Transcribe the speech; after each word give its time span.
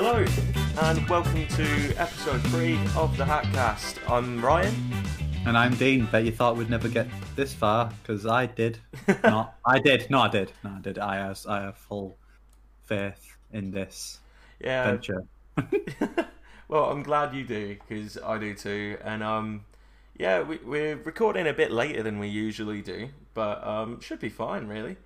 Hello, 0.00 0.24
and 0.82 1.08
welcome 1.08 1.44
to 1.48 1.92
episode 1.96 2.40
three 2.52 2.78
of 2.96 3.16
the 3.16 3.24
Hatcast. 3.24 3.98
I'm 4.08 4.40
Ryan. 4.40 4.72
And 5.44 5.58
I'm 5.58 5.74
Dean. 5.74 6.06
Bet 6.06 6.24
you 6.24 6.30
thought 6.30 6.56
we'd 6.56 6.70
never 6.70 6.88
get 6.88 7.08
this 7.34 7.52
far, 7.52 7.90
because 8.00 8.24
I 8.24 8.46
did. 8.46 8.78
Not, 9.24 9.56
I 9.66 9.80
did. 9.80 10.08
No, 10.08 10.20
I 10.20 10.28
did. 10.28 10.52
No, 10.62 10.70
I 10.70 10.80
did. 10.80 11.00
I 11.00 11.16
have, 11.16 11.40
I 11.48 11.62
have 11.62 11.76
full 11.76 12.16
faith 12.84 13.36
in 13.52 13.72
this 13.72 14.20
Yeah. 14.60 14.84
venture. 14.84 15.24
well, 16.68 16.84
I'm 16.92 17.02
glad 17.02 17.34
you 17.34 17.42
do 17.42 17.76
because 17.88 18.16
I 18.18 18.38
do 18.38 18.54
too. 18.54 18.98
And 19.02 19.24
um, 19.24 19.64
yeah, 20.16 20.42
we, 20.42 20.58
we're 20.58 20.94
recording 20.94 21.48
a 21.48 21.52
bit 21.52 21.72
later 21.72 22.04
than 22.04 22.20
we 22.20 22.28
usually 22.28 22.82
do, 22.82 23.08
but 23.34 23.66
um, 23.66 24.00
should 24.00 24.20
be 24.20 24.28
fine, 24.28 24.68
really. 24.68 24.96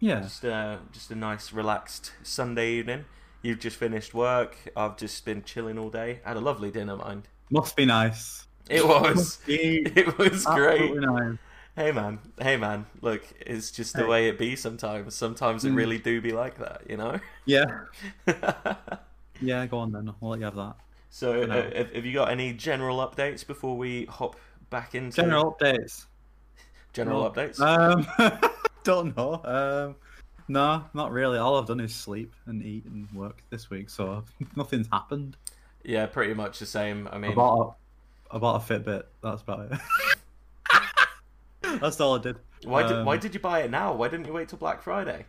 Yeah. 0.00 0.18
Just 0.22 0.44
uh, 0.44 0.78
just 0.90 1.12
a 1.12 1.14
nice, 1.14 1.52
relaxed 1.52 2.10
Sunday 2.24 2.72
evening. 2.72 3.04
You've 3.42 3.58
just 3.58 3.76
finished 3.76 4.14
work. 4.14 4.56
I've 4.76 4.96
just 4.96 5.24
been 5.24 5.42
chilling 5.42 5.78
all 5.78 5.90
day. 5.90 6.20
Had 6.24 6.36
a 6.36 6.40
lovely 6.40 6.70
dinner, 6.70 6.96
mind. 6.96 7.28
Must 7.50 7.74
be 7.76 7.84
nice. 7.84 8.46
It 8.70 8.86
was. 8.86 9.38
It 9.48 10.16
was 10.18 10.44
great. 10.44 10.94
nice. 10.94 11.36
Hey 11.74 11.90
man, 11.90 12.18
hey 12.40 12.56
man. 12.58 12.84
Look, 13.00 13.22
it's 13.40 13.70
just 13.70 13.94
the 13.94 14.02
Hey. 14.02 14.08
way 14.08 14.28
it 14.28 14.38
be 14.38 14.56
sometimes. 14.56 15.14
Sometimes 15.14 15.64
it 15.64 15.72
Mm. 15.72 15.76
really 15.76 15.98
do 15.98 16.20
be 16.20 16.32
like 16.32 16.58
that, 16.58 16.82
you 16.88 16.96
know. 16.96 17.18
Yeah. 17.46 17.64
Yeah, 19.40 19.66
go 19.66 19.78
on 19.78 19.90
then. 19.90 20.08
I'll 20.22 20.28
let 20.28 20.38
you 20.38 20.44
have 20.44 20.54
that. 20.54 20.76
so, 21.10 21.42
uh, 21.42 21.76
have, 21.76 22.06
you 22.06 22.12
got 22.12 22.30
any 22.30 22.52
general 22.52 22.98
updates 22.98 23.44
before 23.44 23.76
we 23.76 24.04
hop 24.04 24.36
back 24.70 24.94
into 24.94 25.16
General 25.16 25.56
updates. 25.60 26.06
general 26.92 27.28
updates? 27.28 27.58
Um, 27.58 28.06
don't 28.84 29.16
know. 29.16 29.40
Um, 29.44 29.96
no, 30.52 30.84
not 30.92 31.10
really. 31.12 31.38
All 31.38 31.58
I've 31.58 31.66
done 31.66 31.80
is 31.80 31.94
sleep 31.94 32.34
and 32.46 32.62
eat 32.62 32.84
and 32.84 33.08
work 33.14 33.42
this 33.50 33.70
week, 33.70 33.88
so 33.90 34.22
nothing's 34.56 34.86
happened. 34.92 35.36
yeah, 35.84 36.06
pretty 36.06 36.34
much 36.34 36.58
the 36.58 36.66
same. 36.66 37.08
I 37.10 37.16
I 37.16 37.18
mean, 37.18 37.34
bought 37.34 37.74
a, 38.30 38.36
I 38.36 38.38
bought 38.38 38.62
a 38.62 38.72
Fitbit. 38.74 39.04
That's 39.22 39.42
about 39.42 39.72
it. 39.72 39.78
That's 41.80 42.00
all 42.00 42.16
I 42.18 42.22
did. 42.22 42.36
why 42.64 42.82
did 42.82 42.92
um, 42.98 43.04
why 43.06 43.16
did 43.16 43.32
you 43.34 43.40
buy 43.40 43.60
it 43.62 43.70
now? 43.70 43.94
Why 43.94 44.08
didn't 44.08 44.26
you 44.26 44.32
wait 44.32 44.48
till 44.48 44.58
Black 44.58 44.82
Friday? 44.82 45.24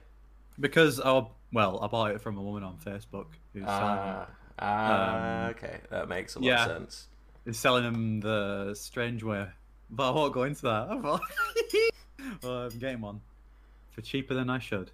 Because 0.59 0.99
I 0.99 1.25
well, 1.53 1.79
I 1.81 1.87
bought 1.87 2.11
it 2.11 2.21
from 2.21 2.37
a 2.37 2.41
woman 2.41 2.63
on 2.63 2.77
Facebook 2.85 3.27
who's 3.53 3.63
Ah, 3.65 4.27
ah, 4.59 5.43
Um, 5.45 5.49
okay, 5.51 5.79
that 5.89 6.09
makes 6.09 6.35
a 6.35 6.39
lot 6.39 6.45
yeah. 6.45 6.65
of 6.65 6.71
sense. 6.71 7.07
is 7.45 7.57
selling 7.57 7.83
them 7.83 8.19
the 8.19 8.73
strange 8.75 9.23
way. 9.23 9.47
But 9.89 10.09
I 10.09 10.11
won't 10.11 10.33
go 10.33 10.43
into 10.43 10.63
that. 10.63 10.89
Well, 12.41 12.63
I'm 12.71 12.79
getting 12.79 13.01
one 13.01 13.19
for 13.91 14.01
cheaper 14.01 14.33
than 14.33 14.49
I 14.49 14.57
should, 14.57 14.91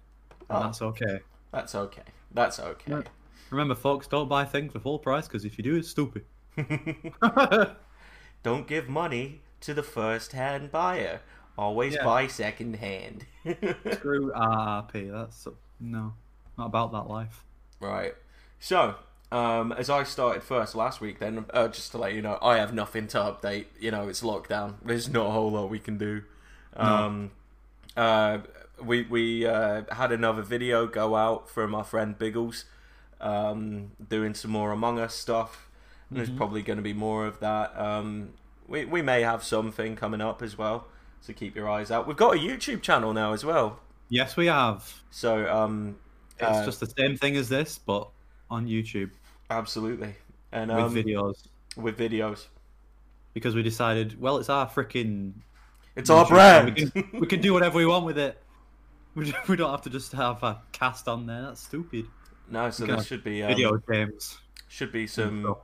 Oh. 0.48 0.62
that's 0.64 0.82
okay. 0.82 1.20
That's 1.52 1.74
okay. 1.74 2.02
That's 2.32 2.60
okay. 2.60 3.02
Remember, 3.50 3.74
folks, 3.74 4.06
don't 4.06 4.28
buy 4.28 4.44
things 4.44 4.72
for 4.72 4.78
full 4.78 4.98
price 4.98 5.26
because 5.26 5.44
if 5.44 5.58
you 5.58 5.64
do, 5.64 5.76
it's 5.76 5.88
stupid. 5.88 6.24
Don't 8.42 8.66
give 8.66 8.88
money 8.88 9.40
to 9.62 9.74
the 9.74 9.82
first-hand 9.82 10.70
buyer. 10.72 11.20
Always 11.58 11.94
Yeah. 11.94 12.04
buy 12.04 12.26
second-hand. 12.26 13.26
Screw 13.92 14.32
RRP. 14.32 15.10
That's 15.12 15.46
no, 15.78 16.14
not 16.56 16.66
about 16.66 16.92
that 16.92 17.08
life. 17.08 17.44
Right. 17.80 18.14
So, 18.60 18.94
um, 19.32 19.72
as 19.72 19.90
I 19.90 20.04
started 20.04 20.42
first 20.42 20.74
last 20.74 21.00
week, 21.00 21.18
then 21.18 21.44
uh, 21.52 21.68
just 21.68 21.90
to 21.92 21.98
let 21.98 22.14
you 22.14 22.22
know, 22.22 22.38
I 22.40 22.56
have 22.56 22.72
nothing 22.72 23.08
to 23.08 23.18
update. 23.18 23.66
You 23.78 23.90
know, 23.90 24.08
it's 24.08 24.22
lockdown. 24.22 24.74
There's 24.84 25.08
not 25.08 25.26
a 25.26 25.30
whole 25.30 25.50
lot 25.50 25.68
we 25.68 25.78
can 25.80 25.98
do. 25.98 26.22
Um, 26.76 27.30
uh, 27.96 28.38
we 28.82 29.02
we 29.02 29.46
uh, 29.46 29.82
had 29.92 30.12
another 30.12 30.42
video 30.42 30.86
go 30.86 31.16
out 31.16 31.48
from 31.48 31.74
our 31.74 31.84
friend 31.84 32.18
Biggles, 32.18 32.64
um, 33.20 33.92
doing 34.08 34.34
some 34.34 34.50
more 34.50 34.72
Among 34.72 34.98
Us 34.98 35.14
stuff. 35.14 35.68
And 36.08 36.18
There's 36.18 36.30
probably 36.30 36.62
going 36.62 36.78
to 36.78 36.82
be 36.82 36.92
more 36.92 37.26
of 37.26 37.38
that. 37.40 37.78
Um, 37.78 38.30
we 38.66 38.84
we 38.84 39.02
may 39.02 39.22
have 39.22 39.44
something 39.44 39.94
coming 39.96 40.20
up 40.20 40.42
as 40.42 40.58
well, 40.58 40.88
so 41.20 41.32
keep 41.32 41.54
your 41.54 41.68
eyes 41.68 41.90
out. 41.90 42.06
We've 42.06 42.16
got 42.16 42.34
a 42.34 42.38
YouTube 42.38 42.82
channel 42.82 43.12
now 43.12 43.32
as 43.32 43.44
well. 43.44 43.80
Yes, 44.08 44.36
we 44.36 44.46
have. 44.46 45.02
So 45.10 45.48
um, 45.48 45.96
It's 46.38 46.42
uh, 46.42 46.64
just 46.64 46.80
the 46.80 46.86
same 46.86 47.16
thing 47.16 47.36
as 47.36 47.48
this, 47.48 47.78
but 47.78 48.08
on 48.50 48.66
YouTube 48.66 49.10
absolutely 49.50 50.14
and 50.52 50.70
with 50.70 50.84
um, 50.84 50.94
videos. 50.94 51.48
with 51.76 51.98
videos. 51.98 52.46
Because 53.34 53.54
we 53.54 53.62
decided, 53.62 54.20
well, 54.20 54.38
it's 54.38 54.48
our 54.48 54.68
freaking. 54.68 55.34
It's 55.94 56.10
our 56.10 56.26
brand. 56.26 56.74
We 56.74 56.90
can, 56.90 57.20
we 57.20 57.26
can 57.26 57.40
do 57.40 57.52
whatever 57.52 57.78
we 57.78 57.86
want 57.86 58.04
with 58.04 58.18
it. 58.18 58.40
We 59.14 59.34
we 59.48 59.56
don't 59.56 59.70
have 59.70 59.82
to 59.82 59.90
just 59.90 60.12
have 60.12 60.42
a 60.42 60.62
cast 60.72 61.08
on 61.08 61.26
there. 61.26 61.42
That's 61.42 61.62
stupid. 61.62 62.06
no, 62.48 62.70
so 62.70 62.84
we 62.84 62.90
there 62.92 63.02
should 63.02 63.24
be 63.24 63.42
um, 63.42 63.48
Video 63.48 63.76
games. 63.76 64.38
should 64.68 64.92
be 64.92 65.06
some 65.06 65.56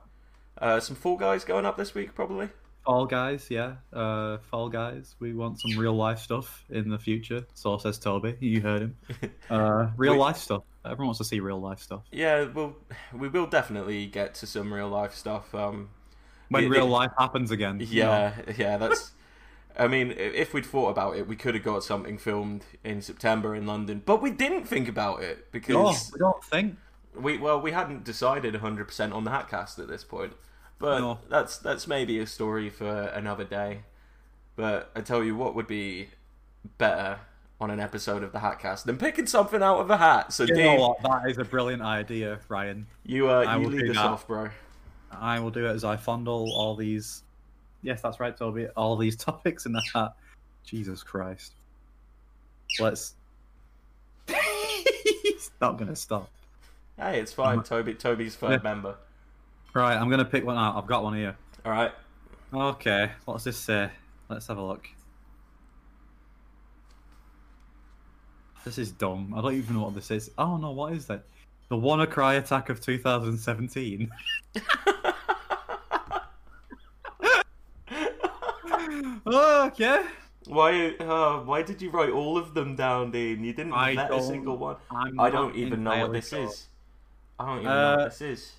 uh, 0.59 0.79
some 0.79 0.95
Fall 0.95 1.17
Guys 1.17 1.43
going 1.45 1.65
up 1.65 1.77
this 1.77 1.93
week 1.93 2.13
probably. 2.13 2.49
Fall 2.85 3.05
Guys, 3.05 3.47
yeah. 3.49 3.75
Uh, 3.93 4.37
Fall 4.49 4.69
Guys. 4.69 5.15
We 5.19 5.33
want 5.33 5.59
some 5.59 5.77
real 5.77 5.93
life 5.93 6.19
stuff 6.19 6.63
in 6.69 6.89
the 6.89 6.97
future. 6.99 7.45
So 7.53 7.77
says 7.77 7.99
Toby. 7.99 8.35
You 8.41 8.61
heard 8.61 8.81
him. 8.81 8.97
Uh, 9.49 9.89
real 9.97 10.13
Wait. 10.13 10.19
life 10.19 10.37
stuff. 10.37 10.63
Everyone 10.85 11.07
wants 11.07 11.17
to 11.19 11.25
see 11.25 11.39
real 11.39 11.59
life 11.61 11.79
stuff. 11.79 12.03
Yeah, 12.11 12.45
we'll 12.45 12.75
we 13.13 13.27
will 13.29 13.47
definitely 13.47 14.07
get 14.07 14.35
to 14.35 14.47
some 14.47 14.73
real 14.73 14.89
life 14.89 15.13
stuff. 15.13 15.53
Um, 15.55 15.89
When 16.49 16.69
real 16.69 16.87
life 16.87 17.11
happens 17.17 17.51
again. 17.51 17.79
you 17.79 18.03
know. 18.03 18.09
yeah, 18.09 18.33
yeah, 18.57 18.77
that's. 18.77 19.11
I 19.79 19.87
mean, 19.87 20.11
if 20.17 20.53
we'd 20.53 20.65
thought 20.65 20.89
about 20.89 21.17
it, 21.17 21.27
we 21.27 21.35
could 21.35 21.53
have 21.55 21.63
got 21.63 21.83
something 21.83 22.17
filmed 22.17 22.63
in 22.83 23.01
September 23.01 23.53
in 23.55 23.67
London, 23.67 24.01
but 24.05 24.21
we 24.21 24.31
didn't 24.31 24.65
think 24.65 24.87
about 24.87 25.21
it 25.21 25.37
No, 25.37 25.43
because 25.51 26.11
we 26.13 26.19
don't 26.19 26.43
think. 26.43 26.77
we 27.15 27.37
well 27.37 27.61
we 27.61 27.71
hadn't 27.71 28.03
decided 28.03 28.53
100% 28.55 29.13
on 29.13 29.23
the 29.23 29.31
Hatcast 29.31 29.77
at 29.79 29.87
this 29.87 30.03
point. 30.03 30.33
But 30.79 30.99
No. 30.99 31.19
that's 31.29 31.57
that's 31.57 31.87
maybe 31.87 32.19
a 32.19 32.25
story 32.27 32.69
for 32.69 32.87
another 33.13 33.43
day. 33.43 33.81
But 34.55 34.89
I 34.95 35.01
tell 35.01 35.23
you 35.23 35.35
what 35.35 35.53
would 35.55 35.67
be 35.67 36.09
better 36.79 37.19
on 37.59 37.69
an 37.71 37.79
episode 37.79 38.23
of 38.23 38.31
the 38.31 38.39
Hatcast 38.39 38.83
than 38.85 38.97
picking 38.97 39.25
something 39.27 39.61
out 39.63 39.79
of 39.79 39.89
a 39.89 39.97
hat. 39.97 40.31
So 40.33 40.43
You 40.43 40.55
Dean, 40.55 40.65
know 40.77 40.87
what? 40.89 41.01
That 41.03 41.29
is 41.29 41.37
a 41.39 41.43
brilliant 41.45 41.81
idea, 41.81 42.39
Ryan. 42.49 42.87
you 43.03 43.29
uh, 43.29 43.43
I 43.47 43.57
you 43.57 43.63
will 43.63 43.71
lead 43.71 43.85
do 43.85 43.91
us 43.91 43.97
off, 43.97 44.27
bro. 44.27 44.49
I 45.11 45.39
will 45.39 45.49
do 45.51 45.65
it 45.65 45.69
as 45.71 45.83
I 45.83 45.95
fondle 45.97 46.51
all 46.55 46.75
these. 46.75 47.23
Yes, 47.87 48.01
that's 48.01 48.19
right, 48.19 48.35
Toby. 48.35 48.67
All 48.75 48.97
these 48.97 49.15
topics 49.29 49.65
in 49.65 49.71
the 49.71 49.81
hat. 49.93 50.11
Jesus 50.65 51.03
Christ. 51.03 51.53
Let's. 52.81 53.13
He's 54.27 55.51
not 55.61 55.77
gonna 55.77 55.95
stop. 55.95 56.29
Hey, 56.97 57.21
it's 57.21 57.31
fine. 57.31 57.59
Um, 57.59 57.63
Toby, 57.63 57.93
Toby's 57.93 58.35
third 58.35 58.51
yeah. 58.51 58.59
member. 58.61 58.97
Right, 59.73 59.95
I'm 59.95 60.09
gonna 60.09 60.25
pick 60.25 60.45
one 60.45 60.57
out. 60.57 60.75
I've 60.75 60.85
got 60.85 61.01
one 61.01 61.15
here. 61.15 61.37
All 61.63 61.71
right. 61.71 61.91
Okay, 62.53 63.09
what's 63.23 63.45
this 63.45 63.55
say? 63.55 63.89
Let's 64.27 64.47
have 64.47 64.57
a 64.57 64.61
look. 64.61 64.89
This 68.65 68.77
is 68.77 68.91
dumb. 68.91 69.33
I 69.33 69.39
don't 69.39 69.53
even 69.53 69.77
know 69.77 69.83
what 69.83 69.95
this 69.95 70.11
is. 70.11 70.29
Oh 70.37 70.57
no, 70.57 70.71
what 70.71 70.91
is 70.91 71.05
that? 71.05 71.23
The 71.69 71.77
WannaCry 71.77 72.37
attack 72.37 72.67
of 72.67 72.81
2017. 72.81 74.09
okay. 79.35 80.03
Why? 80.47 80.95
Uh, 80.99 81.39
why 81.41 81.61
did 81.61 81.81
you 81.81 81.89
write 81.89 82.09
all 82.09 82.37
of 82.37 82.53
them 82.53 82.75
down, 82.75 83.11
Dean? 83.11 83.43
You 83.43 83.53
didn't 83.53 83.73
I 83.73 83.95
vet 83.95 84.11
a 84.13 84.23
single 84.23 84.57
one. 84.57 84.77
I'm 84.91 85.19
I 85.19 85.29
don't 85.29 85.55
even 85.55 85.83
know 85.83 85.97
what 85.99 86.13
this 86.13 86.29
sure. 86.29 86.43
is. 86.43 86.67
I 87.39 87.45
don't 87.45 87.55
even 87.59 87.65
know 87.65 87.71
Uh, 87.71 87.95
what 87.97 88.05
this 88.11 88.21
is. 88.21 88.51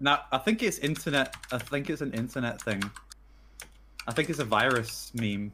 Now, 0.00 0.20
I 0.32 0.38
think 0.38 0.62
it's 0.62 0.78
internet. 0.78 1.34
I 1.52 1.58
think 1.58 1.90
it's 1.90 2.00
an 2.00 2.12
internet 2.12 2.60
thing. 2.62 2.82
I 4.06 4.12
think 4.12 4.30
it's 4.30 4.38
a 4.38 4.44
virus 4.44 5.12
meme. 5.14 5.52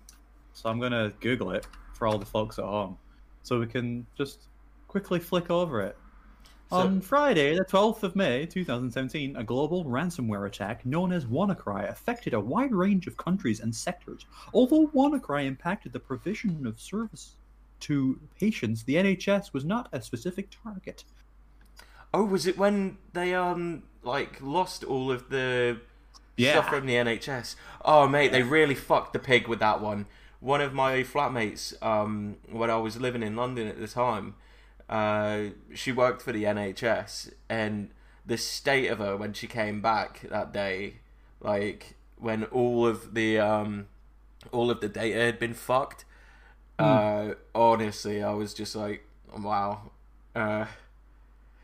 So 0.53 0.71
I'm 0.71 0.79
gonna 0.81 1.13
Google 1.21 1.51
it 1.51 1.67
for 1.93 2.07
all 2.07 2.19
the 2.19 2.27
folks 2.27 2.59
at 2.59 2.65
home, 2.65 2.97
so 3.43 3.59
we 3.59 3.67
can 3.67 4.07
just 4.17 4.45
quickly 4.89 5.19
flick 5.19 5.51
over 5.51 5.81
it. 5.81 5.97
So- 6.75 6.81
On 6.81 7.01
Friday, 7.01 7.57
the 7.57 7.65
12th 7.65 8.03
of 8.03 8.17
May, 8.17 8.47
2017, 8.47 9.37
a 9.37 9.45
global 9.45 9.85
ransomware 9.85 10.47
attack 10.47 10.85
known 10.85 11.13
as 11.13 11.25
WannaCry 11.25 11.89
affected 11.89 12.35
a 12.35 12.41
wide 12.41 12.75
range 12.75 13.07
of 13.07 13.17
countries 13.17 13.61
and 13.61 13.75
sectors. 13.75 14.27
Although 14.53 14.89
WannaCry 14.89 15.45
impacted 15.47 15.93
the 15.93 16.01
provision 16.01 16.67
of 16.67 16.81
service 16.81 17.37
to 17.81 18.19
patients, 18.41 18.83
the 18.83 18.97
NHS 18.97 19.53
was 19.53 19.65
not 19.65 19.89
a 19.93 20.03
specific 20.03 20.49
target. 20.65 21.05
Oh, 22.13 22.25
was 22.25 22.47
it 22.47 22.59
when 22.59 22.99
they 23.13 23.35
um 23.35 23.85
like 24.03 24.39
lost 24.41 24.83
all 24.85 25.11
of 25.13 25.29
the 25.31 25.79
Yeah. 26.37 26.53
stuff 26.53 26.69
from 26.71 26.87
the 26.87 26.95
NHS? 26.97 27.55
Oh, 27.85 28.09
mate, 28.09 28.33
they 28.33 28.43
really 28.43 28.75
fucked 28.75 29.13
the 29.13 29.19
pig 29.21 29.47
with 29.47 29.61
that 29.61 29.81
one. 29.81 30.07
One 30.41 30.61
of 30.61 30.75
my 30.75 31.03
flatmates, 31.05 31.81
um, 31.83 32.37
when 32.51 32.69
I 32.69 32.77
was 32.77 33.01
living 33.01 33.23
in 33.23 33.35
London 33.37 33.67
at 33.69 33.79
the 33.81 33.89
time, 33.89 34.35
uh, 34.89 35.39
she 35.75 35.93
worked 35.93 36.23
for 36.23 36.33
the 36.33 36.45
NHS, 36.45 37.33
and 37.49 37.91
the 38.27 38.37
state 38.39 38.89
of 38.89 38.99
her 38.99 39.17
when 39.17 39.33
she 39.33 39.47
came 39.47 39.81
back 39.83 40.21
that 40.31 40.53
day, 40.53 40.95
like 41.41 41.95
when 42.19 42.45
all 42.45 42.87
of 42.87 43.15
the 43.15 43.39
um, 43.39 43.87
all 44.53 44.71
of 44.71 44.81
the 44.81 44.89
data 44.89 45.19
had 45.19 45.39
been 45.39 45.55
fucked. 45.55 46.05
Uh, 46.79 47.35
honestly, 47.55 48.23
I 48.23 48.33
was 48.33 48.53
just 48.53 48.75
like, 48.75 49.07
wow. 49.39 49.91
Uh, 50.35 50.67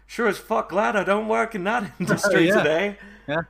Sure 0.06 0.26
as 0.28 0.38
fuck 0.38 0.70
glad 0.70 0.96
I 0.96 1.04
don't 1.04 1.28
work 1.28 1.54
in 1.54 1.64
that 1.64 1.90
industry 2.00 2.46
Yeah. 2.48 2.58
today. 2.58 2.98
Yeah. 3.28 3.42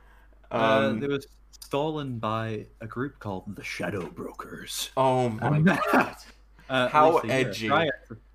uh, 0.51 0.87
Um, 0.89 0.99
they 0.99 1.07
was 1.07 1.27
stolen 1.51 2.17
by 2.19 2.65
a 2.81 2.87
group 2.87 3.19
called 3.19 3.55
the 3.55 3.63
Shadow 3.63 4.07
Brokers. 4.09 4.89
oh 4.97 5.29
my 5.29 5.59
god. 5.91 6.15
Uh, 6.69 6.87
How 6.89 7.13
least 7.13 7.25
a 7.25 7.27
year. 7.27 7.47
edgy. 7.47 7.71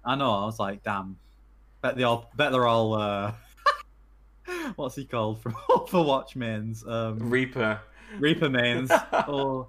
I 0.04 0.14
know. 0.14 0.30
I 0.30 0.44
was 0.46 0.58
like, 0.60 0.82
damn. 0.82 1.18
Bet 1.86 1.96
they 1.96 2.02
all. 2.02 2.28
Bet 2.34 2.50
they're 2.50 2.66
all. 2.66 2.94
Uh, 2.94 3.32
what's 4.76 4.96
he 4.96 5.04
called 5.04 5.40
from 5.42 5.52
Overwatch 5.70 6.34
mains? 6.34 6.84
Um, 6.84 7.30
Reaper. 7.30 7.80
Reaper 8.18 8.50
mains. 8.50 8.90
oh. 9.12 9.68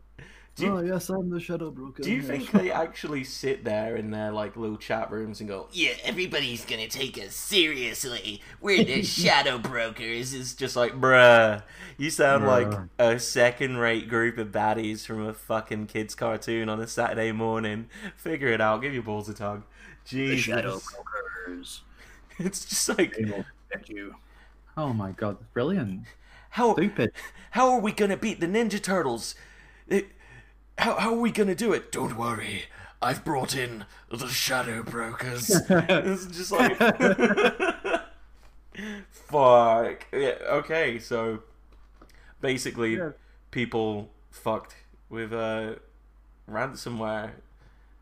Do 0.56 0.66
you- 0.66 0.76
oh 0.76 0.80
yes, 0.80 1.10
I'm 1.10 1.30
the 1.30 1.40
Shadow 1.40 1.70
Broker. 1.70 2.02
Do 2.02 2.10
you 2.10 2.18
yes. 2.18 2.26
think 2.26 2.50
they 2.50 2.72
actually 2.72 3.24
sit 3.24 3.64
there 3.64 3.96
in 3.98 4.10
their 4.10 4.32
like 4.32 4.58
little 4.58 4.78
chat 4.78 5.12
rooms 5.12 5.42
and 5.42 5.48
go, 5.48 5.68
Yeah, 5.72 5.92
everybody's 6.04 6.66
gonna 6.66 6.88
take 6.88 7.20
us 7.20 7.36
seriously. 7.36 8.42
We're 8.60 8.84
the 8.84 9.04
shadow 9.04 9.60
brokers. 9.60 10.34
It's 10.34 10.56
just 10.56 10.76
like, 10.76 10.94
bruh, 10.94 11.62
you 12.00 12.10
sound 12.10 12.48
like 12.48 12.74
a 12.98 13.20
second 13.20 13.78
rate 13.78 14.10
group 14.10 14.40
of 14.40 14.48
baddies 14.48 15.06
from 15.06 15.24
a 15.28 15.36
fucking 15.36 15.86
kids' 15.86 16.16
cartoon 16.16 16.68
on 16.70 16.80
a 16.80 16.88
Saturday 16.88 17.32
morning. 17.32 17.90
Figure 18.16 18.48
it 18.48 18.60
out, 18.60 18.82
give 18.82 18.96
your 18.96 19.04
balls 19.04 19.30
a 19.30 19.36
tug. 19.36 19.62
the 20.10 20.38
Shadow 20.38 20.82
Brokers? 21.46 21.82
It's 22.40 22.66
just 22.66 22.90
like, 22.98 23.16
They 23.16 23.26
will 23.26 23.46
get 23.72 23.90
you. 23.90 24.16
Oh 24.76 24.94
my 24.94 25.12
god, 25.12 25.38
brilliant! 25.54 26.04
how, 26.52 26.74
Stupid. 26.74 27.12
how 27.52 27.70
are 27.72 27.80
we 27.80 27.92
gonna 27.92 28.18
beat 28.18 28.40
the 28.40 28.48
Ninja 28.48 28.82
Turtles? 28.82 29.36
It, 29.88 30.08
how, 30.78 30.96
how 30.96 31.14
are 31.14 31.20
we 31.20 31.32
gonna 31.32 31.56
do 31.56 31.74
it? 31.74 31.92
Don't 31.92 32.18
worry, 32.18 32.64
I've 33.02 33.24
brought 33.26 33.56
in 33.56 33.86
the 34.12 34.28
Shadow 34.28 34.84
Brokers. 34.84 35.50
it's 35.70 36.26
just 36.28 36.52
like, 36.52 36.78
fuck. 39.12 40.06
Yeah, 40.12 40.36
okay, 40.50 41.00
so 41.00 41.42
basically, 42.42 42.98
Yeah. 42.98 43.12
people 43.52 44.10
fucked 44.32 44.76
with 45.10 45.34
uh, 45.34 45.76
ransomware. 46.50 47.32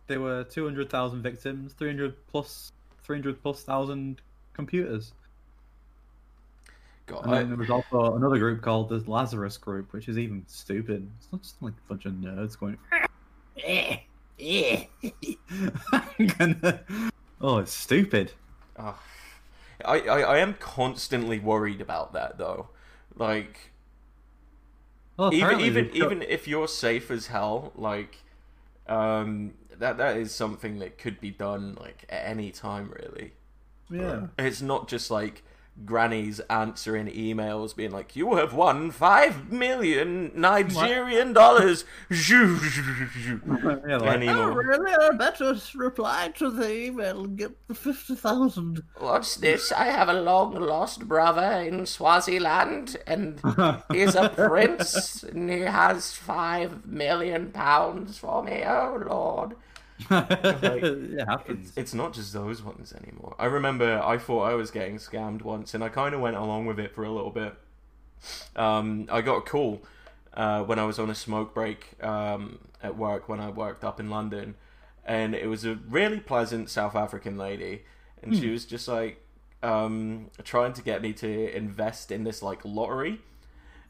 There 0.08 0.20
were 0.20 0.44
two 0.44 0.66
hundred 0.66 0.90
thousand 0.90 1.22
victims, 1.24 1.74
three 1.74 1.90
hundred 1.90 2.16
plus, 2.28 2.72
three 3.04 3.18
hundred 3.18 3.42
plus 3.42 3.64
thousand 3.64 4.22
computers. 4.56 5.14
God, 7.08 7.24
And 7.26 7.34
then 7.34 7.40
I, 7.42 7.44
there 7.50 7.58
was 7.58 7.70
also 7.70 8.16
another 8.16 8.40
group 8.40 8.62
called 8.64 8.90
the 8.90 9.04
Lazarus 9.10 9.58
Group, 9.58 9.94
which 9.94 10.08
is 10.10 10.18
even 10.18 10.44
stupid. 10.48 11.08
It's 11.20 11.28
not 11.32 11.42
just 11.44 11.62
like 11.62 11.74
a 11.74 11.88
bunch 11.90 12.06
of 12.06 12.14
nerds 12.14 12.58
going. 12.60 12.78
Oh, 17.42 17.58
it's 17.60 17.74
stupid. 17.74 18.32
oh, 18.80 18.98
I, 19.84 20.00
I, 20.00 20.20
I 20.22 20.38
am 20.40 20.56
constantly 20.56 21.38
worried 21.40 21.82
about 21.82 22.14
that 22.14 22.38
though. 22.38 22.70
Like, 23.16 23.72
Well, 25.18 25.34
even 25.34 25.60
even 25.60 25.86
got- 25.88 25.96
even 25.96 26.22
if 26.24 26.48
you're 26.48 26.68
safe 26.68 27.12
as 27.12 27.28
hell, 27.28 27.72
like, 27.76 28.18
um, 28.88 29.54
that 29.78 29.98
that 29.98 30.18
is 30.18 30.34
something 30.34 30.80
that 30.80 30.98
could 30.98 31.20
be 31.20 31.30
done 31.30 31.76
like 31.80 32.06
at 32.10 32.26
any 32.26 32.52
time, 32.52 32.90
really. 33.00 33.34
Yeah. 33.90 34.28
It's 34.38 34.62
not 34.62 34.88
just 34.88 35.12
like 35.12 35.44
grannies 35.84 36.40
answering 36.50 37.08
emails 37.08 37.76
being 37.76 37.92
like, 37.92 38.16
"You 38.16 38.36
have 38.36 38.54
won 38.54 38.92
five 38.92 39.52
million 39.52 40.32
Nigerian 40.34 41.34
dollars." 41.34 41.84
yeah 42.10 43.98
like, 43.98 44.16
Anymore. 44.16 44.52
Oh, 44.52 44.56
really? 44.56 44.94
I 44.94 45.12
better 45.12 45.56
reply 45.76 46.32
to 46.36 46.50
the 46.50 46.74
email 46.74 47.24
and 47.26 47.38
get 47.38 47.68
the 47.68 47.76
50,000. 47.76 48.84
What's 48.98 49.36
this? 49.38 49.72
I 49.72 49.86
have 49.86 50.10
a 50.10 50.22
long 50.22 50.54
lost 50.56 51.08
brother 51.08 51.62
in 51.62 51.86
Swaziland, 51.86 52.98
and 53.06 53.42
he's 53.92 54.16
a 54.16 54.30
prince, 54.30 55.24
and 55.24 55.50
he 55.50 55.62
has 55.62 56.14
five 56.14 56.86
million 56.86 57.52
pounds 57.52 58.18
for 58.18 58.44
me. 58.44 58.64
Oh, 58.66 59.04
Lord. 59.08 59.56
it 60.10 61.28
happens. 61.28 61.70
It's, 61.70 61.78
it's 61.78 61.94
not 61.94 62.14
just 62.14 62.34
those 62.34 62.62
ones 62.62 62.94
anymore. 62.94 63.36
I 63.40 63.46
remember 63.46 64.02
I 64.04 64.18
thought 64.18 64.44
I 64.44 64.54
was 64.54 64.72
getting 64.72 64.98
scammed 64.98 65.42
once, 65.42 65.74
and 65.74 65.84
I 65.84 65.90
kind 65.90 66.14
of 66.14 66.22
went 66.22 66.36
along 66.36 66.66
with 66.66 66.80
it 66.80 66.94
for 66.94 67.04
a 67.04 67.12
little 67.12 67.32
bit. 67.32 67.54
Um, 68.56 69.08
I 69.12 69.22
got 69.22 69.38
a 69.38 69.42
call 69.42 69.82
uh, 70.34 70.64
when 70.64 70.80
I 70.80 70.84
was 70.84 71.00
on 71.00 71.10
a 71.10 71.16
smoke 71.16 71.54
break 71.54 72.02
um, 72.04 72.60
at 72.84 72.98
work 72.98 73.30
when 73.30 73.40
I 73.40 73.50
worked 73.50 73.84
up 73.84 74.00
in 74.00 74.10
London, 74.10 74.56
and 75.06 75.34
it 75.34 75.48
was 75.48 75.66
a 75.66 75.76
really 75.76 76.20
pleasant 76.20 76.70
South 76.70 76.96
African 76.96 77.38
lady, 77.38 77.84
and 78.22 78.36
she 78.36 78.50
was 78.50 78.66
just 78.66 78.88
like 78.88 79.24
um, 79.64 80.30
trying 80.44 80.74
to 80.74 80.82
get 80.82 81.02
me 81.02 81.14
to 81.14 81.56
invest 81.56 82.12
in 82.12 82.24
this 82.24 82.42
like 82.42 82.60
lottery. 82.64 83.22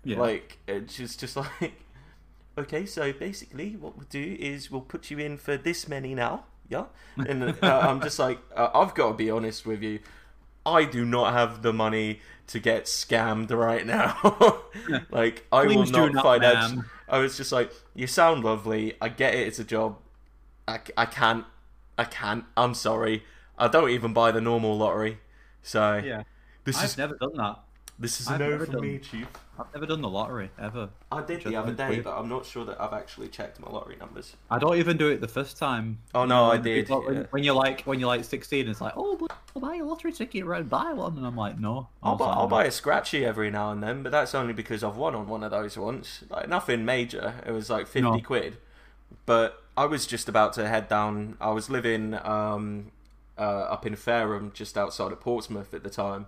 Yeah. 0.04 0.20
Like 0.20 0.60
just 0.88 1.20
just 1.20 1.36
like 1.62 1.74
okay, 2.58 2.86
so 2.86 3.12
basically 3.14 3.76
what 3.76 3.96
we'll 3.96 4.08
do 4.10 4.38
is 4.40 4.72
we'll 4.72 4.82
put 4.82 5.10
you 5.12 5.20
in 5.20 5.38
for 5.38 5.58
this 5.58 5.88
many 5.88 6.16
now, 6.16 6.46
yeah. 6.70 6.86
And 7.18 7.44
uh, 7.44 7.80
I'm 7.84 8.02
just 8.02 8.20
like 8.20 8.40
uh, 8.56 8.70
I've 8.74 8.94
got 8.94 9.10
to 9.10 9.14
be 9.14 9.30
honest 9.30 9.66
with 9.66 9.82
you, 9.82 10.00
I 10.66 10.86
do 10.86 11.06
not 11.06 11.34
have 11.34 11.62
the 11.62 11.72
money 11.72 12.22
to 12.48 12.60
get 12.60 12.86
scammed 12.86 13.52
right 13.52 13.86
now. 13.86 14.64
like 15.12 15.46
I 15.52 15.66
will 15.66 15.84
Please 15.84 15.92
do 15.92 16.10
not, 16.10 16.24
financially. 16.24 16.78
ma'am. 16.78 16.90
I 17.08 17.20
was 17.20 17.38
just 17.38 17.52
like, 17.52 17.72
you 17.94 18.08
sound 18.08 18.44
lovely. 18.44 18.96
I 19.00 19.10
get 19.10 19.36
it. 19.36 19.48
It's 19.48 19.60
a 19.60 19.64
job. 19.64 19.98
I, 20.68 20.80
I 20.98 21.06
can't. 21.06 21.46
I 21.98 22.06
can't. 22.06 22.46
I'm 22.58 22.74
sorry. 22.74 23.24
I 23.58 23.68
don't 23.68 23.90
even 23.90 24.14
buy 24.14 24.32
the 24.32 24.42
normal 24.42 24.78
lottery. 24.78 25.20
So 25.62 26.02
yeah. 26.04 26.24
this 26.64 26.78
I've 26.78 26.86
is 26.86 26.98
never 26.98 27.16
done 27.16 27.38
that. 27.38 27.60
This 28.00 28.20
is 28.20 28.28
a 28.30 28.34
I've 28.34 28.40
no 28.40 28.50
never 28.50 28.66
for 28.66 28.72
done- 28.74 28.82
me, 28.82 29.00
chief. 29.00 29.28
I've 29.58 29.74
never 29.74 29.86
done 29.86 30.02
the 30.02 30.10
lottery 30.10 30.50
ever. 30.60 30.90
I 31.10 31.22
did 31.22 31.44
the 31.46 31.56
other 31.56 31.72
day, 31.72 32.02
but 32.02 32.18
I'm 32.18 32.28
not 32.28 32.46
sure 32.46 32.66
that 32.66 32.80
I've 32.82 32.92
actually 32.92 33.30
checked 33.30 33.58
my 33.62 33.70
lottery 33.72 33.96
numbers. 33.96 34.36
I 34.52 34.60
don't 34.60 34.76
even 34.78 34.98
do 34.98 35.08
it 35.08 35.22
the 35.22 35.30
first 35.30 35.58
time. 35.58 36.00
Oh 36.14 36.26
no, 36.26 36.46
I 36.46 36.56
When 36.56 36.62
did. 36.64 36.86
people- 36.88 37.04
When, 37.06 37.16
yeah. 37.16 37.24
when 37.30 37.44
you're 37.46 37.56
like 37.56 37.82
when 37.84 38.00
you're 38.02 38.08
like 38.08 38.26
16, 38.26 38.68
it's 38.68 38.82
like, 38.82 38.94
oh, 38.98 39.16
but 39.16 39.32
I'll 39.56 39.62
buy 39.62 39.78
a 39.78 39.84
lottery 39.86 40.12
ticket, 40.12 40.44
right? 40.46 40.68
Buy 40.68 40.92
one, 40.92 41.16
and 41.16 41.26
I'm 41.26 41.38
like, 41.38 41.58
no. 41.58 41.88
I'll 42.04 42.18
buy, 42.18 42.26
I'll 42.26 42.48
buy 42.48 42.66
a 42.66 42.72
scratchy 42.72 43.24
every 43.26 43.50
now 43.50 43.72
and 43.72 43.82
then, 43.82 44.04
but 44.04 44.12
that's 44.12 44.36
only 44.36 44.52
because 44.52 44.84
I've 44.84 44.98
won 44.98 45.16
on 45.16 45.30
one 45.30 45.42
of 45.42 45.52
those 45.52 45.78
once. 45.78 46.26
Like 46.30 46.50
nothing 46.50 46.84
major. 46.84 47.36
It 47.48 47.52
was 47.52 47.70
like 47.70 47.88
fifty 47.88 48.02
No. 48.02 48.20
quid. 48.20 48.58
But 49.26 49.64
I 49.78 49.86
was 49.86 50.06
just 50.06 50.28
about 50.28 50.52
to 50.54 50.68
head 50.68 50.90
down. 50.90 51.38
I 51.40 51.52
was 51.52 51.70
living 51.70 52.16
um, 52.26 52.92
uh, 53.38 53.42
up 53.42 53.86
in 53.86 53.96
Fareham, 53.96 54.52
just 54.54 54.78
outside 54.78 55.14
of 55.14 55.22
Portsmouth 55.22 55.74
at 55.74 55.84
the 55.84 55.90
time, 55.90 56.28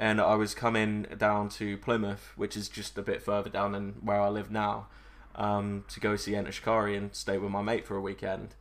and 0.00 0.18
I 0.18 0.34
was 0.34 0.54
coming 0.54 1.02
down 1.18 1.50
to 1.50 1.76
Plymouth, 1.76 2.32
which 2.34 2.56
is 2.56 2.70
just 2.70 2.96
a 2.96 3.02
bit 3.02 3.22
further 3.22 3.50
down 3.50 3.72
than 3.72 3.96
where 4.00 4.18
I 4.18 4.30
live 4.30 4.50
now, 4.50 4.86
um, 5.34 5.84
to 5.88 6.00
go 6.00 6.16
see 6.16 6.34
Enter 6.34 6.50
Shikari 6.50 6.96
and 6.96 7.14
stay 7.14 7.36
with 7.36 7.50
my 7.50 7.60
mate 7.60 7.86
for 7.86 7.96
a 7.96 8.00
weekend. 8.00 8.54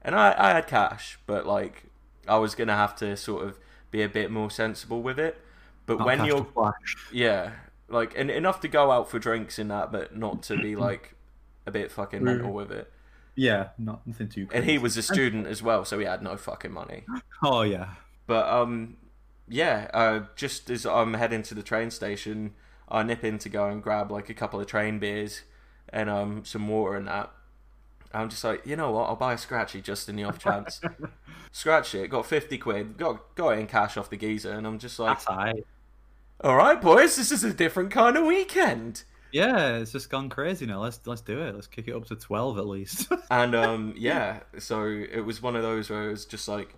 And 0.00 0.14
I, 0.14 0.34
I 0.38 0.54
had 0.54 0.66
cash, 0.66 1.18
but 1.26 1.46
like 1.46 1.84
I 2.26 2.38
was 2.38 2.54
gonna 2.54 2.74
have 2.74 2.96
to 2.96 3.14
sort 3.14 3.44
of 3.44 3.58
be 3.90 4.02
a 4.02 4.08
bit 4.08 4.30
more 4.30 4.50
sensible 4.50 5.02
with 5.02 5.18
it. 5.18 5.38
But 5.84 5.98
Not 5.98 6.06
when 6.06 6.24
you're 6.24 6.46
flash. 6.46 6.96
yeah, 7.12 7.52
like 7.88 8.16
and 8.16 8.30
enough 8.30 8.60
to 8.60 8.68
go 8.68 8.90
out 8.90 9.10
for 9.10 9.18
drinks 9.18 9.58
in 9.58 9.68
that, 9.68 9.92
but 9.92 10.16
not 10.16 10.42
to 10.44 10.56
be 10.56 10.76
like 10.88 11.14
a 11.66 11.70
bit 11.70 11.92
fucking 11.92 12.24
mental 12.24 12.54
with 12.54 12.72
it. 12.72 12.90
Yeah, 13.34 13.68
not 13.76 14.06
nothing 14.06 14.30
too. 14.30 14.48
And 14.50 14.64
he 14.64 14.78
was 14.78 14.96
a 14.96 15.02
student 15.02 15.46
as 15.46 15.62
well, 15.62 15.84
so 15.84 15.98
he 15.98 16.06
had 16.06 16.22
no 16.22 16.38
fucking 16.38 16.72
money. 16.72 17.04
Oh 17.42 17.60
yeah. 17.60 17.90
But 18.26 18.48
um, 18.48 18.96
yeah, 19.48 19.90
uh, 19.94 20.20
just 20.34 20.70
as 20.70 20.84
I'm 20.86 21.14
heading 21.14 21.42
to 21.44 21.54
the 21.54 21.62
train 21.62 21.90
station, 21.90 22.54
I 22.88 23.02
nip 23.02 23.24
in 23.24 23.38
to 23.38 23.48
go 23.48 23.66
and 23.68 23.82
grab 23.82 24.10
like 24.10 24.28
a 24.28 24.34
couple 24.34 24.60
of 24.60 24.66
train 24.66 24.98
beers 24.98 25.42
and 25.88 26.10
um 26.10 26.44
some 26.44 26.68
water 26.68 26.96
and 26.96 27.06
that. 27.08 27.30
I'm 28.12 28.30
just 28.30 28.44
like, 28.44 28.64
you 28.66 28.76
know 28.76 28.92
what? 28.92 29.08
I'll 29.08 29.16
buy 29.16 29.34
a 29.34 29.38
scratchy 29.38 29.82
just 29.82 30.08
in 30.08 30.16
the 30.16 30.24
off 30.24 30.38
chance. 30.38 30.80
Scratch 31.52 31.94
it, 31.94 32.08
got 32.08 32.26
fifty 32.26 32.56
quid, 32.58 32.96
got 32.96 33.34
got 33.34 33.50
it 33.50 33.58
in 33.60 33.66
cash 33.66 33.96
off 33.96 34.10
the 34.10 34.16
geezer, 34.16 34.52
and 34.52 34.66
I'm 34.66 34.78
just 34.78 34.98
like, 34.98 35.16
That's 35.18 35.24
high. 35.24 35.54
all 36.42 36.56
right, 36.56 36.80
boys, 36.80 37.16
this 37.16 37.32
is 37.32 37.44
a 37.44 37.52
different 37.52 37.90
kind 37.90 38.16
of 38.16 38.24
weekend. 38.24 39.04
Yeah, 39.32 39.76
it's 39.78 39.92
just 39.92 40.08
gone 40.08 40.28
crazy 40.30 40.66
now. 40.66 40.80
Let's 40.82 41.00
let's 41.06 41.20
do 41.20 41.40
it. 41.40 41.54
Let's 41.54 41.66
kick 41.66 41.88
it 41.88 41.94
up 41.94 42.06
to 42.06 42.16
12 42.16 42.58
at 42.58 42.66
least. 42.66 43.08
And 43.30 43.54
um, 43.54 43.92
yeah, 43.96 44.40
so 44.58 44.86
it 44.86 45.20
was 45.26 45.42
one 45.42 45.56
of 45.56 45.62
those 45.62 45.90
where 45.90 46.08
it 46.08 46.10
was 46.12 46.24
just 46.24 46.46
like, 46.48 46.74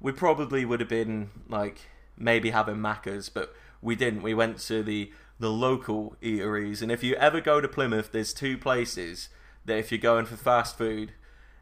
we 0.00 0.12
probably 0.12 0.64
would 0.64 0.80
have 0.80 0.88
been 0.88 1.30
like 1.48 1.80
maybe 2.20 2.50
having 2.50 2.76
Maccas, 2.76 3.30
but 3.32 3.52
we 3.82 3.96
didn't. 3.96 4.22
We 4.22 4.34
went 4.34 4.58
to 4.60 4.82
the 4.82 5.10
the 5.40 5.50
local 5.50 6.16
eateries, 6.22 6.82
and 6.82 6.92
if 6.92 7.02
you 7.02 7.14
ever 7.14 7.40
go 7.40 7.60
to 7.60 7.66
Plymouth, 7.68 8.12
there's 8.12 8.34
two 8.34 8.58
places 8.58 9.30
that 9.64 9.78
if 9.78 9.90
you're 9.90 9.98
going 9.98 10.26
for 10.26 10.36
fast 10.36 10.76
food 10.76 11.12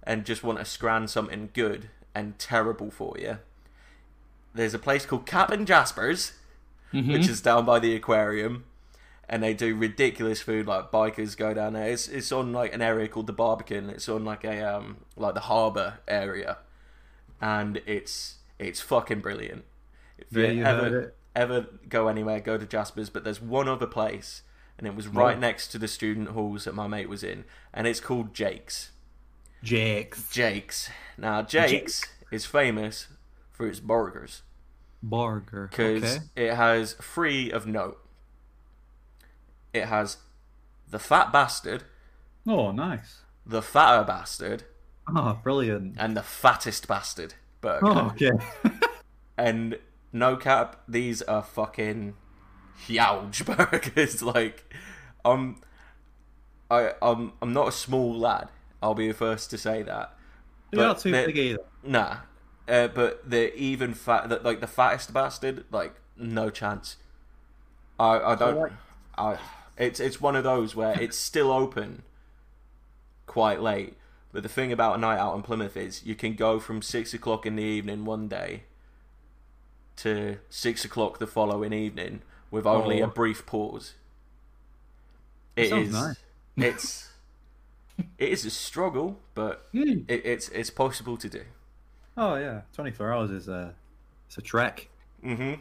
and 0.03 0.25
just 0.27 0.43
want 0.43 0.59
to 0.59 0.65
scran 0.65 1.07
something 1.07 1.51
good 1.53 1.89
and 2.15 2.39
terrible 2.39 2.91
for 2.91 3.17
you, 3.19 3.39
there's 4.55 4.75
a 4.75 4.79
place 4.79 5.07
called 5.07 5.27
Captain 5.27 5.65
Jasper's, 5.65 6.33
which 7.13 7.29
is 7.29 7.41
down 7.41 7.65
by 7.65 7.79
the 7.79 7.95
aquarium. 7.95 8.65
And 9.29 9.43
they 9.43 9.53
do 9.53 9.77
ridiculous 9.77 10.41
food 10.41 10.67
like 10.67 10.91
bikers 10.91 11.37
go 11.37 11.53
down 11.53 11.75
there. 11.75 11.91
It's 11.91 12.09
it's 12.09 12.33
on 12.33 12.53
like 12.53 12.73
an 12.75 12.81
area 12.81 13.09
called 13.09 13.27
the 13.27 13.35
Barbican. 13.35 13.91
It's 13.91 14.09
on 14.09 14.25
like 14.25 14.43
a 14.43 14.63
um 14.63 15.05
like 15.17 15.35
the 15.35 15.41
harbour 15.41 15.99
area, 16.09 16.57
and 17.41 17.81
it's 17.85 18.39
it's 18.59 18.81
fucking 18.81 19.21
brilliant. 19.21 19.65
If 20.19 20.27
Yeah, 20.37 20.49
you 20.49 20.65
heard 20.65 20.85
ever 20.85 21.15
ever 21.37 21.67
go 21.89 22.09
anywhere, 22.09 22.41
go 22.41 22.59
to 22.59 22.67
Jasper's, 22.67 23.11
but 23.11 23.23
there's 23.25 23.41
one 23.41 23.69
other 23.69 23.87
place, 23.87 24.43
and 24.77 24.87
it 24.87 24.95
was 24.97 25.07
right 25.09 25.37
Oh. 25.37 25.41
next 25.41 25.69
to 25.69 25.79
the 25.79 25.89
student 25.89 26.31
halls 26.31 26.65
that 26.65 26.75
my 26.75 26.87
mate 26.89 27.09
was 27.09 27.23
in, 27.23 27.45
and 27.73 27.87
it's 27.87 28.01
called 28.01 28.35
Jake's. 28.35 28.91
Jake's 29.63 30.31
Jake's. 30.33 30.91
Now, 31.17 31.43
Jake's 31.43 32.05
is 32.31 32.45
famous 32.45 33.09
for 33.53 33.67
its 33.67 33.81
burgers 33.81 34.43
burger. 35.03 35.69
because 35.71 36.03
Okay. 36.03 36.25
it 36.37 36.55
has 36.55 36.95
three 36.95 37.51
of 37.53 37.67
note. 37.67 38.05
It 39.73 39.85
has 39.87 40.19
the 40.89 40.99
fat 40.99 41.33
bastard, 41.33 41.85
Oh, 42.47 42.73
nice. 42.73 43.23
the 43.47 43.63
fatter 43.63 44.05
bastard, 44.05 44.65
Oh, 45.09 45.39
brilliant. 45.43 45.97
and 45.99 46.17
the 46.17 46.23
fattest 46.23 46.89
bastard 46.89 47.35
burger. 47.61 47.87
Oh, 47.87 48.07
okay. 48.15 48.31
And 49.37 49.79
no 50.13 50.37
cap, 50.37 50.83
these 50.89 51.23
are 51.23 51.43
fucking 51.43 52.15
huge 52.87 53.45
burgers. 53.47 54.23
like, 54.23 54.73
I'm, 55.25 55.61
I, 56.71 56.93
I'm, 57.01 57.33
I'm 57.41 57.53
not 57.53 57.69
a 57.69 57.73
small 57.73 58.17
lad. 58.19 58.49
I'll 58.83 58.95
be 58.95 59.09
the 59.09 59.15
first 59.15 59.51
to 59.51 59.59
say 59.59 59.83
that. 59.83 60.15
You're 60.71 60.81
But 60.81 60.87
not 60.89 60.99
too 61.01 61.13
big 61.25 61.37
either. 61.39 61.65
Nah, 61.83 62.19
uh, 62.69 62.89
but 62.89 63.29
the 63.29 63.55
even 63.57 63.95
fat, 63.95 64.29
that 64.29 64.45
like 64.45 64.61
the 64.61 64.67
fattest 64.67 65.13
bastard, 65.13 65.65
like 65.71 65.95
no 66.17 66.51
chance. 66.51 66.97
I, 67.99 68.19
I 68.21 68.35
don't. 68.35 68.73
I, 69.17 69.39
it's 69.77 70.01
it's 70.01 70.21
one 70.21 70.37
of 70.37 70.45
those 70.45 70.75
where 70.77 71.01
it's 71.01 71.17
still 71.17 71.51
open, 71.51 72.03
quite 73.27 73.61
late. 73.61 73.95
But 74.33 74.43
the 74.43 74.49
thing 74.49 74.73
about 74.73 74.97
a 74.97 74.99
night 74.99 75.19
out 75.19 75.35
in 75.37 75.43
Plymouth 75.43 75.77
is 75.77 76.05
you 76.05 76.15
can 76.15 76.35
go 76.35 76.61
from 76.61 76.83
six 76.83 77.15
o'clock 77.15 77.47
in 77.47 77.57
the 77.57 77.63
evening 77.63 78.05
one 78.05 78.29
day 78.29 78.65
to 79.99 80.39
six 80.51 80.85
o'clock 80.85 81.19
the 81.19 81.27
following 81.27 81.73
evening 81.73 82.23
with 82.51 82.67
only 82.67 83.03
Oh. 83.03 83.07
a 83.07 83.09
brief 83.09 83.45
pause. 83.47 83.95
It 85.57 85.73
is. 85.73 85.93
nice. 85.93 86.17
It's. 86.57 87.09
it 88.19 88.29
is 88.31 88.45
a 88.45 88.51
struggle, 88.51 89.19
but 89.35 89.67
Hmm. 89.73 90.01
it, 90.09 90.25
it's 90.27 90.49
it's 90.49 90.71
possible 90.71 91.17
to 91.17 91.29
do. 91.29 91.43
Oh 92.17 92.35
yeah, 92.35 92.63
24 92.75 93.13
hours 93.13 93.31
is 93.31 93.49
a 93.49 93.75
it's 94.27 94.39
a 94.39 94.43
trek, 94.43 94.89
Mm-hmm. 95.25 95.61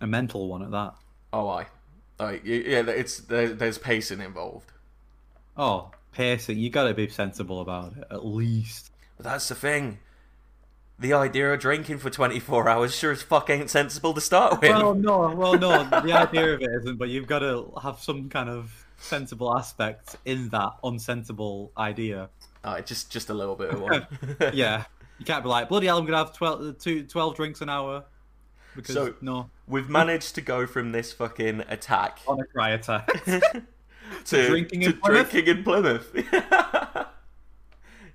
a 0.00 0.06
mental 0.06 0.48
one 0.48 0.62
at 0.62 0.70
that. 0.70 0.94
Oh, 1.32 1.48
I. 1.48 1.66
Like, 2.20 2.42
yeah, 2.44 2.82
it's 2.86 3.18
there, 3.18 3.48
there's 3.52 3.78
pacing 3.78 4.20
involved. 4.20 4.72
Oh, 5.56 5.90
pacing. 6.12 6.58
You 6.58 6.70
got 6.70 6.84
to 6.88 6.94
be 6.94 7.08
sensible 7.08 7.60
about 7.60 7.96
it 7.96 8.04
at 8.10 8.24
least. 8.24 8.90
But 9.16 9.24
that's 9.24 9.48
the 9.48 9.54
thing. 9.56 9.98
The 11.00 11.12
idea 11.12 11.52
of 11.52 11.60
drinking 11.60 11.98
for 11.98 12.10
24 12.10 12.68
hours 12.68 12.94
sure 12.94 13.12
as 13.12 13.22
fuck 13.22 13.48
ain't 13.50 13.70
sensible 13.70 14.14
to 14.14 14.20
start 14.20 14.60
with. 14.60 14.70
Well, 14.70 14.94
no, 14.94 15.32
well, 15.34 15.56
no. 15.56 15.84
The 16.02 16.12
idea 16.12 16.54
of 16.54 16.62
it 16.62 16.68
isn't, 16.82 16.96
but 16.96 17.08
you've 17.08 17.28
got 17.28 17.38
to 17.40 17.72
have 17.82 18.00
some 18.00 18.28
kind 18.28 18.48
of 18.48 18.84
sensible 18.96 19.56
aspect 19.56 20.16
in 20.24 20.48
that 20.48 20.70
unsensible 20.82 21.70
idea. 21.78 22.28
Oh, 22.64 22.68
Alright, 22.70 22.86
just 22.86 23.10
just 23.12 23.30
a 23.30 23.34
little 23.34 23.54
bit 23.54 23.70
of 23.70 23.80
one. 23.80 24.06
Yeah, 24.52 24.84
you 25.18 25.24
can't 25.24 25.44
be 25.44 25.48
like 25.48 25.68
bloody 25.68 25.86
hell. 25.86 25.98
I'm 25.98 26.04
gonna 26.04 26.18
have 26.18 26.32
12, 26.34 26.78
two, 26.78 27.04
12 27.04 27.36
drinks 27.36 27.60
an 27.60 27.68
hour 27.68 28.04
because 28.74 28.94
So- 28.94 29.14
no, 29.20 29.50
We've 29.68 29.88
managed 29.88 30.34
to 30.34 30.40
go 30.40 30.66
from 30.66 30.90
this 30.92 31.12
fucking 31.12 31.60
attack 31.68 32.18
on 32.26 32.40
a 32.40 32.44
cry 32.44 32.70
attack. 32.70 33.06
to 34.24 34.46
drinking 34.48 34.80
to 34.80 34.86
in 34.86 34.92
Plymouth? 34.98 35.30
drinking 35.30 35.56
in 35.58 35.62
Plymouth. 35.62 36.12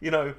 you 0.02 0.12
know, 0.12 0.34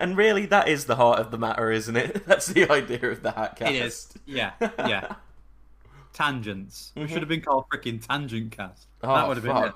and 0.00 0.16
really 0.16 0.46
that 0.46 0.68
is 0.68 0.86
the 0.86 0.96
heart 0.96 1.20
of 1.20 1.30
the 1.30 1.38
matter, 1.38 1.70
isn't 1.70 1.96
it? 1.96 2.24
That's 2.26 2.46
the 2.46 2.70
idea 2.70 3.10
of 3.10 3.22
the 3.22 3.30
Hatcast. 3.30 3.70
it 3.70 3.76
is. 3.76 4.08
Yeah, 4.26 4.52
yeah. 4.60 5.14
Tangents. 6.12 6.92
We 6.96 7.06
should 7.06 7.18
have 7.22 7.28
been 7.28 7.40
called 7.42 7.66
freaking 7.72 8.04
Tangent 8.04 8.50
Cast. 8.50 8.88
Oh, 9.02 9.14
that 9.14 9.28
would 9.28 9.36
have 9.36 9.44
been 9.44 9.56
it. 9.56 9.74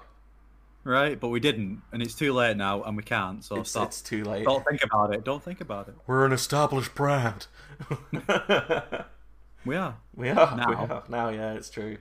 Right, 0.82 1.18
but 1.18 1.28
we 1.28 1.40
didn't, 1.40 1.80
and 1.92 2.02
it's 2.02 2.14
too 2.14 2.32
late 2.34 2.56
now, 2.58 2.82
and 2.82 2.94
we 2.96 3.02
can't. 3.02 3.42
So 3.42 3.60
It's, 3.60 3.70
stop. 3.70 3.88
it's 3.88 4.02
too 4.02 4.22
late. 4.24 4.44
Don't 4.44 4.66
think 4.66 4.84
about 4.84 5.14
it. 5.14 5.24
Don't 5.24 5.42
think 5.42 5.62
about 5.62 5.88
it. 5.88 5.94
We're 6.06 6.26
an 6.26 6.32
established 6.32 6.94
brand. 6.94 7.46
We 9.64 9.76
are 9.76 9.96
we 10.14 10.28
are. 10.28 10.56
Now. 10.56 10.68
We 10.68 10.74
are. 10.74 11.02
Now, 11.08 11.28
yeah, 11.30 11.54
it's 11.54 11.70
true. 11.70 11.96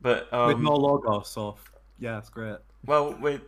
But 0.00 0.30
with 0.30 0.56
um, 0.56 0.62
no 0.62 0.74
logo, 0.76 1.22
so 1.22 1.56
yeah, 1.98 2.18
it's 2.18 2.28
great. 2.28 2.58
well, 2.86 3.16
we're, 3.20 3.40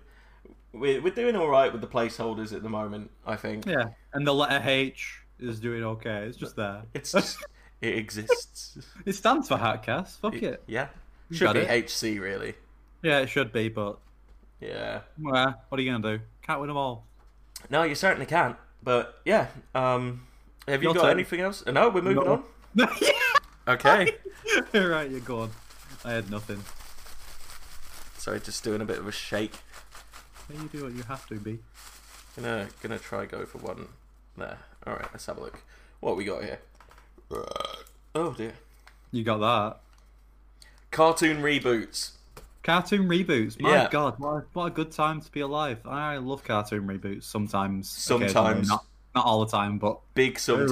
we're 0.79 1.01
we're 1.03 1.15
doing 1.15 1.37
all 1.37 1.49
right 1.49 1.73
with 1.73 1.81
the 1.81 1.87
placeholders 1.87 2.53
at 2.53 2.63
the 2.63 2.69
moment. 2.69 3.11
I 3.27 3.37
think 3.37 3.67
Yeah, 3.67 3.87
and 4.13 4.27
the 4.27 4.35
letter 4.35 4.63
H 4.69 5.21
is 5.39 5.61
doing 5.61 5.85
okay. 5.85 6.25
It's 6.25 6.37
just 6.37 6.57
there. 6.57 6.83
it's 6.95 7.13
just 7.13 7.39
it 7.81 7.97
exists. 7.97 8.79
It 9.07 9.15
stands 9.15 9.49
for 9.49 9.57
Hatcast. 9.57 10.19
Fuck 10.21 10.35
it. 10.43 10.63
Yeah, 10.67 10.89
You 11.31 11.37
should 11.37 11.53
be 11.55 11.61
it. 11.61 11.91
HC 11.91 12.19
really. 12.21 12.55
Yeah, 13.03 13.19
it 13.21 13.29
should 13.29 13.53
be, 13.53 13.69
but 13.69 13.99
Yeah. 14.61 15.01
well, 15.21 15.63
what 15.69 15.79
are 15.79 15.83
you 15.83 15.91
gonna 15.93 16.19
do? 16.19 16.23
Can't 16.43 16.61
win 16.61 16.69
them 16.69 16.77
all. 16.77 17.05
No, 17.71 17.83
you 17.83 17.95
certainly 17.95 18.27
can't. 18.27 18.57
But 18.83 19.21
yeah, 19.25 19.49
um, 19.75 20.27
have 20.69 20.83
you 20.83 20.89
Your 20.89 20.95
got 20.95 21.03
turn. 21.03 21.11
anything 21.13 21.41
else? 21.41 21.65
No, 21.67 21.89
we're 21.89 22.03
moving 22.03 22.25
No. 22.25 22.45
on. 22.79 22.89
Okay. 23.69 24.13
right, 24.75 25.11
you're 25.11 25.19
gone. 25.21 25.51
I 26.05 26.13
had 26.13 26.31
nothing. 26.31 26.63
Sorry, 28.17 28.39
just 28.41 28.63
doing 28.63 28.81
a 28.81 28.85
bit 28.85 28.99
of 28.99 29.09
a 29.09 29.13
shake. 29.13 29.55
Yeah, 30.49 30.63
you 30.63 30.69
do 30.69 30.85
what 30.85 30.93
you 30.93 31.03
have 31.05 31.27
to 31.29 31.35
be. 31.37 31.59
Gonna 32.37 32.69
gonna 32.83 32.99
try 32.99 33.25
go 33.27 33.45
for 33.47 33.59
one 33.59 33.89
there. 34.37 34.59
All 34.87 34.95
right, 34.95 35.07
let's 35.13 35.27
have 35.27 35.39
a 35.39 35.41
look. 35.41 35.61
What 36.01 36.17
we 36.17 36.25
got 36.25 36.45
here? 36.45 36.59
Oh 38.15 38.33
dear. 38.37 38.53
You 39.11 39.25
got 39.25 39.39
that. 39.39 39.81
Cartoon 40.91 41.39
reboots. 41.43 42.13
Cartoon 42.63 43.09
reboots. 43.09 43.61
My 43.61 43.71
Yeah. 43.71 43.89
God, 43.91 44.19
what 44.19 44.31
a, 44.31 44.45
what 44.53 44.65
a 44.67 44.71
good 44.71 44.91
time 44.93 45.21
to 45.21 45.31
be 45.31 45.41
alive. 45.41 45.79
I 45.87 46.17
love 46.19 46.45
cartoon 46.45 46.87
reboots. 46.87 47.25
Sometimes, 47.25 47.89
Sometimes. 47.89 48.69
not 48.69 48.85
not 49.15 49.25
all 49.25 49.45
the 49.45 49.51
time, 49.51 49.79
but 49.79 49.99
Big 50.15 50.39
sometimes. 50.39 50.71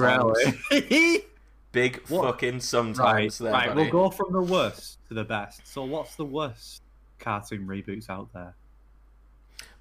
Rarely. 0.71 1.25
Big 1.71 2.01
What? 2.07 2.23
fucking 2.25 2.53
right, 2.55 2.63
sometimes. 2.63 3.37
there, 3.39 3.51
right. 3.51 3.67
buddy. 3.69 3.81
We'll 3.81 3.91
go 3.91 4.09
from 4.09 4.31
the 4.31 4.41
worst 4.41 4.99
to 5.07 5.13
the 5.13 5.23
best. 5.25 5.67
So, 5.67 5.83
what's 5.83 6.15
the 6.15 6.23
worst 6.25 6.81
cartoon 7.19 7.65
reboots 7.67 8.09
out 8.09 8.31
there? 8.33 8.53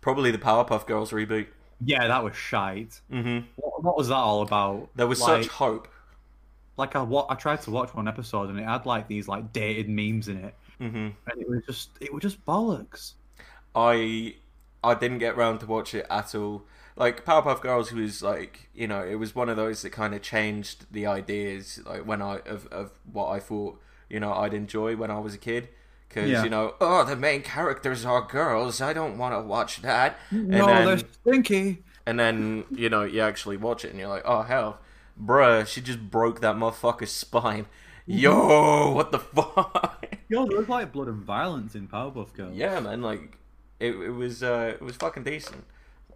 Probably 0.04 0.30
the 0.30 0.38
Powerpuff 0.38 0.86
Girls 0.86 1.10
reboot. 1.10 1.48
Yeah, 1.80 2.06
that 2.08 2.22
was 2.24 2.36
shite. 2.36 3.00
hmm 3.10 3.40
What, 3.56 3.82
what 3.82 3.96
was 3.96 4.08
that 4.08 4.14
all 4.14 4.42
about? 4.42 4.88
There 4.94 5.06
was 5.06 5.20
like, 5.20 5.44
such 5.44 5.48
hope. 5.48 5.88
like 6.76 6.96
I 6.96 7.02
wa- 7.02 7.26
I 7.28 7.34
tried 7.34 7.62
to 7.62 7.70
watch 7.70 7.94
one 7.94 8.08
episode 8.08 8.48
and 8.50 8.58
it 8.58 8.64
had 8.64 8.86
like 8.86 9.08
these 9.08 9.28
like 9.28 9.52
dated 9.52 9.88
memes 9.88 10.28
in 10.28 10.38
it, 10.44 10.54
hmm 10.78 11.08
and 11.30 11.40
it 11.40 11.48
was 11.48 11.62
just 11.66 11.90
it 12.00 12.12
was 12.12 12.22
just 12.22 12.44
bollocks. 12.44 13.14
I 13.74 14.36
I 14.82 14.94
didn't 14.94 15.18
get 15.18 15.36
round 15.36 15.60
to 15.60 15.66
watch 15.66 15.94
it 15.94 16.06
at 16.10 16.34
all. 16.34 16.64
Like 16.96 17.24
Powerpuff 17.24 17.60
Girls 17.60 17.92
was 17.92 18.22
like 18.22 18.68
you 18.74 18.86
know 18.86 19.02
it 19.02 19.16
was 19.16 19.34
one 19.34 19.48
of 19.48 19.56
those 19.56 19.82
that 19.82 19.90
kind 19.90 20.14
of 20.14 20.22
changed 20.22 20.86
the 20.92 21.06
ideas 21.06 21.80
like 21.84 22.06
when 22.06 22.22
I 22.22 22.38
of 22.46 22.66
of 22.68 22.92
what 23.12 23.28
I 23.30 23.40
thought 23.40 23.80
you 24.08 24.20
know 24.20 24.32
I'd 24.32 24.54
enjoy 24.54 24.96
when 24.96 25.10
I 25.10 25.18
was 25.18 25.34
a 25.34 25.38
kid 25.38 25.68
because 26.14 26.30
Yeah. 26.30 26.44
you 26.44 26.50
know 26.50 26.74
oh 26.80 27.04
the 27.04 27.16
main 27.16 27.42
characters 27.42 28.04
are 28.04 28.22
girls 28.22 28.80
I 28.80 28.92
don't 28.92 29.18
want 29.18 29.34
to 29.34 29.40
watch 29.40 29.82
that 29.82 30.16
and 30.30 30.48
no, 30.48 30.66
then 30.66 30.86
they're 30.86 30.98
stinky. 30.98 31.82
and 32.06 32.18
then 32.18 32.64
you 32.70 32.88
know 32.88 33.02
you 33.02 33.20
actually 33.20 33.56
watch 33.56 33.84
it 33.84 33.90
and 33.90 33.98
you're 33.98 34.08
like 34.08 34.22
oh 34.24 34.42
hell 34.42 34.78
bruh 35.20 35.66
she 35.66 35.80
just 35.80 36.10
broke 36.10 36.40
that 36.40 36.56
motherfucker's 36.56 37.10
spine 37.24 37.66
yo 38.06 38.90
what 38.92 39.10
the 39.12 39.18
fuck 39.18 40.06
Yo, 40.30 40.46
there 40.46 40.58
was 40.58 40.68
like 40.70 40.90
blood 40.90 41.06
and 41.06 41.22
violence 41.22 41.74
in 41.74 41.86
Powerpuff 41.86 42.32
Girls. 42.32 42.56
Yeah, 42.56 42.80
man. 42.80 43.02
Like, 43.02 43.36
it, 43.78 43.90
it 43.94 44.08
was 44.08 44.42
uh, 44.42 44.72
it 44.74 44.82
was 44.82 44.96
fucking 44.96 45.22
decent. 45.22 45.64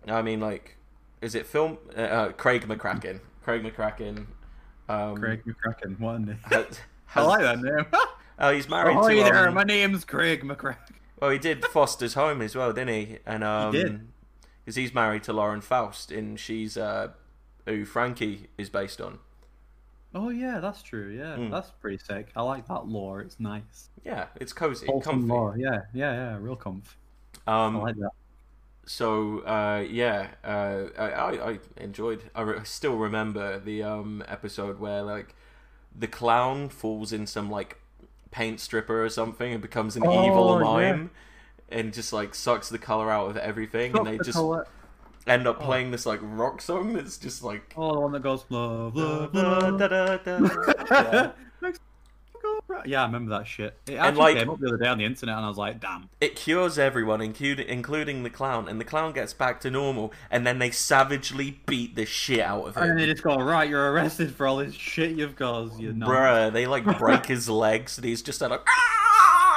I 0.09 0.23
mean, 0.23 0.41
like, 0.41 0.77
is 1.21 1.35
it 1.35 1.47
film? 1.47 1.77
Uh, 1.97 2.01
uh, 2.01 2.33
Craig 2.33 2.67
McCracken. 2.67 3.21
Craig 3.45 3.63
McCracken. 3.63 4.25
Um, 4.89 5.15
Craig 5.17 5.43
McCracken, 5.45 6.01
what 6.01 6.15
a 6.17 6.19
name. 6.21 6.39
Has, 6.45 6.81
I 7.15 7.23
like 7.23 7.41
that 7.43 7.61
name. 7.61 7.85
Oh, 8.39 8.53
he's 8.53 8.69
married 8.69 8.97
oh, 8.97 9.09
to. 9.09 9.15
hey 9.15 9.23
there, 9.23 9.49
um, 9.49 9.55
my 9.55 9.65
name's 9.65 10.05
Craig 10.05 10.43
McCracken. 10.43 10.95
Well, 11.21 11.31
he 11.31 11.39
did 11.39 11.65
Foster's 11.65 12.15
Home 12.15 12.41
as 12.43 12.55
well, 12.55 12.73
didn't 12.73 12.95
he? 12.95 13.19
And 13.27 13.43
um, 13.43 13.73
did. 13.73 14.01
Because 14.65 14.77
he's 14.77 14.95
married 14.95 15.23
to 15.25 15.33
Lauren 15.33 15.61
Faust, 15.61 16.13
and 16.13 16.39
she's 16.39 16.77
uh, 16.77 17.09
who 17.67 17.85
Frankie 17.85 18.49
is 18.59 18.69
based 18.71 19.01
on. 19.01 19.19
Oh 20.15 20.29
yeah, 20.31 20.61
that's 20.61 20.83
true. 20.83 21.09
Yeah, 21.11 21.37
Mm. 21.37 21.51
that's 21.51 21.71
pretty 21.71 21.99
sick. 21.99 22.29
I 22.37 22.43
like 22.43 22.67
that 22.69 22.87
lore. 22.87 23.21
It's 23.21 23.39
nice. 23.41 23.91
Yeah, 24.05 24.27
it's 24.37 24.53
cozy, 24.53 24.87
Wholesome 24.87 25.13
comfy. 25.21 25.27
lore. 25.29 25.55
Yeah, 25.59 25.83
yeah, 25.93 26.13
yeah. 26.13 26.39
Real 26.41 26.57
comf. 26.57 26.83
Um, 27.47 27.77
I 27.77 27.81
like 27.81 27.97
that. 27.97 28.11
so 28.87 29.41
uh, 29.41 29.85
yeah, 29.89 30.29
uh, 30.45 30.85
I, 30.99 31.05
I 31.11 31.51
I 31.53 31.59
enjoyed. 31.77 32.23
I 32.35 32.43
re- 32.43 32.61
still 32.65 32.97
remember 32.97 33.59
the 33.59 33.83
um, 33.83 34.23
episode 34.29 34.79
where 34.81 35.03
like 35.03 35.35
the 35.95 36.07
clown 36.07 36.69
falls 36.69 37.13
in 37.13 37.27
some 37.27 37.51
like 37.51 37.78
paint 38.31 38.61
stripper 38.61 39.05
or 39.05 39.09
something 39.09 39.53
and 39.53 39.63
becomes 39.63 39.97
an 39.97 40.03
Oh, 40.07 40.27
evil 40.27 40.59
yeah. 40.59 40.65
mime 40.93 41.11
and 41.71 41.93
just 41.93 42.13
like 42.13 42.35
sucks 42.35 42.69
the 42.69 42.79
color 42.79 43.11
out 43.11 43.29
of 43.31 43.37
everything, 43.37 43.95
and 43.97 44.07
they 44.07 44.17
the 44.19 44.25
just 44.25 44.37
colour. 44.37 44.67
end 45.27 45.47
up 45.47 45.59
oh. 45.61 45.65
playing 45.65 45.91
this 45.91 46.07
like 46.07 46.21
rock 46.23 46.61
song 46.63 46.95
that's 46.95 47.19
just 47.19 47.43
like. 47.43 47.75
Oh, 47.77 47.95
the 47.95 48.01
one 48.01 48.13
that 48.13 48.23
goes 48.23 48.45
love, 48.51 48.95
love, 48.97 49.33
Da, 49.33 49.41
love. 49.59 49.79
da, 49.79 49.89
da, 49.89 50.17
da. 50.19 50.39
Yeah. 50.91 51.33
Right. 52.69 52.87
Yeah, 52.87 53.03
I 53.03 53.07
remember 53.07 53.31
that 53.31 53.47
shit. 53.47 53.79
It 53.87 53.93
And, 53.93 54.01
actually 54.01 54.21
like- 54.21 54.37
came 54.37 54.51
up 54.51 54.61
the 54.61 54.69
other 54.69 54.77
day 54.77 54.89
on 54.89 54.99
the 54.99 55.05
internet, 55.07 55.37
and 55.37 55.45
I 55.45 55.49
was 55.49 55.57
like, 55.57 55.81
damn. 55.81 56.11
It 56.21 56.37
cures 56.37 56.79
everyone, 56.79 57.23
including 57.23 57.67
including 57.67 58.23
the 58.25 58.31
clown, 58.31 58.69
and 58.69 58.79
the 58.79 58.85
clown 58.85 59.15
gets 59.15 59.33
back 59.33 59.61
to 59.63 59.71
normal, 59.71 60.13
and 60.31 60.47
then 60.47 60.59
they 60.59 60.71
savagely 60.71 61.61
beat 61.67 61.97
the 61.97 62.05
shit 62.05 62.41
out 62.41 62.69
of 62.69 62.77
him. 62.77 62.83
And 62.91 62.99
they 63.01 63.07
just 63.07 63.23
go, 63.23 63.37
right, 63.37 63.69
you're 63.69 63.91
arrested 63.93 64.35
for 64.35 64.47
all 64.47 64.59
this 64.59 64.75
shit 64.75 65.17
you've 65.17 65.35
caused. 65.35 65.81
You 65.81 65.95
know. 65.95 66.07
Bruh, 66.07 66.53
they 66.53 66.67
like 66.67 66.85
break 66.99 67.25
his 67.35 67.49
legs, 67.49 67.97
and 67.97 68.05
he's 68.05 68.21
just 68.21 68.41
like, 68.43 68.51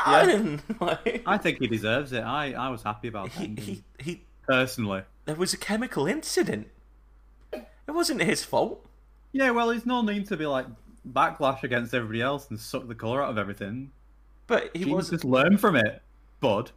Yeah. 0.08 0.30
and, 0.30 0.64
like 0.80 1.22
I 1.28 1.38
think 1.38 1.60
he 1.60 1.68
deserves 1.68 2.14
it. 2.14 2.22
I, 2.22 2.54
I 2.54 2.70
was 2.70 2.82
happy 2.82 3.10
about 3.10 3.32
that. 3.34 3.40
he, 3.42 3.56
he 3.60 3.84
he. 4.00 4.22
personally. 4.48 5.04
There 5.26 5.36
was 5.36 5.54
a 5.54 5.58
chemical 5.58 6.08
incident. 6.08 6.70
It 7.52 7.92
wasn't 7.92 8.22
his 8.22 8.44
fault. 8.44 8.86
Yeah, 9.34 9.52
well, 9.52 9.68
there's 9.68 9.86
no 9.86 10.02
need 10.02 10.28
to 10.28 10.38
be 10.38 10.46
like 10.46 10.66
backlash 11.08 11.64
against 11.64 11.94
everybody 11.94 12.22
else 12.22 12.50
and 12.50 12.60
suck 12.60 12.88
the 12.88 12.96
colour 12.96 13.22
out 13.24 13.30
of 13.32 13.38
everything. 13.38 13.92
But 14.48 14.70
he 14.76 14.86
He 14.86 14.94
was. 14.94 15.10
just 15.10 15.24
learn 15.26 15.58
from 15.58 15.76
it, 15.76 16.02
bud. 16.40 16.72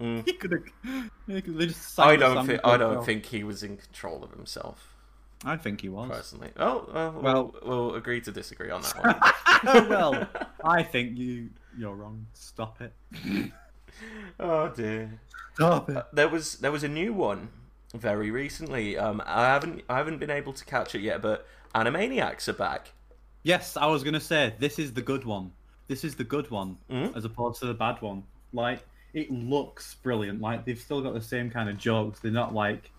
Mm. 0.00 0.24
he 0.24 0.32
could 0.34 0.52
have. 0.52 1.10
They 1.26 1.66
just 1.66 1.98
I 1.98 2.16
don't 2.16 2.46
think. 2.46 2.60
I 2.64 2.76
don't 2.76 2.88
himself. 2.90 3.06
think 3.06 3.26
he 3.26 3.44
was 3.44 3.62
in 3.62 3.76
control 3.76 4.22
of 4.24 4.30
himself 4.30 4.94
I 5.44 5.56
think 5.56 5.80
he 5.80 5.88
was. 5.88 6.08
personally. 6.10 6.50
Oh, 6.58 6.80
uh, 6.92 7.12
Well- 7.20 7.22
well, 7.22 7.54
we'll 7.64 7.94
agree 7.94 8.20
to 8.22 8.30
disagree 8.32 8.70
on 8.70 8.82
that 8.82 9.64
one. 9.64 9.88
well, 9.88 10.28
I 10.64 10.82
think 10.82 11.16
you 11.18 11.50
you're 11.78 11.94
wrong. 11.94 12.26
Stop 12.34 12.80
it. 12.80 12.92
oh 14.38 14.68
dear. 14.68 15.20
Stop 15.54 15.90
it. 15.90 16.04
There 16.12 16.28
was 16.28 16.54
there 16.58 16.72
was 16.72 16.84
a 16.84 16.88
new 16.88 17.12
one 17.12 17.48
very 17.94 18.30
recently. 18.30 18.96
Um, 18.96 19.22
I 19.26 19.46
haven't 19.46 19.82
I 19.88 19.96
haven't 19.98 20.18
been 20.18 20.30
able 20.30 20.52
to 20.52 20.64
catch 20.64 20.94
it 20.94 21.00
yet, 21.00 21.20
but 21.22 21.46
Animaniacs 21.74 22.48
are 22.48 22.52
back. 22.54 22.92
Yes, 23.42 23.76
I 23.76 23.86
was 23.86 24.02
gonna 24.04 24.20
say 24.20 24.54
this 24.58 24.78
is 24.78 24.92
the 24.92 25.02
good 25.02 25.24
one. 25.24 25.52
This 25.88 26.04
is 26.04 26.14
the 26.14 26.24
good 26.24 26.50
one, 26.50 26.76
Mhm. 26.90 27.16
as 27.16 27.24
opposed 27.24 27.60
to 27.60 27.66
the 27.66 27.74
bad 27.74 28.00
one. 28.02 28.22
Like 28.52 28.84
it 29.12 29.30
looks 29.30 29.94
brilliant. 29.96 30.40
Like 30.40 30.64
they've 30.64 30.78
still 30.78 31.00
got 31.02 31.14
the 31.14 31.20
same 31.22 31.50
kind 31.50 31.68
of 31.68 31.76
jokes. 31.78 32.20
They're 32.20 32.30
not 32.32 32.54
like 32.54 32.90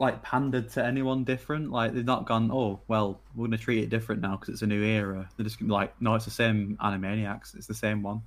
like 0.00 0.22
pandered 0.22 0.70
to 0.70 0.84
anyone 0.84 1.24
different. 1.24 1.72
Like 1.72 1.92
they've 1.92 2.04
not 2.04 2.24
gone, 2.24 2.50
oh 2.52 2.80
well, 2.86 3.20
we're 3.34 3.46
gonna 3.46 3.58
treat 3.58 3.82
it 3.82 3.90
different 3.90 4.22
now 4.22 4.36
because 4.36 4.50
it's 4.50 4.62
a 4.62 4.66
new 4.66 4.82
era. 4.82 5.28
They're 5.36 5.44
just 5.44 5.58
gonna 5.58 5.68
be 5.68 5.72
like, 5.72 6.00
no, 6.00 6.14
it's 6.14 6.24
the 6.24 6.30
same 6.30 6.76
Animaniacs. 6.80 7.56
It's 7.56 7.66
the 7.66 7.74
same 7.74 8.02
one. 8.02 8.22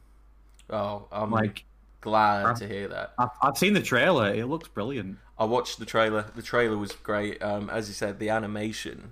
Oh, 0.70 1.08
I'm 1.12 1.32
Like 1.32 1.64
glad 2.02 2.46
uh, 2.46 2.54
to 2.56 2.68
hear 2.68 2.88
that. 2.90 3.14
I've, 3.18 3.30
I've 3.42 3.58
seen 3.58 3.74
the 3.74 3.82
trailer. 3.82 4.34
It 4.34 4.46
looks 4.48 4.68
brilliant. 4.68 5.18
I 5.40 5.46
watched 5.46 5.80
the 5.80 5.86
trailer. 5.86 6.26
The 6.36 6.42
trailer 6.42 6.78
was 6.78 6.92
great. 6.92 7.42
Um, 7.42 7.70
as 7.70 7.88
you 7.88 7.94
said, 7.94 8.20
the 8.20 8.30
animation 8.30 9.12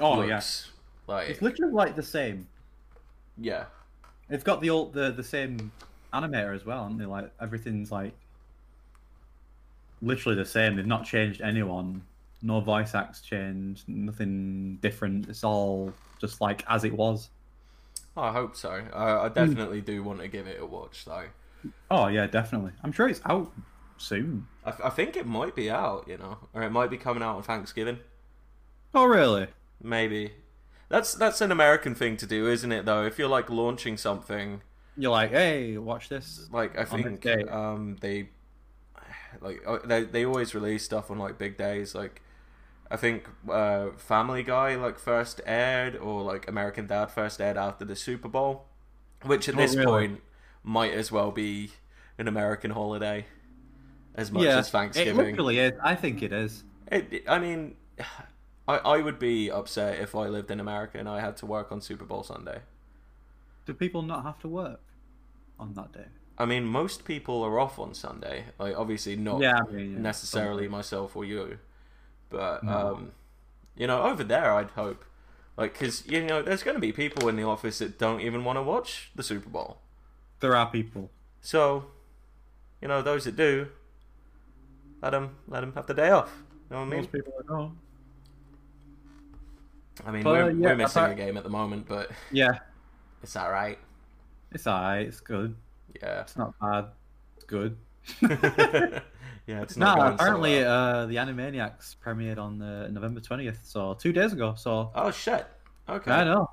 Oh 0.00 0.22
yeah, 0.22 0.44
looks 0.44 0.72
like 1.06 1.28
it's 1.28 1.42
literally 1.42 1.72
like 1.72 1.96
the 1.96 2.02
same. 2.02 2.48
yeah. 3.36 3.66
It's 4.28 4.44
got 4.44 4.60
the 4.60 4.70
old 4.70 4.92
the 4.94 5.12
the 5.12 5.22
same 5.24 5.72
animator 6.12 6.54
as 6.54 6.64
well, 6.64 6.82
aren't 6.84 6.98
they? 6.98 7.06
Like 7.06 7.32
everything's 7.40 7.90
like 7.92 8.14
literally 10.00 10.36
the 10.36 10.44
same. 10.44 10.76
They've 10.76 10.86
not 10.86 11.04
changed 11.04 11.40
anyone. 11.40 12.06
No 12.42 12.60
voice 12.60 12.94
acts 12.94 13.20
changed. 13.20 13.88
Nothing 13.88 14.78
different. 14.82 15.28
It's 15.28 15.44
all 15.44 15.98
just 16.20 16.40
like 16.40 16.64
as 16.68 16.84
it 16.84 16.94
was. 16.94 17.30
Oh, 18.16 18.22
I 18.22 18.32
hope 18.32 18.56
so. 18.56 18.70
I, 18.92 19.26
I 19.26 19.28
definitely 19.28 19.80
do 19.80 20.02
want 20.02 20.20
to 20.20 20.28
give 20.28 20.46
it 20.46 20.60
a 20.60 20.66
watch 20.66 21.04
though. 21.04 21.28
Oh 21.90 22.06
yeah, 22.08 22.26
definitely. 22.26 22.72
I'm 22.82 22.92
sure 22.92 23.08
it's 23.08 23.20
out 23.24 23.52
soon. 23.98 24.48
I, 24.64 24.72
I 24.84 24.90
think 24.90 25.16
it 25.16 25.26
might 25.26 25.54
be 25.54 25.70
out, 25.70 26.06
you 26.08 26.18
know, 26.18 26.38
or 26.52 26.62
it 26.62 26.70
might 26.70 26.90
be 26.90 26.98
coming 26.98 27.22
out 27.22 27.36
on 27.36 27.42
Thanksgiving. 27.42 27.98
Oh 28.94 29.04
really? 29.04 29.46
Maybe. 29.82 30.32
That's 30.88 31.14
that's 31.14 31.40
an 31.40 31.50
American 31.50 31.94
thing 31.94 32.16
to 32.18 32.26
do, 32.26 32.48
isn't 32.48 32.70
it? 32.72 32.84
Though, 32.86 33.04
if 33.04 33.18
you're 33.18 33.28
like 33.28 33.50
launching 33.50 33.96
something, 33.96 34.62
You're 34.96 35.10
like, 35.10 35.30
hey, 35.30 35.76
watch 35.78 36.08
this. 36.08 36.48
like 36.52 36.78
I 36.78 36.84
think 36.84 37.26
um, 37.50 37.96
they 38.00 38.28
like 39.40 39.62
uh, 39.66 39.78
they 39.84 40.04
they 40.04 40.24
always 40.24 40.54
release 40.54 40.84
stuff 40.84 41.10
on 41.10 41.18
like 41.18 41.38
big 41.38 41.56
days. 41.56 41.94
Like 41.94 42.22
I 42.90 42.96
think 42.96 43.28
uh, 43.50 43.90
Family 43.96 44.42
Guy 44.42 44.76
like 44.76 44.98
first 44.98 45.40
aired, 45.44 45.96
or 45.96 46.22
like 46.22 46.48
American 46.48 46.86
Dad 46.86 47.06
first 47.06 47.40
aired 47.40 47.56
after 47.56 47.84
the 47.84 47.96
Super 47.96 48.28
Bowl, 48.28 48.66
which 49.24 49.48
at 49.48 49.54
Oh, 49.54 49.58
this 49.58 49.74
really? 49.74 49.86
point 49.86 50.20
might 50.62 50.92
as 50.92 51.12
well 51.12 51.30
be 51.32 51.72
an 52.18 52.28
American 52.28 52.70
holiday 52.70 53.26
as 54.14 54.30
much 54.32 54.44
yeah, 54.44 54.58
as 54.58 54.70
Thanksgiving. 54.70 55.18
it 55.18 55.30
literally 55.30 55.58
is. 55.58 55.72
I 55.82 55.94
think 55.94 56.22
it 56.22 56.32
is. 56.32 56.64
It- 56.90 57.24
I 57.28 57.38
mean, 57.38 57.76
I, 58.68 58.78
I 58.78 58.98
would 59.02 59.18
be 59.18 59.50
upset 59.50 60.00
if 60.00 60.14
I 60.14 60.26
lived 60.28 60.50
in 60.50 60.60
America 60.60 60.98
and 60.98 61.08
I 61.08 61.20
had 61.20 61.36
to 61.38 61.46
work 61.46 61.70
on 61.72 61.80
Super 61.80 62.04
Bowl 62.04 62.22
Sunday. 62.22 62.60
Do 63.66 63.74
people 63.74 64.02
not 64.02 64.22
have 64.24 64.38
to 64.40 64.48
work 64.48 64.80
on 65.58 65.74
that 65.74 65.92
day? 65.92 66.06
I 66.38 66.44
mean, 66.44 66.64
most 66.64 67.04
people 67.04 67.42
are 67.42 67.58
off 67.58 67.78
on 67.78 67.94
Sunday. 67.94 68.46
Like, 68.58 68.76
obviously 68.76 69.16
not 69.16 69.40
yeah, 69.40 69.60
I 69.68 69.72
mean, 69.72 69.92
yeah, 69.94 69.98
necessarily 69.98 70.68
myself 70.68 71.16
or 71.16 71.24
you, 71.24 71.58
but 72.30 72.62
No. 72.62 72.72
um, 72.72 73.12
you 73.76 73.86
know, 73.86 74.02
over 74.02 74.24
there, 74.24 74.52
I'd 74.52 74.70
hope, 74.70 75.04
like, 75.56 75.74
because 75.74 76.06
you 76.06 76.24
know, 76.24 76.42
there's 76.42 76.62
going 76.62 76.74
to 76.76 76.80
be 76.80 76.92
people 76.92 77.28
in 77.28 77.36
the 77.36 77.44
office 77.44 77.78
that 77.78 77.98
don't 77.98 78.20
even 78.20 78.44
want 78.44 78.58
to 78.58 78.62
watch 78.62 79.10
the 79.14 79.22
Super 79.22 79.48
Bowl. 79.50 79.78
There 80.40 80.56
are 80.56 80.70
people. 80.70 81.10
So, 81.40 81.86
you 82.80 82.88
know, 82.88 83.02
those 83.02 83.24
that 83.24 83.36
do, 83.36 83.68
let 85.02 85.10
them 85.10 85.36
let 85.48 85.60
them 85.60 85.72
have 85.74 85.86
the 85.86 85.94
day 85.94 86.10
off. 86.10 86.42
You 86.70 86.76
know 86.76 86.80
what 86.80 86.86
I 86.88 86.90
mean? 86.90 87.00
Most 87.00 87.12
people 87.12 87.32
don't. 87.46 87.76
I 90.04 90.10
mean, 90.10 90.22
But, 90.22 90.30
we're, 90.32 90.50
yeah, 90.50 90.66
we're 90.68 90.76
missing 90.76 91.04
a 91.04 91.14
game 91.14 91.36
at 91.36 91.42
the 91.44 91.50
moment, 91.50 91.86
but 91.88 92.10
Yeah, 92.30 92.58
it's 93.22 93.36
all 93.36 93.50
right. 93.50 93.78
it's 94.52 94.66
alright. 94.66 95.06
It's 95.06 95.20
good. 95.20 95.54
Yeah. 96.02 96.20
It's 96.20 96.36
not 96.36 96.54
bad. 96.60 96.86
It's 97.36 97.44
good. 97.44 97.76
yeah, 98.20 99.62
it's 99.62 99.76
No, 99.76 99.94
not 99.94 100.08
so 100.08 100.14
apparently 100.14 100.58
well. 100.60 100.96
uh, 101.02 101.06
the 101.06 101.16
Animaniacs 101.16 101.96
premiered 102.04 102.38
on 102.38 102.60
uh, 102.60 102.88
November 102.88 103.20
twentieth, 103.20 103.60
so 103.64 103.94
two 103.94 104.12
days 104.12 104.32
ago. 104.32 104.54
So 104.56 104.90
Oh 104.94 105.10
shit. 105.10 105.46
Okay. 105.88 106.10
I 106.10 106.24
know. 106.24 106.50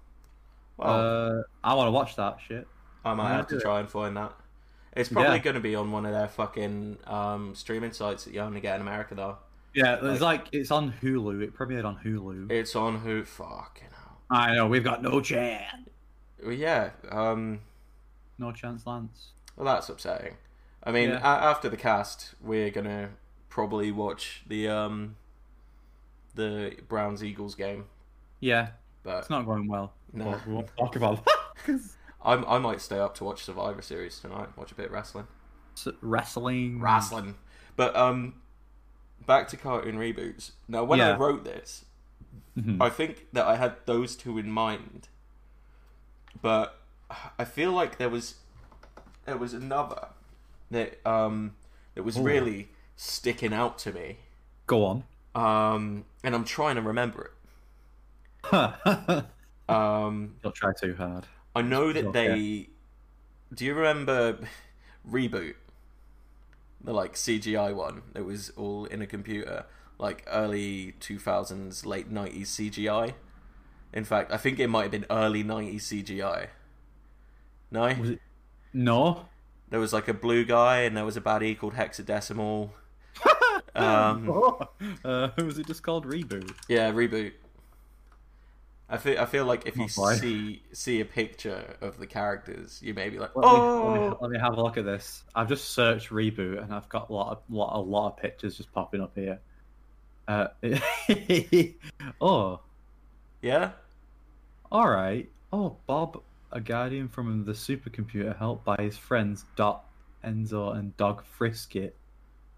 Well, 0.78 0.90
Uh, 1.40 1.44
I 1.64 1.74
want 1.76 1.88
to 1.88 1.92
watch 1.92 2.16
that 2.16 2.38
shit. 2.48 2.68
I 3.06 3.14
might 3.14 3.30
have 3.34 3.48
to 3.48 3.60
try 3.60 3.80
and 3.80 3.90
find 3.90 4.16
that. 4.18 4.34
It's 4.96 5.10
probably 5.10 5.38
Yeah. 5.38 5.44
going 5.44 5.56
to 5.56 5.60
be 5.60 5.76
on 5.76 5.92
one 5.92 6.06
of 6.06 6.14
their 6.14 6.28
fucking 6.28 6.98
um, 7.08 7.56
streaming 7.56 7.92
sites 7.92 8.26
that 8.26 8.34
you 8.34 8.40
only 8.42 8.62
get 8.62 8.76
in 8.76 8.82
America, 8.82 9.16
though. 9.16 9.38
Yeah, 9.74 9.98
it's 10.04 10.22
like 10.22 10.48
it's 10.52 10.72
on 10.72 10.94
Hulu. 11.02 11.42
It 11.42 11.56
premiered 11.56 11.86
on 11.86 11.98
Hulu. 11.98 12.52
It's 12.52 12.76
on 12.76 13.00
who? 13.00 13.24
Fucking 13.26 13.88
hell. 13.92 14.18
I 14.30 14.54
know 14.56 14.68
we've 14.68 14.84
got 14.84 15.02
no 15.02 15.20
chance. 15.22 15.90
Well, 16.44 16.52
yeah. 16.54 16.92
Um, 17.10 17.62
No 18.38 18.52
chance, 18.52 18.86
Lance. 18.86 19.30
well, 19.56 19.66
that's 19.74 19.90
upsetting. 19.90 20.36
I 20.84 20.92
mean, 20.92 21.10
Yeah. 21.10 21.20
a- 21.20 21.44
after 21.50 21.70
the 21.70 21.78
cast, 21.78 22.36
we're 22.42 22.70
gonna 22.70 23.12
probably 23.50 23.92
watch 23.92 24.44
the 24.48 24.68
um, 24.70 25.16
the 26.36 26.76
Browns 26.88 27.24
Eagles 27.24 27.56
game, 27.56 27.86
Yeah, 28.40 28.70
but 29.04 29.20
it's 29.20 29.30
not 29.30 29.46
going 29.46 29.68
well. 29.68 29.94
No. 30.12 30.26
But 30.32 30.46
we 30.48 30.54
won't 30.54 30.70
talk 30.78 30.96
about 30.96 31.24
that. 31.26 31.38
'Cause 31.66 31.96
I 32.24 32.34
I 32.36 32.60
might 32.60 32.82
stay 32.82 33.00
up 33.00 33.16
to 33.16 33.24
watch 33.24 33.44
Survivor 33.44 33.82
Series 33.82 34.20
tonight. 34.20 34.50
Watch 34.58 34.72
a 34.72 34.76
bit 34.76 34.88
of 34.88 34.92
wrestling. 34.92 35.28
it's 35.72 35.88
wrestling. 36.02 36.80
wrestling. 36.82 37.36
But 37.76 37.96
um, 37.96 38.36
back 39.26 39.48
to 39.50 39.58
cartoon 39.58 39.98
reboots. 39.98 40.52
Now, 40.68 40.84
when 40.84 41.00
I 41.02 41.16
wrote 41.16 41.44
this, 41.44 41.86
Mhm. 42.58 42.82
I 42.82 42.90
think 42.90 43.28
that 43.34 43.46
I 43.46 43.56
had 43.56 43.78
those 43.86 44.16
two 44.16 44.38
in 44.38 44.52
mind, 44.52 45.08
but 46.42 46.80
I 47.40 47.46
feel 47.46 47.72
like 47.72 47.98
there 47.98 48.10
was 48.10 48.36
there 49.26 49.38
was 49.38 49.54
another 49.54 50.10
that 50.70 51.00
um 51.06 51.56
that 51.96 52.04
was 52.04 52.18
Ooh. 52.18 52.24
really 52.24 52.70
sticking 52.96 53.54
out 53.54 53.78
to 53.80 53.92
me. 53.94 54.18
Go 54.68 54.86
on. 54.86 55.04
Um, 55.36 56.06
and 56.24 56.36
I'm 56.36 56.44
trying 56.46 56.76
to 56.76 56.82
remember 56.82 57.32
it. 58.44 59.26
Um, 59.70 60.36
Don't 60.44 60.54
try 60.54 60.74
too 60.74 60.94
hard. 60.96 61.26
I 61.56 61.62
know 61.62 61.94
that 61.94 62.06
Okay. 62.08 62.28
they. 62.28 62.70
Do 63.56 63.64
you 63.64 63.74
remember 63.74 64.38
reboot? 65.10 65.56
The 66.84 66.94
like 66.94 67.14
CGI 67.14 67.74
one 67.74 68.02
that 68.14 68.26
was 68.26 68.50
all 68.58 68.86
in 68.86 69.02
a 69.02 69.08
computer, 69.08 69.66
like 69.98 70.24
early 70.28 70.94
two 71.00 71.18
thousands, 71.18 71.86
late 71.86 72.10
nineties 72.10 72.50
CGI. 72.52 73.14
In 73.94 74.04
fact, 74.04 74.32
I 74.32 74.38
think 74.38 74.60
it 74.60 74.68
might 74.68 74.84
have 74.84 74.92
been 74.92 75.06
early 75.10 75.44
nineties 75.44 75.86
CGI. 75.90 76.48
No, 77.72 77.82
Was 78.00 78.10
it? 78.12 78.22
No. 78.74 79.26
there 79.70 79.80
was 79.80 79.94
like 79.94 80.08
a 80.08 80.14
blue 80.14 80.44
guy, 80.46 80.82
and 80.82 80.96
there 80.98 81.06
was 81.06 81.16
a 81.18 81.22
baddie 81.22 81.58
called 81.58 81.74
Hexadecimal. 81.76 82.70
Um, 83.76 84.30
uh, 85.06 85.30
was 85.38 85.58
it 85.58 85.66
just 85.66 85.82
called 85.82 86.06
reboot? 86.06 86.54
Yeah, 86.68 86.92
reboot. 86.92 87.32
I 88.90 88.98
feel 88.98 89.20
I 89.20 89.26
feel 89.26 89.46
like 89.46 89.66
if 89.66 89.78
you 89.78 89.88
Oh, 89.98 90.14
see 90.14 90.62
see 90.72 91.02
a 91.02 91.06
picture 91.06 91.76
of 91.82 91.98
the 91.98 92.06
characters, 92.06 92.80
you 92.82 92.94
may 92.94 93.10
be 93.10 93.18
like, 93.18 93.36
Let 93.36 93.44
me, 93.44 93.50
oh, 93.52 93.92
let, 93.92 94.02
me, 94.02 94.18
let 94.22 94.32
me 94.32 94.40
have 94.40 94.58
a 94.58 94.62
look 94.62 94.78
at 94.78 94.86
this. 94.86 95.24
I've 95.34 95.48
just 95.48 95.70
searched 95.70 96.10
reboot 96.10 96.62
and 96.62 96.74
I've 96.74 96.90
got 96.90 97.10
a 97.10 97.14
lot 97.14 97.32
of 97.32 97.42
lot 97.50 97.76
a 97.76 97.80
lot 97.80 98.08
of 98.10 98.18
pictures 98.18 98.58
just 98.58 98.72
popping 98.74 99.02
up 99.02 99.14
here. 99.16 99.40
Uh, 100.28 100.48
oh, 102.22 102.60
yeah. 103.42 103.72
all 104.72 104.90
right. 104.90 105.30
Oh, 105.52 105.78
Bob, 105.86 106.22
a 106.52 106.60
guardian 106.62 107.10
from 107.10 107.46
the 107.46 107.52
supercomputer, 107.52 108.38
helped 108.38 108.64
by 108.64 108.78
his 108.80 108.98
friends 108.98 109.46
Dot, 109.56 109.86
Enzo, 110.24 110.76
and 110.78 110.96
Dog 110.98 111.24
Frisket, 111.38 111.96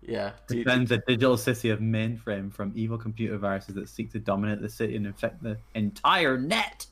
Yeah. 0.07 0.31
Defends 0.47 0.91
a 0.91 0.97
digital 0.97 1.37
city 1.37 1.69
of 1.69 1.79
mainframe 1.79 2.51
from 2.53 2.71
evil 2.75 2.97
computer 2.97 3.37
viruses 3.37 3.75
that 3.75 3.89
seek 3.89 4.11
to 4.11 4.19
dominate 4.19 4.61
the 4.61 4.69
city 4.69 4.95
and 4.95 5.05
infect 5.07 5.41
the 5.43 5.57
entire 5.73 6.37
net. 6.37 6.85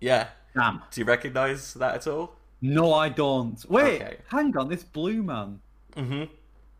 yeah. 0.00 0.28
Damn. 0.54 0.82
Do 0.90 1.00
you 1.00 1.06
recognise 1.06 1.72
that 1.74 1.94
at 1.94 2.06
all? 2.06 2.34
No, 2.60 2.92
I 2.92 3.08
don't. 3.08 3.58
Wait, 3.70 4.02
Okay. 4.02 4.16
hang 4.28 4.54
on. 4.56 4.68
This 4.68 4.84
blue 4.84 5.22
man. 5.22 5.60
Mm-hmm. 5.96 6.24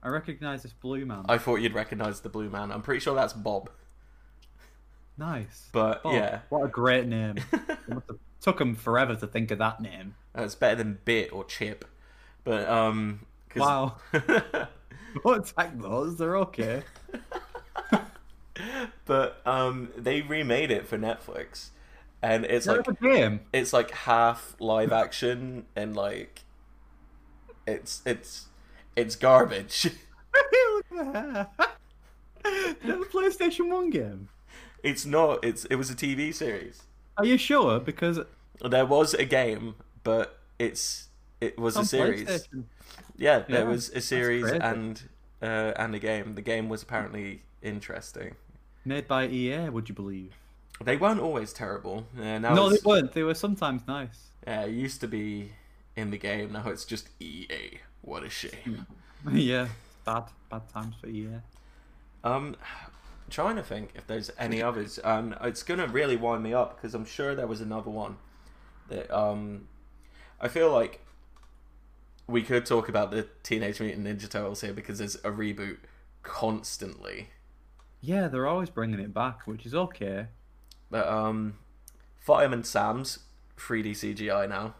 I 0.02 0.08
recognize 0.08 0.62
this 0.62 0.72
blue 0.74 1.06
man. 1.06 1.24
I 1.28 1.38
thought 1.38 1.56
you'd 1.56 1.72
recognise 1.74 2.20
the 2.20 2.28
blue 2.28 2.50
man. 2.50 2.70
I'm 2.70 2.82
pretty 2.82 3.00
sure 3.00 3.14
that's 3.14 3.32
Bob. 3.32 3.70
Nice. 5.18 5.68
But 5.72 6.02
Bob, 6.02 6.14
yeah, 6.14 6.40
What 6.48 6.64
a 6.64 6.68
great 6.68 7.06
name. 7.06 7.36
It 7.88 8.02
took 8.40 8.60
him 8.60 8.74
forever 8.74 9.14
to 9.14 9.26
think 9.26 9.50
of 9.50 9.58
that 9.58 9.80
name. 9.80 10.14
it's 10.34 10.54
better 10.54 10.74
than 10.76 10.98
Bit 11.04 11.32
or 11.32 11.44
Chip. 11.44 11.84
But 12.44 12.68
um, 12.68 13.20
'cause- 13.48 13.60
Wow. 13.60 13.96
Don't 15.24 15.48
attack 15.48 15.78
those. 15.78 16.16
They're 16.16 16.36
okay. 16.38 16.82
but 19.04 19.40
um, 19.46 19.90
they 19.96 20.22
remade 20.22 20.70
it 20.70 20.86
for 20.86 20.98
Netflix, 20.98 21.70
and 22.22 22.44
it's 22.44 22.66
like 22.66 22.86
a 22.86 22.94
game? 22.94 23.40
it's 23.52 23.72
like 23.72 23.90
half 23.90 24.54
live 24.60 24.92
action 24.92 25.66
and 25.74 25.96
like 25.96 26.42
it's 27.66 28.02
it's 28.06 28.46
it's 28.96 29.16
garbage. 29.16 29.90
A 30.94 31.46
PlayStation 32.84 33.70
1 33.70 33.90
game? 33.90 34.28
It's 34.82 35.06
not. 35.06 35.44
It's 35.44 35.64
it 35.66 35.76
was 35.76 35.90
a 35.90 35.94
TV 35.94 36.34
series. 36.34 36.82
Are 37.16 37.24
you 37.24 37.38
sure? 37.38 37.78
Because 37.78 38.18
There 38.60 38.86
was 38.86 39.14
a 39.14 39.24
game, 39.24 39.76
but 40.02 40.40
it's 40.58 41.08
it 41.40 41.58
was 41.58 41.76
a 41.76 41.84
series. 41.84 42.48
Yeah, 43.22 43.40
there 43.40 43.62
Yeah, 43.62 43.68
was 43.68 43.90
a 43.90 44.00
series 44.00 44.50
and 44.50 45.02
uh, 45.40 45.72
and 45.76 45.94
a 45.94 45.98
game. 45.98 46.34
The 46.34 46.42
game 46.42 46.68
was 46.68 46.82
apparently 46.82 47.42
interesting. 47.62 48.34
Made 48.84 49.08
by 49.08 49.26
EA, 49.26 49.70
would 49.70 49.88
you 49.88 49.94
believe? 49.94 50.34
They 50.84 50.96
weren't 50.96 51.20
always 51.20 51.52
terrible. 51.52 52.06
Uh, 52.18 52.38
now 52.38 52.54
no, 52.54 52.68
they 52.70 52.78
weren't. 52.84 53.12
They 53.12 53.22
were 53.22 53.34
sometimes 53.34 53.86
nice. 53.86 54.30
yeah, 54.46 54.64
it 54.64 54.72
used 54.72 55.00
to 55.00 55.08
be 55.08 55.52
in 55.96 56.10
the 56.10 56.18
game. 56.18 56.52
Now 56.52 56.68
it's 56.68 56.84
just 56.84 57.08
EA. 57.20 57.78
What 58.02 58.24
a 58.24 58.30
shame. 58.30 58.86
yeah, 59.32 59.68
bad, 60.04 60.24
bad 60.50 60.68
times 60.68 60.96
for 61.00 61.06
EA. 61.08 61.40
Um, 62.24 62.56
trying 63.30 63.56
to 63.56 63.62
think 63.62 63.90
if 63.94 64.06
there's 64.06 64.30
any 64.38 64.62
others. 64.62 64.98
Um, 65.04 65.34
it's 65.42 65.62
gonna 65.62 65.86
really 65.86 66.16
wind 66.16 66.42
me 66.42 66.54
up 66.54 66.76
because 66.76 66.94
I'm 66.94 67.04
sure 67.04 67.34
there 67.34 67.46
was 67.46 67.60
another 67.60 67.90
one 67.90 68.16
that 68.88 69.10
um, 69.16 69.68
I 70.40 70.48
feel 70.48 70.72
like 70.72 71.01
we 72.26 72.42
could 72.42 72.64
talk 72.66 72.88
about 72.88 73.10
the 73.10 73.26
Teenage 73.42 73.80
Mutant 73.80 74.06
Ninja 74.06 74.28
Turtles 74.30 74.60
here 74.60 74.72
because 74.72 74.98
there's 74.98 75.16
a 75.16 75.30
reboot 75.30 75.78
constantly. 76.22 77.28
Yeah, 78.00 78.28
they're 78.28 78.46
always 78.46 78.70
bringing 78.70 79.00
it 79.00 79.12
back, 79.14 79.46
which 79.46 79.64
is 79.66 79.74
okay. 79.74 80.26
But 80.90 81.06
um, 81.08 81.54
Fireman 82.20 82.64
Sam's 82.64 83.20
3D 83.58 83.92
CGI 83.92 84.48
now, 84.48 84.74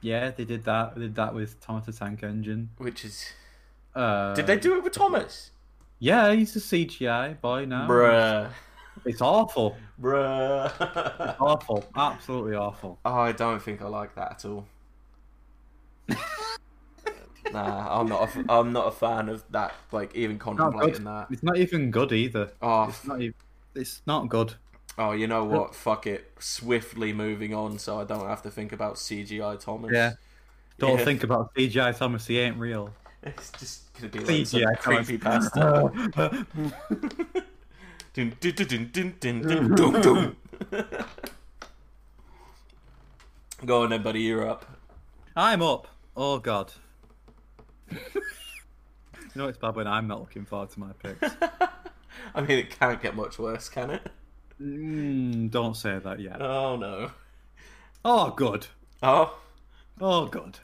Yeah, 0.00 0.30
they 0.30 0.44
did 0.44 0.64
that. 0.64 0.94
They 0.94 1.02
did 1.02 1.14
that 1.16 1.34
with 1.34 1.60
Thomas 1.60 1.86
the 1.86 1.92
Tank 1.92 2.22
Engine. 2.22 2.70
which 2.78 3.04
is 3.04 3.26
Uh, 3.94 4.34
did 4.34 4.46
they 4.46 4.56
do 4.58 4.76
it 4.76 4.82
with 4.82 4.92
Thomas? 4.92 5.50
Yeah, 5.98 6.32
he's 6.34 6.54
a 6.56 6.60
CGI 6.60 7.40
boy 7.40 7.64
now. 7.66 7.86
Bruh, 7.88 8.50
It's 9.04 9.20
awful. 9.20 9.76
bruh. 10.00 11.36
Awful. 11.40 11.84
Absolutely 11.96 12.54
awful. 12.56 12.98
Oh, 13.04 13.14
I 13.14 13.32
don't 13.32 13.60
think 13.62 13.80
I 13.82 13.86
like 13.88 14.14
that 14.16 14.32
at 14.32 14.44
all. 14.44 14.66
nah, 17.52 18.00
I'm 18.00 18.06
not. 18.08 18.36
A, 18.36 18.44
I'm 18.48 18.72
not 18.72 18.88
a 18.88 18.90
fan 18.90 19.28
of 19.28 19.44
that. 19.50 19.74
Like 19.92 20.14
even 20.14 20.38
contemplating 20.38 21.04
that. 21.04 21.28
It's 21.30 21.42
not 21.42 21.56
even 21.56 21.90
good 21.90 22.12
either. 22.12 22.52
Oh, 22.62 22.84
it's 22.84 23.04
not. 23.06 23.20
Even, 23.20 23.34
it's 23.74 24.02
not 24.06 24.28
good. 24.28 24.54
Oh, 24.96 25.12
you 25.12 25.26
know 25.26 25.44
what? 25.44 25.74
Fuck 25.74 26.06
it. 26.06 26.30
Swiftly 26.38 27.12
moving 27.12 27.52
on, 27.52 27.78
so 27.78 28.00
I 28.00 28.04
don't 28.04 28.28
have 28.28 28.42
to 28.42 28.50
think 28.50 28.72
about 28.72 28.94
CGI 28.94 29.58
Thomas. 29.58 29.90
Yeah. 29.92 30.12
Don't 30.78 30.98
yeah. 30.98 31.04
think 31.04 31.24
about 31.24 31.54
CGI 31.54 31.96
Thomas. 31.96 32.26
He 32.26 32.38
ain't 32.38 32.56
real. 32.56 32.92
It's 33.26 33.50
just 33.52 33.90
gonna 33.94 34.10
be 34.10 34.18
like 34.18 34.28
CGI 34.28 34.78
creepy 34.78 35.16
pasta. 35.26 35.90
dun, 38.12 38.36
dun. 38.40 40.36
Go 43.64 43.82
on, 43.82 43.94
everybody. 43.94 44.20
You're 44.20 44.46
up. 44.46 44.66
I'm 45.34 45.62
up. 45.62 45.88
Oh 46.14 46.38
God. 46.38 46.72
you 47.90 47.98
know 49.34 49.48
it's 49.48 49.58
bad 49.58 49.76
when 49.76 49.86
I'm 49.86 50.06
not 50.06 50.20
looking 50.20 50.44
forward 50.44 50.70
to 50.70 50.80
my 50.80 50.92
picks. 51.02 51.34
I 52.34 52.40
mean, 52.40 52.58
it 52.58 52.78
can't 52.78 53.02
get 53.02 53.16
much 53.16 53.38
worse, 53.38 53.68
can 53.68 53.90
it? 53.90 54.10
mm, 54.60 55.50
don't 55.50 55.76
say 55.76 55.98
that 55.98 56.20
yet. 56.20 56.40
Oh 56.40 56.76
no. 56.76 57.10
Oh, 58.04 58.30
good. 58.30 58.66
Oh, 59.02 59.38
Oh, 60.00 60.26
good. 60.26 60.58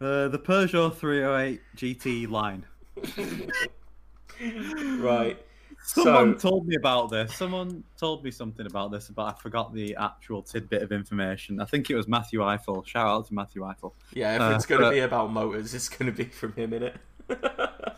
Uh, 0.00 0.28
the 0.28 0.38
Peugeot 0.38 0.94
308 0.94 1.60
GT 1.76 2.28
line. 2.28 2.66
right. 5.00 5.43
Someone 5.86 6.38
So- 6.40 6.48
told 6.48 6.66
me 6.66 6.76
about 6.76 7.10
this. 7.10 7.34
Someone 7.36 7.84
told 7.98 8.24
me 8.24 8.30
something 8.30 8.64
about 8.64 8.90
this, 8.90 9.08
but 9.08 9.22
I 9.24 9.32
forgot 9.38 9.74
the 9.74 9.94
actual 9.96 10.40
tidbit 10.42 10.82
of 10.82 10.92
information. 10.92 11.60
I 11.60 11.66
think 11.66 11.90
it 11.90 11.94
was 11.94 12.08
Matthew 12.08 12.42
Eiffel. 12.42 12.82
Shout 12.84 13.06
out 13.06 13.26
to 13.28 13.34
Matthew 13.34 13.64
Eiffel. 13.64 13.94
Yeah, 14.14 14.34
if 14.36 14.40
Uh, 14.40 14.52
it's 14.54 14.64
gonna 14.64 14.90
be 14.90 15.00
about 15.00 15.30
motors, 15.30 15.74
it's 15.74 15.90
gonna 15.90 16.10
be 16.12 16.24
from 16.24 16.54
him, 16.54 16.72
in 16.72 16.84
It 16.84 16.96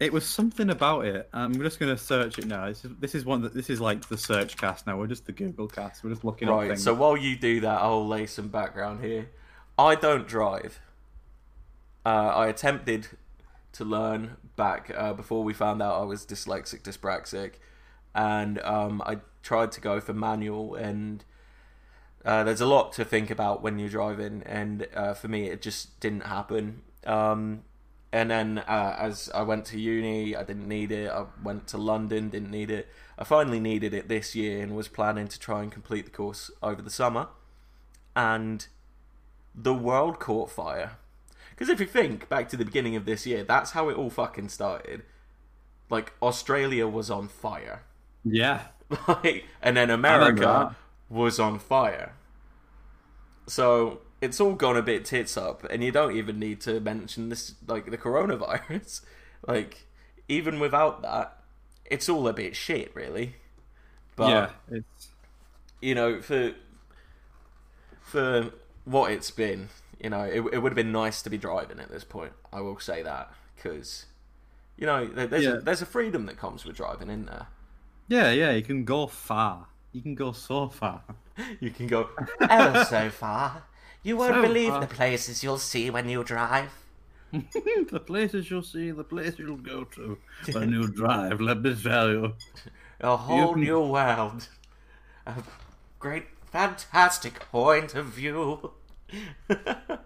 it 0.00 0.10
was 0.12 0.24
something 0.26 0.70
about 0.70 1.04
it. 1.04 1.28
I'm 1.34 1.52
just 1.52 1.78
going 1.78 1.94
to 1.94 2.02
search 2.02 2.38
it 2.38 2.46
now. 2.46 2.66
This 2.66 2.84
is, 2.84 2.90
this 2.98 3.14
is 3.14 3.24
one 3.26 3.42
that 3.42 3.54
this 3.54 3.68
is 3.70 3.80
like 3.80 4.08
the 4.08 4.16
search 4.16 4.56
cast 4.56 4.86
now. 4.86 4.96
We're 4.98 5.06
just 5.06 5.26
the 5.26 5.32
Google 5.32 5.68
cast. 5.68 6.02
We're 6.02 6.10
just 6.10 6.24
looking 6.24 6.48
up 6.48 6.56
right. 6.56 6.68
things. 6.68 6.82
So 6.82 6.92
while 6.94 7.16
you 7.16 7.36
do 7.36 7.60
that, 7.60 7.82
I'll 7.82 8.06
lay 8.08 8.26
some 8.26 8.48
background 8.48 9.04
here. 9.04 9.30
I 9.78 9.94
don't 9.94 10.26
drive. 10.26 10.80
Uh, 12.04 12.08
I 12.08 12.48
attempted 12.48 13.08
to 13.74 13.84
learn 13.84 14.36
back 14.56 14.92
uh, 14.96 15.12
before 15.12 15.42
we 15.44 15.54
found 15.54 15.82
out 15.82 16.00
I 16.00 16.04
was 16.04 16.26
dyslexic, 16.26 16.82
dyspraxic, 16.82 17.54
and 18.14 18.60
um, 18.60 19.02
I 19.04 19.18
tried 19.42 19.72
to 19.72 19.80
go 19.80 20.00
for 20.00 20.12
manual. 20.12 20.74
And 20.74 21.24
uh, 22.24 22.44
there's 22.44 22.60
a 22.60 22.66
lot 22.66 22.92
to 22.94 23.04
think 23.04 23.30
about 23.30 23.62
when 23.62 23.78
you're 23.78 23.88
driving, 23.88 24.42
and 24.44 24.86
uh, 24.94 25.14
for 25.14 25.28
me, 25.28 25.48
it 25.48 25.62
just 25.62 25.98
didn't 26.00 26.26
happen. 26.26 26.82
Um, 27.04 27.62
and 28.12 28.30
then 28.30 28.58
uh, 28.58 28.96
as 28.98 29.30
I 29.34 29.42
went 29.42 29.64
to 29.66 29.80
uni, 29.80 30.36
I 30.36 30.44
didn't 30.44 30.68
need 30.68 30.92
it. 30.92 31.10
I 31.10 31.24
went 31.42 31.66
to 31.68 31.78
London, 31.78 32.28
didn't 32.28 32.50
need 32.50 32.70
it. 32.70 32.88
I 33.18 33.24
finally 33.24 33.58
needed 33.58 33.94
it 33.94 34.08
this 34.08 34.34
year 34.34 34.62
and 34.62 34.76
was 34.76 34.88
planning 34.88 35.28
to 35.28 35.38
try 35.38 35.62
and 35.62 35.72
complete 35.72 36.04
the 36.04 36.10
course 36.10 36.50
over 36.62 36.82
the 36.82 36.90
summer. 36.90 37.28
And 38.14 38.66
the 39.54 39.72
world 39.72 40.20
caught 40.20 40.50
fire. 40.50 40.98
Because 41.62 41.74
if 41.74 41.78
you 41.78 41.86
think 41.86 42.28
back 42.28 42.48
to 42.48 42.56
the 42.56 42.64
beginning 42.64 42.96
of 42.96 43.04
this 43.04 43.24
year, 43.24 43.44
that's 43.44 43.70
how 43.70 43.88
it 43.88 43.96
all 43.96 44.10
fucking 44.10 44.48
started. 44.48 45.02
Like, 45.90 46.12
Australia 46.20 46.88
was 46.88 47.08
on 47.08 47.28
fire. 47.28 47.84
yeah. 48.24 48.62
Like, 49.06 49.44
and 49.62 49.76
then 49.76 49.88
America 49.88 50.74
was 51.08 51.38
on 51.38 51.60
fire. 51.60 52.14
So 53.46 54.00
it's 54.20 54.40
all 54.40 54.54
gone 54.54 54.76
a 54.76 54.82
bit 54.82 55.04
tits 55.04 55.36
up, 55.36 55.62
and 55.70 55.84
you 55.84 55.92
don't 55.92 56.16
even 56.16 56.40
need 56.40 56.60
to 56.62 56.80
mention 56.80 57.28
this, 57.28 57.54
like 57.68 57.88
the 57.88 57.96
coronavirus. 57.96 59.02
like, 59.46 59.86
even 60.26 60.58
without 60.58 61.00
that, 61.02 61.44
it's 61.84 62.08
all 62.08 62.26
a 62.26 62.32
bit 62.32 62.56
shit, 62.56 62.92
really. 62.92 63.36
But 64.16 64.30
yeah. 64.30 64.50
It's 64.68 65.10
you 65.80 65.94
know, 65.94 66.20
for 66.20 66.54
for 68.00 68.50
what 68.84 69.12
it's 69.12 69.30
been, 69.30 69.68
you 70.02 70.10
know, 70.10 70.22
it, 70.22 70.40
it 70.52 70.58
would 70.58 70.72
have 70.72 70.74
been 70.76 70.92
nice 70.92 71.22
to 71.22 71.30
be 71.30 71.38
driving 71.38 71.78
at 71.80 71.90
this 71.90 72.04
point. 72.04 72.32
I 72.52 72.60
will 72.60 72.78
say 72.78 73.02
that 73.02 73.32
because, 73.56 74.06
you 74.76 74.86
know, 74.86 75.06
there- 75.06 75.26
there's 75.26 75.44
Yeah. 75.44 75.52
a, 75.54 75.60
there's 75.60 75.82
a 75.82 75.86
freedom 75.86 76.26
that 76.26 76.36
comes 76.38 76.64
with 76.64 76.76
driving, 76.76 77.08
in 77.10 77.26
there? 77.26 77.46
yeah, 78.08 78.30
yeah. 78.30 78.50
You 78.50 78.62
can 78.62 78.84
go 78.84 79.06
far. 79.06 79.66
You 79.92 80.02
can 80.02 80.14
go 80.14 80.32
so 80.32 80.68
far. 80.68 81.02
You 81.60 81.70
can 81.70 81.86
go, 81.86 82.10
Oh, 82.42 82.84
so 82.84 83.08
far. 83.08 83.62
You 84.02 84.18
won't 84.18 84.34
So 84.34 84.42
believe 84.42 84.70
far. 84.70 84.80
the 84.82 84.86
places 84.86 85.42
you'll 85.42 85.58
see 85.58 85.88
when 85.88 86.08
you 86.08 86.22
drive. 86.24 86.70
the 87.32 88.00
places 88.04 88.50
you'll 88.50 88.62
see, 88.62 88.90
the 88.90 89.04
places 89.04 89.38
you'll 89.38 89.56
go 89.56 89.84
to 89.84 90.18
when 90.52 90.72
you 90.72 90.88
drive. 91.00 91.40
Let 91.40 91.62
me 91.62 91.74
tell 91.74 92.10
you. 92.10 92.34
a 93.00 93.16
whole 93.16 93.52
can- 93.54 93.62
new 93.62 93.80
world, 93.80 94.48
a 95.26 95.34
great, 95.98 96.26
fantastic 96.50 97.40
point 97.50 97.94
of 97.94 98.06
view. 98.06 98.72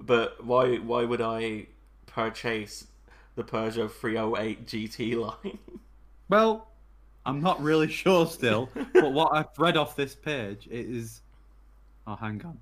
but 0.00 0.44
why 0.44 0.76
why 0.76 1.04
would 1.04 1.20
I 1.20 1.66
purchase 2.06 2.86
the 3.36 3.44
Peugeot 3.44 3.90
308 3.90 4.66
GT 4.66 5.16
line? 5.16 5.58
Well, 6.28 6.68
I'm 7.26 7.40
not 7.40 7.60
really 7.60 7.88
sure 7.88 8.24
still, 8.24 8.68
but 8.94 9.12
what 9.12 9.34
I've 9.34 9.58
read 9.58 9.76
off 9.76 9.96
this 9.96 10.14
page 10.14 10.68
it 10.70 10.86
is. 10.86 11.22
Oh, 12.06 12.14
hang 12.14 12.40
on. 12.44 12.56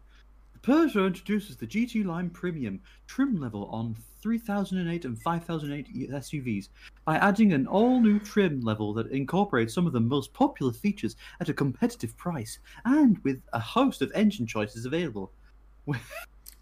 Peugeot 0.69 1.07
introduces 1.07 1.57
the 1.57 1.67
GT 1.67 2.05
Line 2.05 2.29
Premium 2.29 2.79
trim 3.07 3.41
level 3.41 3.71
on 3.73 3.97
3008 4.21 5.07
and 5.07 5.19
5008 5.23 6.11
SUVs 6.11 6.69
by 7.07 7.17
adding 7.17 7.55
an 7.55 7.67
all-new 7.67 8.19
trim 8.19 8.61
level 8.61 8.93
that 8.93 9.07
incorporates 9.07 9.73
some 9.73 9.87
of 9.87 9.95
the 9.95 10.01
most 10.01 10.35
popular 10.35 10.71
features 10.71 11.17
at 11.41 11.49
a 11.49 11.55
competitive 11.55 12.15
price 12.19 12.59
and 12.85 13.19
with 13.25 13.41
a 13.55 13.59
host 13.59 14.03
of 14.03 14.13
engine 14.15 14.47
choices 14.47 14.85
available. 14.85 15.33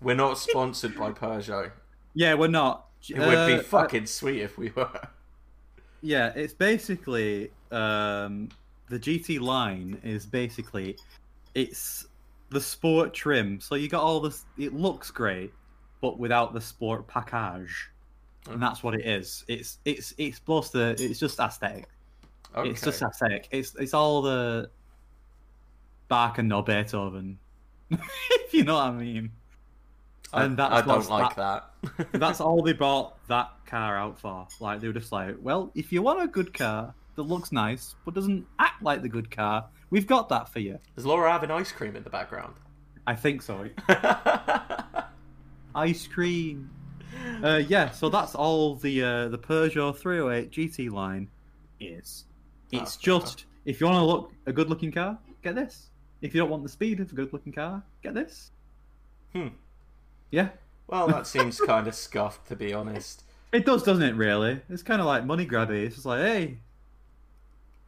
We're 0.00 0.14
not 0.14 0.38
sponsored 0.38 0.96
by 0.96 1.10
Peugeot. 1.10 1.72
Yeah, 2.14 2.34
we're 2.34 2.46
not. 2.46 2.86
It 3.08 3.18
would 3.18 3.34
Uh, 3.34 3.56
be 3.56 3.58
fucking 3.58 4.06
sweet 4.06 4.40
if 4.40 4.56
we 4.56 4.70
were. 4.76 5.00
Yeah, 6.02 6.32
it's 6.36 6.54
basically 6.54 7.50
um, 7.72 8.50
the 8.88 9.00
GT 9.00 9.40
line 9.40 9.98
is 10.04 10.26
basically 10.26 10.96
it's 11.56 12.06
the 12.50 12.60
sport 12.60 13.14
trim. 13.14 13.60
So 13.60 13.74
you 13.74 13.88
got 13.88 14.02
all 14.02 14.20
this. 14.20 14.44
It 14.58 14.74
looks 14.74 15.10
great, 15.10 15.52
but 16.00 16.18
without 16.18 16.52
the 16.52 16.60
sport 16.60 17.06
package, 17.06 17.90
and 18.50 18.62
that's 18.62 18.82
what 18.82 18.94
it 18.94 19.06
is. 19.06 19.44
It's 19.48 19.78
it's 19.84 20.14
it's 20.18 20.38
plus 20.38 20.70
the. 20.70 20.96
It's 20.98 21.18
just 21.18 21.38
aesthetic. 21.38 21.88
Okay. 22.54 22.70
It's 22.70 22.80
just 22.80 23.02
aesthetic. 23.02 23.48
It's 23.50 23.74
it's 23.76 23.94
all 23.94 24.22
the 24.22 24.70
Bach 26.08 26.38
and 26.38 26.48
no 26.48 26.62
Beethoven, 26.62 27.38
if 27.90 28.54
you 28.54 28.64
know 28.64 28.74
what 28.74 28.84
I 28.84 28.92
mean. 28.92 29.30
I, 30.32 30.44
and 30.44 30.56
that's 30.56 30.72
I 30.72 30.80
don't 30.82 31.08
like 31.08 31.36
that. 31.36 31.70
That's 32.12 32.40
all 32.40 32.60
they 32.60 32.72
bought 32.84 33.16
that 33.28 33.50
car 33.64 33.96
out 33.96 34.18
for. 34.18 34.46
Like 34.60 34.80
they 34.80 34.88
were 34.88 34.92
just 34.92 35.12
like, 35.12 35.36
well, 35.40 35.70
if 35.74 35.92
you 35.92 36.02
want 36.02 36.20
a 36.20 36.26
good 36.26 36.52
car 36.52 36.92
that 37.14 37.22
looks 37.22 37.52
nice 37.52 37.94
but 38.04 38.14
doesn't 38.14 38.44
act 38.58 38.82
like 38.82 39.02
the 39.02 39.08
good 39.08 39.30
car, 39.30 39.66
we've 39.90 40.06
got 40.06 40.28
that 40.30 40.48
for 40.48 40.58
you. 40.60 40.78
Is 40.96 41.04
Laura 41.06 41.30
having 41.30 41.50
ice 41.50 41.72
cream 41.72 41.96
in 41.96 42.02
the 42.04 42.10
background? 42.10 42.54
I 43.06 43.14
think 43.14 43.40
so. 43.42 43.68
Ice 45.74 46.06
cream. 46.06 46.70
Uh, 47.42 47.62
yeah, 47.68 47.90
so 47.90 48.08
that's 48.08 48.34
all 48.34 48.74
the 48.76 49.02
uh, 49.02 49.28
the 49.28 49.38
Peugeot 49.38 49.96
308 49.96 50.50
GT 50.50 50.90
line 50.90 51.28
is. 51.80 52.24
It's 52.72 52.96
Oh, 52.96 53.00
just 53.00 53.44
if 53.64 53.80
you 53.80 53.86
want 53.86 53.98
to 53.98 54.04
look 54.04 54.32
a 54.46 54.52
good 54.52 54.68
looking 54.70 54.90
car, 54.90 55.18
get 55.42 55.54
this. 55.54 55.90
If 56.22 56.34
you 56.34 56.40
don't 56.40 56.50
want 56.50 56.62
the 56.62 56.68
speed 56.68 56.98
of 57.00 57.12
a 57.12 57.14
good 57.14 57.32
looking 57.32 57.52
car, 57.52 57.82
get 58.02 58.14
this. 58.14 58.50
Hmm. 59.32 59.48
Yeah, 60.30 60.48
Well, 60.88 61.06
that 61.08 61.26
seems 61.28 61.60
kind 61.60 61.86
of 61.86 61.94
scuffed, 61.94 62.48
to 62.48 62.56
be 62.56 62.72
honest. 62.72 63.22
it 63.52 63.64
does, 63.66 63.82
doesn't 63.82 64.02
it? 64.02 64.14
Really, 64.16 64.60
it's 64.68 64.82
kind 64.82 65.00
of 65.00 65.06
like 65.06 65.24
money 65.24 65.46
grabby. 65.46 65.84
It's 65.84 65.94
just 65.96 66.06
like, 66.06 66.20
hey, 66.22 66.58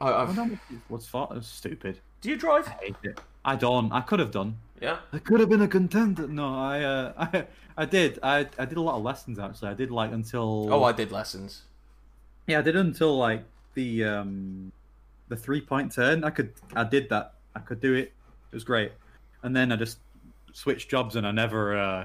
I, 0.00 0.10
I 0.10 0.22
I've, 0.22 0.36
don't 0.36 0.58
what's 0.88 1.06
for? 1.06 1.28
It's 1.32 1.48
stupid. 1.48 2.00
do 2.20 2.30
you 2.30 2.36
drive? 2.36 2.68
I 2.68 2.84
hate 2.84 2.96
it. 3.02 3.20
I 3.44 3.56
don't. 3.56 3.90
I 3.92 4.00
could 4.00 4.20
have 4.20 4.30
done. 4.30 4.56
Yeah. 4.80 4.98
I 5.12 5.18
could 5.18 5.40
have 5.40 5.48
been 5.48 5.62
a 5.62 5.68
contender. 5.68 6.28
No, 6.28 6.54
I, 6.54 6.82
uh, 6.82 7.12
I, 7.18 7.46
I 7.76 7.84
did. 7.84 8.18
I, 8.22 8.46
I 8.58 8.64
did 8.64 8.78
a 8.78 8.80
lot 8.80 8.96
of 8.96 9.02
lessons 9.02 9.38
actually. 9.38 9.70
I 9.70 9.74
did 9.74 9.90
like 9.90 10.12
until. 10.12 10.68
Oh, 10.72 10.84
I 10.84 10.92
did 10.92 11.10
lessons. 11.10 11.62
Yeah, 12.46 12.60
I 12.60 12.62
did 12.62 12.76
until 12.76 13.16
like 13.16 13.44
the 13.74 14.04
um, 14.04 14.72
the 15.28 15.36
three 15.36 15.60
point 15.60 15.92
turn. 15.92 16.24
I 16.24 16.30
could. 16.30 16.52
I 16.74 16.84
did 16.84 17.08
that. 17.10 17.34
I 17.54 17.60
could 17.60 17.80
do 17.80 17.94
it. 17.94 18.12
It 18.50 18.54
was 18.54 18.64
great. 18.64 18.92
And 19.42 19.54
then 19.54 19.72
I 19.72 19.76
just 19.76 19.98
switched 20.52 20.90
jobs, 20.90 21.16
and 21.16 21.26
I 21.26 21.30
never. 21.30 21.78
Uh, 21.78 22.04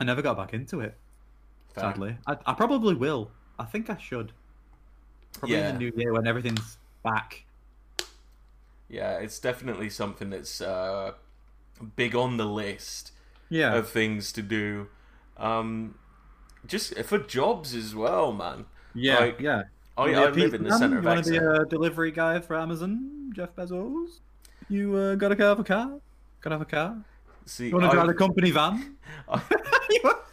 I 0.00 0.04
never 0.04 0.22
got 0.22 0.36
back 0.36 0.52
into 0.52 0.80
it. 0.80 0.94
Fair. 1.74 1.84
Sadly, 1.84 2.16
I, 2.26 2.36
I 2.46 2.52
probably 2.52 2.94
will. 2.94 3.30
I 3.58 3.64
think 3.64 3.90
I 3.90 3.96
should. 3.96 4.32
Probably 5.38 5.56
Yeah. 5.56 5.68
in 5.70 5.74
the 5.74 5.78
new 5.78 5.92
year 5.96 6.12
when 6.12 6.26
everything's 6.26 6.78
back. 7.02 7.44
Yeah, 8.88 9.18
it's 9.18 9.38
definitely 9.38 9.90
something 9.90 10.30
that's 10.30 10.60
uh, 10.60 11.12
big 11.96 12.14
on 12.14 12.36
the 12.36 12.46
list 12.46 13.12
Yeah. 13.48 13.74
of 13.74 13.88
things 13.88 14.32
to 14.32 14.42
do. 14.42 14.88
Um, 15.36 15.96
just 16.66 16.96
for 17.04 17.18
jobs 17.18 17.74
as 17.74 17.94
well, 17.94 18.32
man. 18.32 18.66
yeah. 18.94 19.18
like, 19.18 19.40
yeah. 19.40 19.62
I, 19.98 20.02
I 20.04 20.10
a 20.10 20.30
live 20.30 20.52
in 20.54 20.62
the 20.62 20.68
man? 20.70 20.78
center 20.78 20.98
of 20.98 21.04
You 21.04 21.08
want 21.10 21.24
to 21.24 21.30
be 21.30 21.36
a 21.38 21.64
delivery 21.64 22.10
guy 22.10 22.38
for 22.40 22.54
Amazon, 22.56 23.32
Jeff 23.34 23.54
Bezos? 23.56 24.20
You 24.68 24.94
uh, 24.94 25.14
got 25.14 25.28
to 25.28 25.36
have 25.42 25.58
a 25.58 25.64
car? 25.64 25.90
Got 26.42 26.50
to 26.50 26.54
have 26.54 26.60
a 26.62 26.64
car? 26.66 26.96
See, 27.46 27.68
You 27.68 27.74
want 27.76 27.90
to 27.90 27.90
drive 27.92 28.06
the 28.08 28.14
company 28.14 28.50
van? 28.50 28.96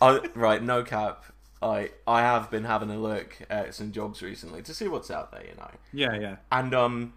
I, 0.02 0.30
right, 0.36 0.62
no 0.62 0.84
cap. 0.84 1.26
I 1.64 1.92
I 2.06 2.22
have 2.22 2.52
been 2.52 2.66
having 2.66 2.90
a 2.92 2.98
look 2.98 3.38
at 3.50 3.74
some 3.74 3.92
jobs 3.92 4.22
recently 4.22 4.62
to 4.64 4.74
see 4.74 4.88
what's 4.88 5.10
out 5.10 5.32
there, 5.32 5.44
you 5.46 5.56
know. 5.56 5.72
yeah, 5.94 6.20
yeah. 6.20 6.36
And 6.52 6.74
um, 6.76 7.14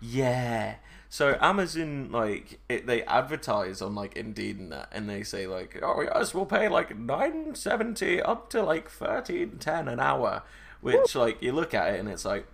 yeah. 0.00 0.76
So 1.08 1.36
Amazon 1.40 2.10
like 2.12 2.60
it, 2.68 2.86
they 2.86 3.02
advertise 3.02 3.82
on 3.82 3.94
like 3.94 4.16
Indeed 4.16 4.58
and 4.58 4.72
that, 4.72 4.88
and 4.92 5.08
they 5.08 5.22
say 5.22 5.46
like, 5.46 5.78
oh 5.82 6.02
yes, 6.02 6.32
we'll 6.34 6.46
pay 6.46 6.68
like 6.68 6.96
nine 6.96 7.54
seventy 7.54 8.22
up 8.22 8.48
to 8.50 8.62
like 8.62 8.88
thirteen 8.88 9.58
ten 9.58 9.88
an 9.88 10.00
hour, 10.00 10.42
which 10.80 11.14
like 11.14 11.42
you 11.42 11.52
look 11.52 11.74
at 11.74 11.94
it 11.94 12.00
and 12.00 12.08
it's 12.08 12.24
like. 12.24 12.46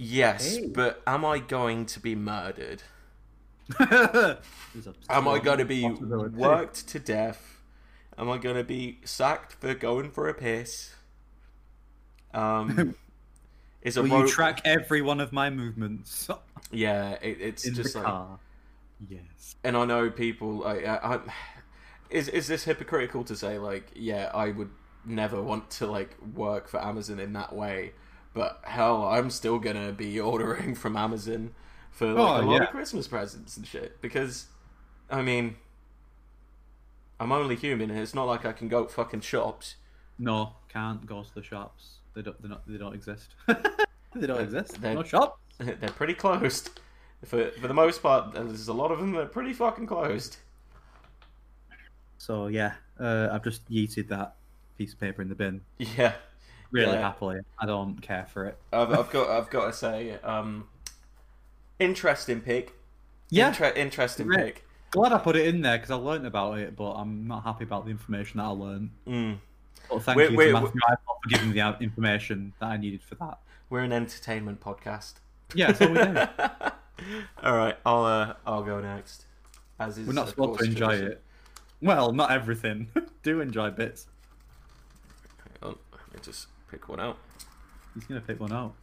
Yes, 0.00 0.56
Hey. 0.56 0.68
but 0.68 1.02
am 1.08 1.24
I 1.24 1.40
going 1.40 1.84
to 1.86 1.98
be 2.00 2.14
murdered? 2.14 2.84
Am 5.10 5.26
I 5.28 5.38
going 5.40 5.58
to 5.58 5.64
be 5.64 5.88
worked 5.88 6.86
to 6.88 6.98
death? 7.00 7.57
Am 8.18 8.28
I 8.30 8.38
going 8.38 8.56
to 8.56 8.64
be 8.64 8.98
sacked 9.04 9.52
for 9.54 9.74
going 9.74 10.10
for 10.10 10.28
a 10.28 10.34
piss? 10.34 10.94
Um, 12.34 12.94
is 13.82 13.96
a 13.96 14.02
Will 14.02 14.10
ro- 14.10 14.20
you 14.22 14.28
track 14.28 14.60
every 14.64 15.02
one 15.02 15.20
of 15.20 15.32
my 15.32 15.50
movements 15.50 16.28
Yeah, 16.70 17.12
it, 17.22 17.38
it's 17.40 17.66
in 17.66 17.74
just 17.74 17.94
the 17.94 18.00
like, 18.00 18.06
car? 18.06 18.38
Yes. 19.08 19.56
and 19.64 19.76
I 19.76 19.84
know 19.84 20.10
people. 20.10 20.58
Like, 20.58 20.84
I, 20.86 20.96
I, 20.96 21.20
is 22.10 22.28
is 22.28 22.46
this 22.48 22.64
hypocritical 22.64 23.24
to 23.24 23.36
say 23.36 23.58
like, 23.58 23.90
yeah, 23.94 24.30
I 24.34 24.50
would 24.50 24.70
never 25.04 25.40
want 25.42 25.70
to 25.72 25.86
like 25.86 26.16
work 26.34 26.68
for 26.68 26.82
Amazon 26.84 27.20
in 27.20 27.32
that 27.34 27.54
way, 27.54 27.92
but 28.34 28.60
hell, 28.64 29.04
I'm 29.04 29.30
still 29.30 29.58
gonna 29.58 29.92
be 29.92 30.18
ordering 30.32 30.74
from 30.74 30.96
Amazon 30.96 31.54
for 31.90 32.08
like 32.12 32.18
Oh, 32.18 32.40
a 32.40 32.44
lot 32.44 32.56
yeah. 32.56 32.64
of 32.64 32.70
Christmas 32.70 33.06
presents 33.08 33.56
and 33.56 33.66
shit 33.66 34.00
because, 34.02 34.46
I 35.10 35.22
mean. 35.22 35.56
I'm 37.20 37.32
only 37.32 37.56
human, 37.56 37.90
and 37.90 37.98
it's 37.98 38.14
not 38.14 38.24
like 38.24 38.44
I 38.44 38.52
can 38.52 38.68
go 38.68 38.84
to 38.84 38.88
fucking 38.92 39.20
shops. 39.22 39.76
No, 40.18 40.54
can't 40.68 41.04
go 41.06 41.22
to 41.22 41.34
the 41.34 41.42
shops. 41.42 41.98
They 42.14 42.22
don't. 42.22 42.40
They're 42.40 42.50
not, 42.50 42.62
they 42.66 42.78
don't 42.78 42.94
exist. 42.94 43.34
they 44.14 44.26
don't 44.26 44.40
exist. 44.40 44.80
they're- 44.80 44.94
No 44.94 45.02
shop. 45.02 45.38
They're 45.58 45.74
pretty 45.90 46.14
closed. 46.14 46.78
For 47.24 47.50
for 47.60 47.66
the 47.66 47.74
most 47.74 48.00
part, 48.02 48.32
there's 48.34 48.68
a 48.68 48.72
lot 48.72 48.92
of 48.92 48.98
them 49.00 49.10
that 49.12 49.20
are 49.22 49.26
pretty 49.26 49.52
fucking 49.52 49.86
closed. 49.88 50.36
So 52.18 52.46
yeah, 52.48 52.74
uh, 53.00 53.28
I've 53.32 53.42
just 53.44 53.68
yeeted 53.70 54.08
that 54.08 54.34
piece 54.76 54.92
of 54.92 55.00
paper 55.00 55.22
in 55.22 55.28
the 55.28 55.34
bin 55.34 55.60
Yeah, 55.78 56.12
really 56.70 56.92
Yeah. 56.92 57.00
happily. 57.00 57.40
I 57.58 57.66
don't 57.66 58.00
care 58.00 58.26
for 58.26 58.46
it. 58.46 58.56
I've, 58.72 58.92
I've 58.92 59.10
got 59.10 59.28
I've 59.36 59.50
got 59.50 59.66
to 59.66 59.72
say, 59.72 60.14
um, 60.22 60.68
interesting 61.78 62.40
pick. 62.40 62.72
Yeah, 63.30 63.48
Inter- 63.48 63.72
interesting 63.74 64.26
Great. 64.28 64.54
pick. 64.56 64.67
Glad 64.90 65.12
I 65.12 65.18
put 65.18 65.36
it 65.36 65.46
in 65.46 65.60
there 65.62 65.76
because 65.76 65.90
I 65.90 65.96
learned 65.96 66.26
about 66.26 66.58
it, 66.58 66.76
but 66.76 66.92
I'm 66.92 67.26
not 67.26 67.44
happy 67.44 67.64
about 67.64 67.84
the 67.84 67.90
information 67.90 68.38
that 68.38 68.44
I 68.44 68.48
learned. 68.48 68.90
Mm. 69.06 69.38
But 69.90 70.02
thank 70.02 70.16
Wait, 70.18 70.30
you 70.32 70.36
to 70.36 70.52
Matthew 70.52 70.80
for 70.80 71.28
giving 71.28 71.52
the 71.52 71.76
information 71.80 72.52
that 72.60 72.66
I 72.66 72.76
needed 72.76 73.02
for 73.02 73.14
that. 73.16 73.38
We're 73.70 73.80
an 73.80 73.92
entertainment 73.92 74.60
podcast. 74.60 75.14
Yeah, 75.54 75.72
that's 75.72 75.80
what 75.80 75.90
we 75.90 75.96
do. 75.96 77.14
All 77.42 77.56
right, 77.56 77.76
I'll 77.86 78.04
uh, 78.04 78.34
I'll 78.46 78.62
go 78.62 78.80
next. 78.80 79.24
As 79.78 79.96
is 79.98 80.06
We're 80.06 80.12
not 80.14 80.28
supposed 80.28 80.60
to 80.60 80.66
enjoy 80.66 80.86
tradition. 80.88 81.12
it. 81.12 81.22
Well, 81.80 82.12
not 82.12 82.32
everything. 82.32 82.88
Do 83.22 83.40
enjoy 83.40 83.70
bits. 83.70 84.06
Hang 85.38 85.70
on, 85.70 85.78
let 85.92 86.14
me 86.14 86.20
just 86.22 86.48
pick 86.70 86.88
one 86.88 86.98
out. 87.00 87.16
He's 87.94 88.04
gonna 88.04 88.20
pick 88.20 88.40
one 88.40 88.52
out. 88.52 88.74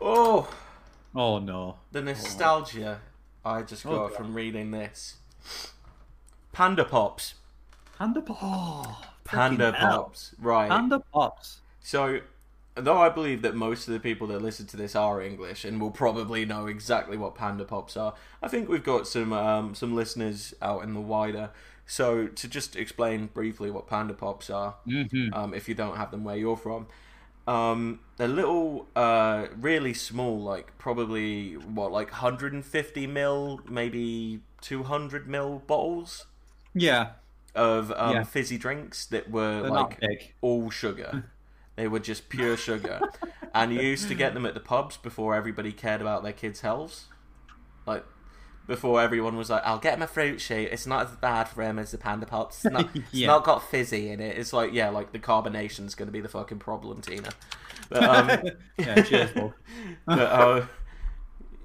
Oh, 0.00 0.48
Oh 1.14 1.38
no. 1.38 1.76
the 1.90 2.00
nostalgia 2.02 3.00
I 3.44 3.62
just 3.62 3.84
Oh, 3.86 3.90
got 3.90 4.08
God. 4.10 4.16
from 4.16 4.34
reading 4.34 4.70
this. 4.70 5.16
Panda 6.52 6.84
Pops. 6.84 7.34
Panda 7.98 8.20
Pops. 8.20 8.40
Oh, 8.42 9.02
Panda. 9.24 9.72
Pops. 9.78 10.34
Right. 10.38 10.68
Panda 10.68 11.00
Pops. 11.12 11.58
So, 11.80 12.20
though 12.74 12.98
I 12.98 13.08
believe 13.08 13.42
that 13.42 13.54
most 13.54 13.88
of 13.88 13.94
the 13.94 14.00
people 14.00 14.26
that 14.28 14.40
listen 14.42 14.66
to 14.66 14.76
this 14.76 14.94
are 14.94 15.20
English 15.22 15.64
and 15.64 15.80
will 15.80 15.90
probably 15.90 16.44
know 16.44 16.66
exactly 16.66 17.16
what 17.16 17.34
Panda 17.34 17.64
Pops 17.64 17.96
are, 17.96 18.14
I 18.42 18.48
think 18.48 18.68
we've 18.68 18.84
got 18.84 19.06
some 19.06 19.32
um, 19.32 19.74
some 19.74 19.94
listeners 19.94 20.54
out 20.62 20.82
in 20.84 20.94
the 20.94 21.00
wider. 21.00 21.50
So, 21.86 22.28
to 22.28 22.48
just 22.48 22.76
explain 22.76 23.26
briefly 23.26 23.70
what 23.70 23.86
Panda 23.88 24.14
Pops 24.14 24.50
are, 24.50 24.76
Mm-hmm. 24.86 25.34
um, 25.34 25.52
if 25.54 25.68
you 25.68 25.74
don't 25.74 25.96
have 25.96 26.10
them 26.10 26.22
where 26.24 26.36
you're 26.36 26.56
from, 26.56 26.86
um, 27.52 28.00
they're 28.16 28.28
little, 28.28 28.88
uh, 28.96 29.46
really 29.56 29.94
small, 29.94 30.40
like 30.42 30.76
probably 30.78 31.54
what, 31.56 31.92
like 31.92 32.10
150 32.10 33.06
mil, 33.06 33.62
maybe 33.68 34.40
200 34.60 35.28
mil 35.28 35.58
bottles 35.60 36.26
Yeah, 36.74 37.12
of 37.54 37.92
um, 37.92 38.14
Yeah. 38.14 38.24
fizzy 38.24 38.58
drinks 38.58 39.06
that 39.06 39.30
were 39.30 39.62
they're 39.62 39.70
like 39.70 40.00
all 40.40 40.70
sugar. 40.70 41.20
They 41.76 41.88
were 41.88 42.00
just 42.00 42.28
pure 42.28 42.56
sugar, 42.56 43.04
and 43.54 43.72
you 43.72 43.80
used 43.80 44.08
to 44.08 44.14
get 44.14 44.34
them 44.34 44.46
at 44.46 44.54
the 44.54 44.60
pubs 44.60 44.96
before 44.96 45.34
everybody 45.34 45.72
cared 45.72 46.00
about 46.00 46.22
their 46.22 46.32
kids' 46.32 46.60
healths. 46.60 47.08
Like 47.86 48.04
before 48.66 49.00
everyone 49.00 49.36
was 49.36 49.50
like, 49.50 49.62
"I'll 49.64 49.78
get 49.78 49.94
him 49.94 50.02
a 50.02 50.06
fruit 50.06 50.40
shoot. 50.40 50.68
It's 50.70 50.86
not 50.86 51.06
as 51.06 51.16
bad 51.16 51.48
for 51.48 51.62
him 51.62 51.78
as 51.78 51.90
the 51.90 51.98
panda 51.98 52.26
pops. 52.26 52.64
It's 52.64 52.72
not, 52.72 52.88
it's 52.94 53.26
not 53.26 53.44
got 53.44 53.68
fizzy 53.68 54.10
in 54.10 54.20
it. 54.20 54.38
It's 54.38 54.52
like, 54.52 54.72
yeah, 54.72 54.90
like 54.90 55.12
the 55.12 55.18
carbonation's 55.18 55.94
going 55.94 56.08
to 56.08 56.12
be 56.12 56.20
the 56.20 56.28
fucking 56.28 56.58
problem, 56.58 57.00
Tina." 57.00 57.30
But, 57.88 58.04
um, 58.04 58.50
Yeah, 58.78 59.02
cheers, 59.02 59.32
Bob. 59.32 59.52
but, 60.06 60.18
uh, 60.18 60.66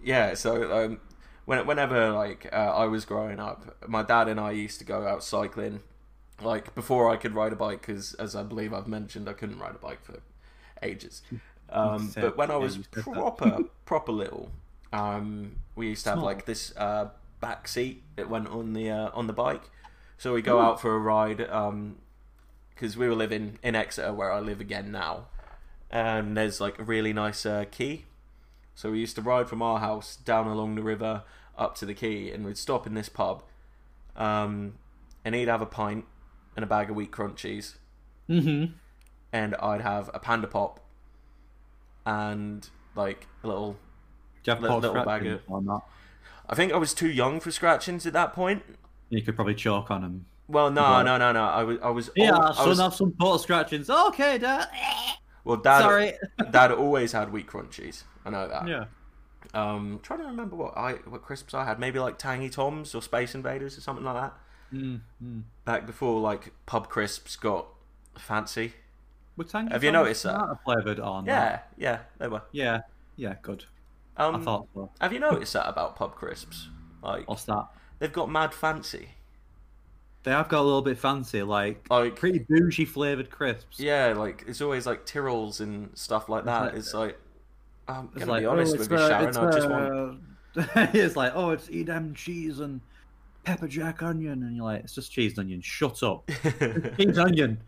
yeah, 0.03 0.33
so 0.33 0.85
um, 0.85 0.99
when, 1.45 1.65
whenever 1.65 2.11
like 2.11 2.49
uh, 2.51 2.55
I 2.55 2.85
was 2.85 3.05
growing 3.05 3.39
up, 3.39 3.77
my 3.87 4.03
dad 4.03 4.27
and 4.27 4.39
I 4.39 4.51
used 4.51 4.79
to 4.79 4.85
go 4.85 5.07
out 5.07 5.23
cycling. 5.23 5.81
Like 6.41 6.75
before, 6.75 7.09
I 7.09 7.17
could 7.17 7.33
ride 7.33 7.53
a 7.53 7.55
bike 7.55 7.81
because, 7.81 8.13
as 8.15 8.35
I 8.35 8.43
believe 8.43 8.73
I've 8.73 8.87
mentioned, 8.87 9.27
I 9.27 9.33
couldn't 9.33 9.59
ride 9.59 9.75
a 9.75 9.79
bike 9.79 10.03
for 10.03 10.19
ages. 10.83 11.23
Um, 11.69 12.13
but 12.15 12.37
when 12.37 12.51
I 12.51 12.57
was 12.57 12.77
you 12.77 12.83
said 12.83 13.05
that. 13.05 13.13
proper, 13.13 13.59
proper 13.85 14.11
little, 14.11 14.51
um, 14.93 15.57
we 15.75 15.87
used 15.89 16.03
to 16.05 16.11
have 16.11 16.17
Small. 16.19 16.25
like 16.25 16.45
this 16.45 16.73
uh, 16.77 17.09
back 17.39 17.67
seat 17.67 18.03
that 18.15 18.29
went 18.29 18.47
on 18.47 18.73
the 18.73 18.89
uh, 18.89 19.09
on 19.13 19.27
the 19.27 19.33
bike. 19.33 19.69
So 20.17 20.33
we 20.33 20.41
go 20.41 20.59
out 20.59 20.81
for 20.81 20.95
a 20.95 20.99
ride 20.99 21.37
because 21.37 22.97
we 22.97 23.07
were 23.07 23.15
living 23.15 23.59
in 23.61 23.75
Exeter, 23.75 24.13
where 24.13 24.31
I 24.31 24.39
live 24.39 24.59
again 24.59 24.91
now, 24.91 25.27
and 25.91 26.35
there's 26.35 26.59
like 26.59 26.79
a 26.79 26.83
really 26.83 27.13
nice 27.13 27.45
uh, 27.45 27.65
quay. 27.69 28.05
So 28.73 28.91
we 28.91 28.99
used 28.99 29.15
to 29.15 29.21
ride 29.21 29.47
from 29.49 29.61
our 29.61 29.79
house 29.79 30.15
down 30.15 30.47
along 30.47 30.75
the 30.75 30.81
river 30.83 31.23
up 31.57 31.75
to 31.77 31.85
the 31.85 31.93
quay, 31.93 32.31
and 32.31 32.45
we'd 32.45 32.57
stop 32.57 32.87
in 32.87 32.93
this 32.95 33.09
pub, 33.09 33.43
um, 34.15 34.75
and 35.23 35.35
he'd 35.35 35.47
have 35.47 35.61
a 35.61 35.65
pint 35.67 36.05
and 36.55 36.63
a 36.63 36.67
bag 36.67 36.89
of 36.89 36.95
wheat 36.95 37.11
crunchies, 37.11 37.75
Mm-hmm. 38.29 38.73
and 39.31 39.55
I'd 39.55 39.81
have 39.81 40.09
a 40.13 40.19
panda 40.19 40.47
pop, 40.47 40.79
and 42.05 42.67
like 42.95 43.27
a 43.43 43.47
little. 43.47 43.77
Do 44.47 44.51
you 44.51 44.55
have 44.55 44.61
Little- 44.61 44.75
pot 44.77 44.81
little 44.93 44.95
bag 45.05 45.21
scratching 45.21 45.31
of- 45.33 45.41
or 45.47 45.61
not? 45.61 45.85
I 46.49 46.55
think 46.55 46.71
I 46.71 46.77
was 46.77 46.93
too 46.93 47.09
young 47.09 47.41
for 47.41 47.51
scratchings 47.51 48.05
at 48.05 48.13
that 48.13 48.31
point. 48.33 48.63
You 49.09 49.21
could 49.21 49.35
probably 49.35 49.55
chalk 49.55 49.91
on 49.91 50.01
them. 50.01 50.25
Well, 50.47 50.71
no, 50.71 51.03
no, 51.03 51.17
no, 51.17 51.33
no. 51.33 51.43
I 51.43 51.63
was, 51.63 51.77
I 51.83 51.89
was. 51.89 52.09
Yeah, 52.15 52.29
al- 52.31 52.41
I 52.43 52.53
son, 52.53 52.69
was- 52.69 52.79
have 52.79 52.95
some 52.95 53.11
pot 53.11 53.41
scratchings. 53.41 53.89
Okay, 53.89 54.37
Dad. 54.37 54.69
well, 55.43 55.57
dad, 55.57 55.81
Sorry. 55.81 56.13
dad 56.51 56.71
always 56.71 57.11
had 57.11 57.33
wheat 57.33 57.47
crunchies. 57.47 58.03
I 58.25 58.29
know 58.29 58.47
that. 58.47 58.65
Yeah. 58.69 58.85
Um, 59.53 59.99
trying 60.01 60.19
to 60.19 60.25
remember 60.27 60.55
what 60.55 60.77
I 60.77 60.93
what 61.09 61.21
crisps 61.23 61.53
I 61.53 61.65
had. 61.65 61.77
Maybe 61.79 61.99
like 61.99 62.17
Tangy 62.17 62.49
Toms 62.49 62.95
or 62.95 63.01
Space 63.01 63.35
Invaders 63.35 63.77
or 63.77 63.81
something 63.81 64.05
like 64.05 64.15
that. 64.15 64.33
Mm, 64.73 65.01
mm. 65.21 65.41
Back 65.65 65.85
before 65.85 66.21
like 66.21 66.53
pub 66.65 66.87
crisps 66.87 67.35
got 67.35 67.65
fancy. 68.17 68.73
Were 69.35 69.43
Tangy 69.43 69.71
Have 69.73 69.83
you 69.83 69.91
noticed 69.91 70.23
that? 70.23 70.39
Flavored 70.63 71.01
on. 71.01 71.25
Yeah, 71.25 71.59
yeah, 71.77 71.99
they 72.19 72.29
were. 72.29 72.43
Yeah. 72.53 72.81
Yeah. 73.17 73.35
Good. 73.41 73.65
Um, 74.17 74.35
I 74.35 74.39
thought 74.39 74.67
so. 74.73 74.89
Have 74.99 75.13
you 75.13 75.19
noticed 75.19 75.53
that 75.53 75.67
about 75.69 75.95
pub 75.95 76.15
crisps? 76.15 76.69
Like 77.03 77.27
What's 77.27 77.43
that? 77.45 77.67
they've 77.99 78.11
got 78.11 78.29
mad 78.29 78.53
fancy. 78.53 79.09
They 80.23 80.31
have 80.31 80.49
got 80.49 80.61
a 80.61 80.63
little 80.63 80.81
bit 80.81 80.97
fancy, 80.97 81.41
like 81.43 81.85
Like 81.89 82.15
pretty 82.15 82.39
bougie 82.39 82.85
flavored 82.85 83.29
crisps. 83.29 83.79
yeah, 83.79 84.13
like 84.13 84.43
it's 84.47 84.61
always 84.61 84.85
like 84.85 85.05
Tyrrells 85.05 85.61
and 85.61 85.97
stuff 85.97 86.27
like 86.29 86.45
that. 86.45 86.75
It's 86.75 86.93
like 86.93 87.17
I'm 87.87 88.09
It's 88.15 88.25
gonna 88.25 88.31
like, 88.31 88.41
be 88.41 88.45
honest 88.45 88.75
oh, 88.75 88.79
with 88.79 88.91
you, 88.91 88.97
Sharon. 88.97 89.37
I 89.37 89.51
just 89.51 89.69
want 89.69 90.21
it's 90.95 91.15
like, 91.15 91.33
oh, 91.35 91.51
it's 91.51 91.69
Edam 91.69 92.15
cheese 92.15 92.59
and 92.59 92.81
pepper 93.43 93.67
jack 93.67 94.01
onion, 94.03 94.43
and 94.43 94.55
you're 94.55 94.65
like, 94.65 94.83
it's 94.83 94.95
just 94.95 95.11
cheese 95.11 95.37
and 95.37 95.45
onion. 95.45 95.61
Shut 95.61 96.01
up, 96.03 96.29
cheese 96.97 97.17
onion. 97.17 97.61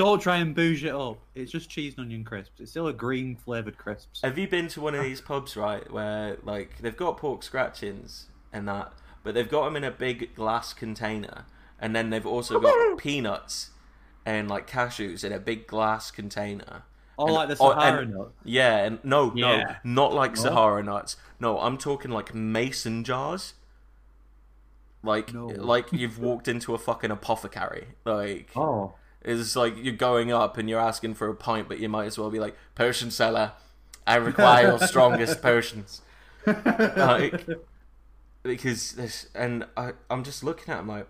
Don't 0.00 0.18
try 0.18 0.38
and 0.38 0.54
bouge 0.54 0.82
it 0.82 0.94
up. 0.94 1.18
It's 1.34 1.52
just 1.52 1.68
cheese 1.68 1.92
and 1.98 2.06
onion 2.06 2.24
crisps. 2.24 2.58
It's 2.58 2.70
still 2.70 2.86
a 2.86 2.92
green 2.92 3.36
flavored 3.36 3.76
crisps. 3.76 4.22
Have 4.22 4.38
you 4.38 4.48
been 4.48 4.66
to 4.68 4.80
one 4.80 4.94
of 4.94 5.02
these 5.02 5.20
pubs, 5.20 5.56
right, 5.58 5.90
where 5.92 6.38
like 6.42 6.80
they've 6.80 6.96
got 6.96 7.18
pork 7.18 7.42
scratchings 7.42 8.28
and 8.50 8.66
that, 8.66 8.94
but 9.22 9.34
they've 9.34 9.48
got 9.48 9.66
them 9.66 9.76
in 9.76 9.84
a 9.84 9.90
big 9.90 10.34
glass 10.34 10.72
container, 10.72 11.44
and 11.78 11.94
then 11.94 12.08
they've 12.08 12.24
also 12.26 12.58
got 12.58 12.96
peanuts 12.98 13.70
and 14.24 14.48
like 14.48 14.66
cashews 14.66 15.22
in 15.22 15.32
a 15.32 15.38
big 15.38 15.66
glass 15.66 16.10
container. 16.10 16.84
Oh, 17.18 17.26
and- 17.26 17.34
like 17.34 17.48
the 17.48 17.56
oh, 17.60 17.70
Sahara 17.72 18.00
and- 18.02 18.14
nut. 18.14 18.32
Yeah, 18.42 18.76
and 18.78 19.04
no, 19.04 19.32
Yeah. 19.34 19.76
no, 19.84 19.92
not 19.92 20.14
like 20.14 20.36
No? 20.36 20.42
Sahara 20.44 20.82
nuts. 20.82 21.16
No, 21.38 21.60
I'm 21.60 21.76
talking 21.76 22.10
like 22.10 22.34
mason 22.34 23.04
jars. 23.04 23.52
Like, 25.02 25.32
No. 25.34 25.46
like 25.46 25.92
you've 25.92 26.18
walked 26.18 26.48
into 26.48 26.74
a 26.74 26.78
fucking 26.78 27.10
apothecary. 27.10 27.88
Like, 28.04 28.50
Oh, 28.56 28.94
it's 29.22 29.56
like 29.56 29.74
you're 29.76 29.94
going 29.94 30.32
up 30.32 30.56
and 30.58 30.68
you're 30.68 30.80
asking 30.80 31.14
for 31.14 31.28
a 31.28 31.34
pint, 31.34 31.68
but 31.68 31.78
you 31.78 31.88
might 31.88 32.06
as 32.06 32.18
well 32.18 32.30
be 32.30 32.38
like, 32.40 32.56
potion 32.74 33.10
seller, 33.10 33.52
I 34.06 34.16
require 34.16 34.68
your 34.68 34.78
strongest 34.86 35.42
potions. 35.42 36.02
Like, 36.46 37.46
because 38.42 38.92
this, 38.92 39.28
and 39.34 39.66
I, 39.76 39.92
I'm 40.08 40.24
just 40.24 40.42
looking 40.42 40.72
at 40.72 40.80
him 40.80 40.88
like, 40.88 41.06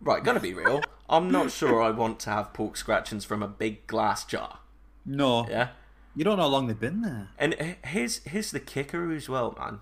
right, 0.00 0.22
gonna 0.22 0.40
be 0.40 0.52
real. 0.54 0.82
I'm 1.08 1.30
not 1.30 1.50
sure 1.50 1.80
I 1.82 1.90
want 1.90 2.20
to 2.20 2.30
have 2.30 2.52
pork 2.52 2.76
scratchings 2.76 3.24
from 3.24 3.42
a 3.42 3.48
big 3.48 3.86
glass 3.86 4.24
jar. 4.24 4.58
no. 5.06 5.48
Yeah, 5.48 5.68
You 6.14 6.24
don't 6.24 6.36
know 6.36 6.42
how 6.42 6.48
long 6.50 6.66
they've 6.66 6.78
been 6.78 7.00
there. 7.00 7.30
and 7.38 7.54
eh, 7.58 7.74
here's 7.84 8.22
here's 8.24 8.50
the 8.50 8.60
kicker 8.60 9.10
as 9.12 9.28
well, 9.28 9.56
man. 9.58 9.80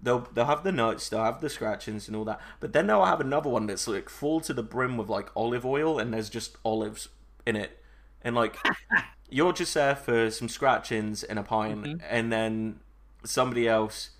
They'll 0.00 0.28
they'll 0.32 0.44
have 0.44 0.62
the 0.62 0.72
nuts, 0.72 1.08
they'll 1.08 1.24
have 1.24 1.40
the 1.40 1.50
scratchings 1.50 2.06
and 2.06 2.16
all 2.16 2.24
that, 2.24 2.40
but 2.60 2.72
then 2.72 2.86
they'll 2.86 3.04
have 3.04 3.20
another 3.20 3.50
one 3.50 3.66
that's 3.66 3.88
like 3.88 4.08
full 4.08 4.40
to 4.40 4.54
the 4.54 4.62
brim 4.62 4.96
with 4.96 5.08
like 5.08 5.30
olive 5.34 5.66
oil, 5.66 5.98
and 5.98 6.14
there's 6.14 6.30
just 6.30 6.56
olives 6.64 7.08
in 7.44 7.56
it, 7.56 7.82
and 8.22 8.36
like 8.36 8.56
you're 9.28 9.52
just 9.52 9.74
there 9.74 9.96
for 9.96 10.30
some 10.30 10.48
scratchings 10.48 11.22
and 11.24 11.38
a 11.38 11.42
pint, 11.42 11.84
mm-hmm. 11.84 12.06
and 12.08 12.32
then 12.32 12.80
somebody 13.24 13.68
else 13.68 14.10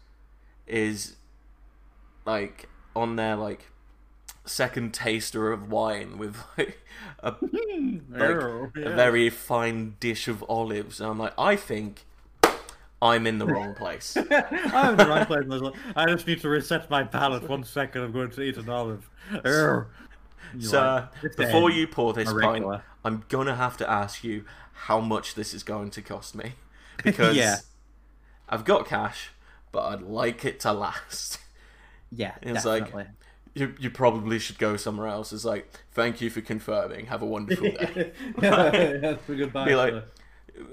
is 0.67 1.17
like 2.25 2.69
on 2.95 3.17
their 3.17 3.37
like 3.37 3.71
second 4.45 4.93
taster 4.95 5.53
of 5.53 5.71
wine 5.71 6.19
with 6.19 6.37
like 6.57 6.79
a 7.21 7.35
like 8.11 8.21
Oh, 8.21 8.71
a 8.77 8.91
very 8.95 9.31
fine 9.31 9.97
dish 10.01 10.29
of 10.29 10.45
olives. 10.49 11.01
And 11.01 11.11
I'm 11.11 11.19
like, 11.19 11.35
I 11.39 11.57
think 11.57 12.05
I'm 13.01 13.27
in 13.27 13.39
the 13.39 13.47
wrong 13.47 13.75
place. 13.75 14.17
I'm 14.31 14.91
in 14.93 14.97
the 14.97 15.07
right 15.09 15.27
place. 15.27 15.45
I 15.95 16.07
just 16.07 16.27
need 16.27 16.41
to 16.41 16.49
reset 16.49 16.91
my 16.91 17.05
palate. 17.05 17.49
One 17.49 17.63
second, 17.65 18.03
I'm 18.03 18.13
going 18.13 18.31
to 18.31 18.43
eat 18.43 18.57
an 18.57 18.69
olive. 18.69 19.09
You're 19.45 19.89
so 20.59 21.09
before 21.37 21.71
you 21.71 21.87
pour 21.87 22.13
this 22.13 22.33
pint. 22.33 22.65
I'm 23.05 23.25
gonna 23.29 23.55
have 23.55 23.77
to 23.79 23.89
ask 23.89 24.25
you 24.25 24.45
how 24.73 24.99
much 25.01 25.35
this 25.35 25.55
is 25.55 25.63
going 25.63 25.91
to 25.91 26.03
cost 26.03 26.35
me 26.35 26.53
because 27.05 27.37
Yeah. 27.37 27.57
I've 28.49 28.65
got 28.65 28.87
cash, 28.87 29.31
but 29.73 29.85
I'd 29.85 30.03
like 30.03 30.45
it 30.45 30.59
to 30.61 30.73
last. 30.73 31.39
Yeah, 32.11 32.35
It's 32.43 32.65
like- 32.65 32.85
definitely. 32.87 33.13
You, 33.55 33.75
you 33.81 33.91
probably 33.91 34.39
should 34.39 34.59
go 34.59 34.77
somewhere 34.77 35.09
else. 35.09 35.33
It's 35.33 35.45
like, 35.45 35.69
thank 35.91 36.21
you 36.21 36.31
for 36.31 36.41
confirming. 36.41 37.07
Have 37.07 37.23
a 37.23 37.27
wonderful 37.27 37.65
day. 37.73 38.13
That's 38.37 39.29
a 39.29 39.35
goodbye. 39.35 39.65
be 39.65 39.75
like, 39.75 39.95
sir. 39.95 40.05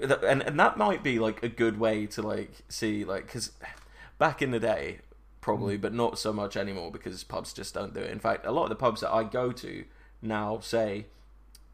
And 0.00 0.42
and 0.42 0.58
that 0.58 0.76
might 0.76 1.02
be 1.02 1.18
like 1.18 1.42
a 1.42 1.48
good 1.48 1.78
way 1.78 2.06
to 2.06 2.22
like 2.22 2.50
see 2.68 3.04
like 3.04 3.26
because 3.26 3.52
back 4.18 4.42
in 4.42 4.50
the 4.50 4.60
day 4.60 4.98
probably 5.40 5.78
mm. 5.78 5.80
but 5.80 5.92
not 5.92 6.18
so 6.18 6.32
much 6.32 6.56
anymore 6.56 6.90
because 6.90 7.22
pubs 7.24 7.52
just 7.52 7.74
don't 7.74 7.94
do 7.94 8.00
it. 8.00 8.10
In 8.10 8.18
fact 8.18 8.46
a 8.46 8.50
lot 8.50 8.64
of 8.64 8.68
the 8.70 8.76
pubs 8.76 9.00
that 9.00 9.12
i 9.12 9.22
go 9.22 9.52
to 9.52 9.84
now 10.22 10.58
say 10.60 11.06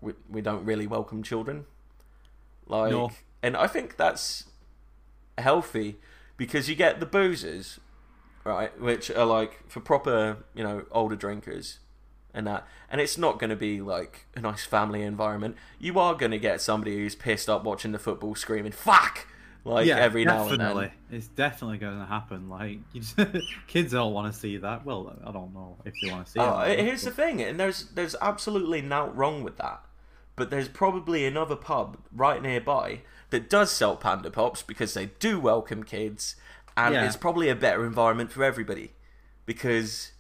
we, 0.01 0.13
we 0.29 0.41
don't 0.41 0.65
really 0.65 0.87
welcome 0.87 1.23
children. 1.23 1.65
Like 2.67 2.91
No. 2.91 3.11
and 3.43 3.57
i 3.57 3.67
think 3.67 3.97
that's 3.97 4.45
healthy 5.39 5.97
because 6.37 6.69
you 6.69 6.75
get 6.75 7.01
the 7.01 7.07
boozers 7.07 7.79
right 8.45 8.79
which 8.81 9.11
are 9.11 9.25
like 9.25 9.69
for 9.69 9.81
proper 9.81 10.39
you 10.55 10.63
know 10.63 10.85
older 10.91 11.17
drinkers 11.17 11.79
and 12.35 12.47
that 12.47 12.67
and 12.91 13.01
it's 13.01 13.19
not 13.19 13.39
going 13.39 13.51
to 13.51 13.57
be 13.57 13.81
like 13.81 14.27
a 14.35 14.41
nice 14.41 14.65
family 14.65 15.03
environment 15.03 15.57
you 15.79 15.99
are 15.99 16.15
going 16.15 16.31
to 16.33 16.39
get 16.39 16.61
somebody 16.61 16.97
who's 16.97 17.15
pissed 17.15 17.49
up 17.49 17.65
watching 17.65 17.93
the 17.93 17.99
football 17.99 18.35
screaming 18.35 18.73
fuck 18.73 19.27
like 19.65 19.87
yeah, 19.87 19.97
every 19.99 20.25
now 20.25 20.43
definitely. 20.49 20.87
and 20.87 20.93
then 21.09 21.19
It's 21.19 21.29
definitely 21.29 21.79
going 21.79 21.97
to 22.01 22.05
happen. 22.05 22.49
Like, 22.49 22.81
just, 22.93 23.17
kids 23.69 23.93
don't 23.93 24.13
want 24.13 24.33
to 24.35 24.37
see 24.37 24.57
that. 24.57 24.85
Well, 24.85 25.17
I 25.25 25.31
don't 25.31 25.55
know 25.55 25.77
if 25.85 25.95
they 26.03 26.11
want 26.11 26.27
to 26.27 26.33
see 26.33 26.41
Oh, 26.41 26.59
it. 26.63 26.81
here's 26.81 27.03
the 27.03 27.13
thing, 27.13 27.41
and 27.41 27.61
there's 27.61 27.85
there's 27.91 28.17
absolutely 28.21 28.83
nothing 28.83 29.15
wrong 29.15 29.45
with 29.45 29.59
that. 29.59 29.85
But 30.35 30.51
there's 30.51 30.67
probably 30.67 31.25
another 31.27 31.55
pub 31.55 31.97
right 32.13 32.43
nearby 32.43 33.03
that 33.31 33.49
does 33.49 33.71
sell 33.71 33.95
panda 33.97 34.33
pops 34.33 34.63
because 34.65 34.95
they 34.95 35.11
do 35.21 35.39
welcome 35.39 35.85
kids, 35.85 36.35
and 36.77 36.95
Yeah. 36.95 37.07
it's 37.07 37.17
probably 37.17 37.49
a 37.49 37.55
better 37.55 37.87
environment 37.87 38.33
for 38.33 38.43
everybody. 38.43 38.95
Because, 39.47 40.11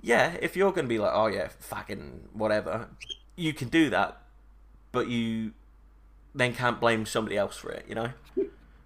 yeah, 0.00 0.36
if 0.40 0.56
you're 0.56 0.72
going 0.72 0.84
to 0.86 0.88
be 0.88 0.98
like, 0.98 1.12
oh 1.14 1.26
yeah, 1.26 1.48
fucking 1.60 2.28
whatever, 2.32 2.88
you 3.36 3.52
can 3.52 3.68
do 3.68 3.90
that, 3.90 4.20
but 4.92 5.08
you 5.08 5.52
then 6.34 6.54
can't 6.54 6.80
blame 6.80 7.06
somebody 7.06 7.36
else 7.36 7.56
for 7.56 7.70
it. 7.70 7.84
You 7.88 7.94
know, 7.94 8.10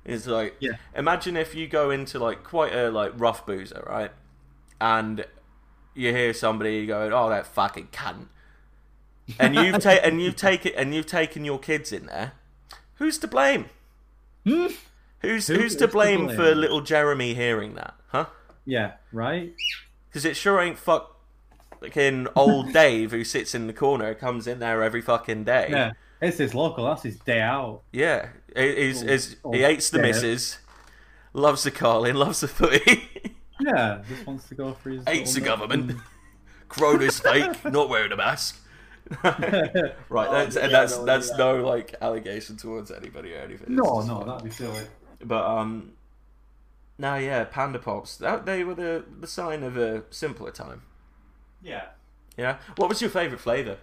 it's 0.04 0.26
like 0.26 0.56
Yeah. 0.60 0.72
imagine 0.96 1.36
if 1.36 1.54
you 1.54 1.66
go 1.68 1.90
into 1.90 2.18
like 2.18 2.42
quite 2.44 2.72
a 2.74 2.90
like 2.90 3.12
rough 3.16 3.44
boozer, 3.46 3.84
right, 3.86 4.10
and 4.80 5.24
you 5.94 6.10
hear 6.12 6.32
somebody 6.32 6.86
going, 6.86 7.12
"Oh, 7.12 7.28
that 7.28 7.46
fucking 7.46 7.88
cunt," 7.92 8.26
and 9.38 9.54
you've 9.54 9.78
ta- 9.82 10.00
and 10.02 10.20
you've 10.22 10.36
taken 10.36 10.72
and 10.76 10.94
you've 10.94 11.06
taken 11.06 11.44
your 11.44 11.58
kids 11.58 11.92
in 11.92 12.06
there, 12.06 12.32
who's 12.94 13.18
to 13.18 13.28
blame? 13.28 13.66
Hmm? 14.46 14.68
Who's 15.20 15.46
Who 15.46 15.54
who's 15.54 15.72
is 15.72 15.76
to 15.76 15.86
to 15.86 15.88
blame, 15.88 16.24
blame? 16.26 16.36
for 16.36 16.54
little 16.54 16.80
Jeremy 16.80 17.34
hearing 17.34 17.74
that, 17.74 17.94
huh? 18.08 18.26
Yeah, 18.64 18.94
right? 19.12 19.52
Because 20.12 20.24
it 20.26 20.36
sure 20.36 20.60
ain't 20.60 20.78
fuck 20.78 21.16
fucking 21.80 22.28
old 22.36 22.72
Dave 22.74 23.10
who 23.12 23.24
sits 23.24 23.54
in 23.54 23.66
the 23.66 23.72
corner, 23.72 24.14
comes 24.14 24.46
in 24.46 24.58
there 24.58 24.82
every 24.82 25.00
fucking 25.00 25.44
day. 25.44 25.68
Yeah. 25.70 25.92
It's 26.20 26.38
his 26.38 26.54
local, 26.54 26.84
that's 26.84 27.02
his 27.02 27.16
day 27.16 27.40
out. 27.40 27.80
Yeah, 27.92 28.28
he- 28.54 28.76
he's, 28.86 29.02
Oh, 29.02 29.06
he's, 29.06 29.36
oh, 29.44 29.52
he 29.52 29.62
hates 29.62 29.90
the 29.90 29.98
yeah. 29.98 30.02
missus, 30.04 30.58
loves 31.32 31.64
the 31.64 31.70
Carling, 31.72 32.14
loves 32.14 32.40
the 32.40 32.46
footy, 32.48 33.08
Yeah, 33.60 34.02
just 34.08 34.26
wants 34.26 34.48
to 34.48 34.54
go 34.54 34.72
for 34.74 34.90
his. 34.90 35.04
hates 35.04 35.34
the 35.34 35.40
government. 35.40 35.96
Corona's 36.68 37.18
fake, 37.20 37.64
not 37.64 37.88
wearing 37.88 38.12
a 38.12 38.16
mask. 38.16 38.60
right, 39.24 40.30
that's 40.30 40.56
and 40.56 40.70
yeah, 40.70 40.78
that's 40.80 40.96
no, 40.98 41.04
that's 41.04 41.30
yeah. 41.30 41.36
no 41.36 41.56
like 41.66 41.94
allegation 42.00 42.56
towards 42.56 42.90
anybody 42.90 43.34
or 43.34 43.38
anything. 43.38 43.74
No, 43.74 43.96
just 43.96 44.08
no, 44.08 44.24
that'd 44.24 44.44
be 44.44 44.50
silly. 44.50 44.82
But 45.24 45.44
um, 45.44 45.92
no, 47.02 47.16
yeah, 47.16 47.44
Panda 47.44 47.78
Pops. 47.80 48.16
That 48.16 48.46
they 48.46 48.62
were 48.64 48.74
the 48.76 49.04
the 49.20 49.26
sign 49.26 49.62
of 49.62 49.76
a 49.76 50.04
simpler 50.10 50.50
time. 50.52 50.82
Yeah. 51.62 51.86
Yeah. 52.36 52.58
What 52.76 52.88
was 52.88 53.00
your 53.02 53.10
favorite 53.10 53.40
flavor? 53.40 53.76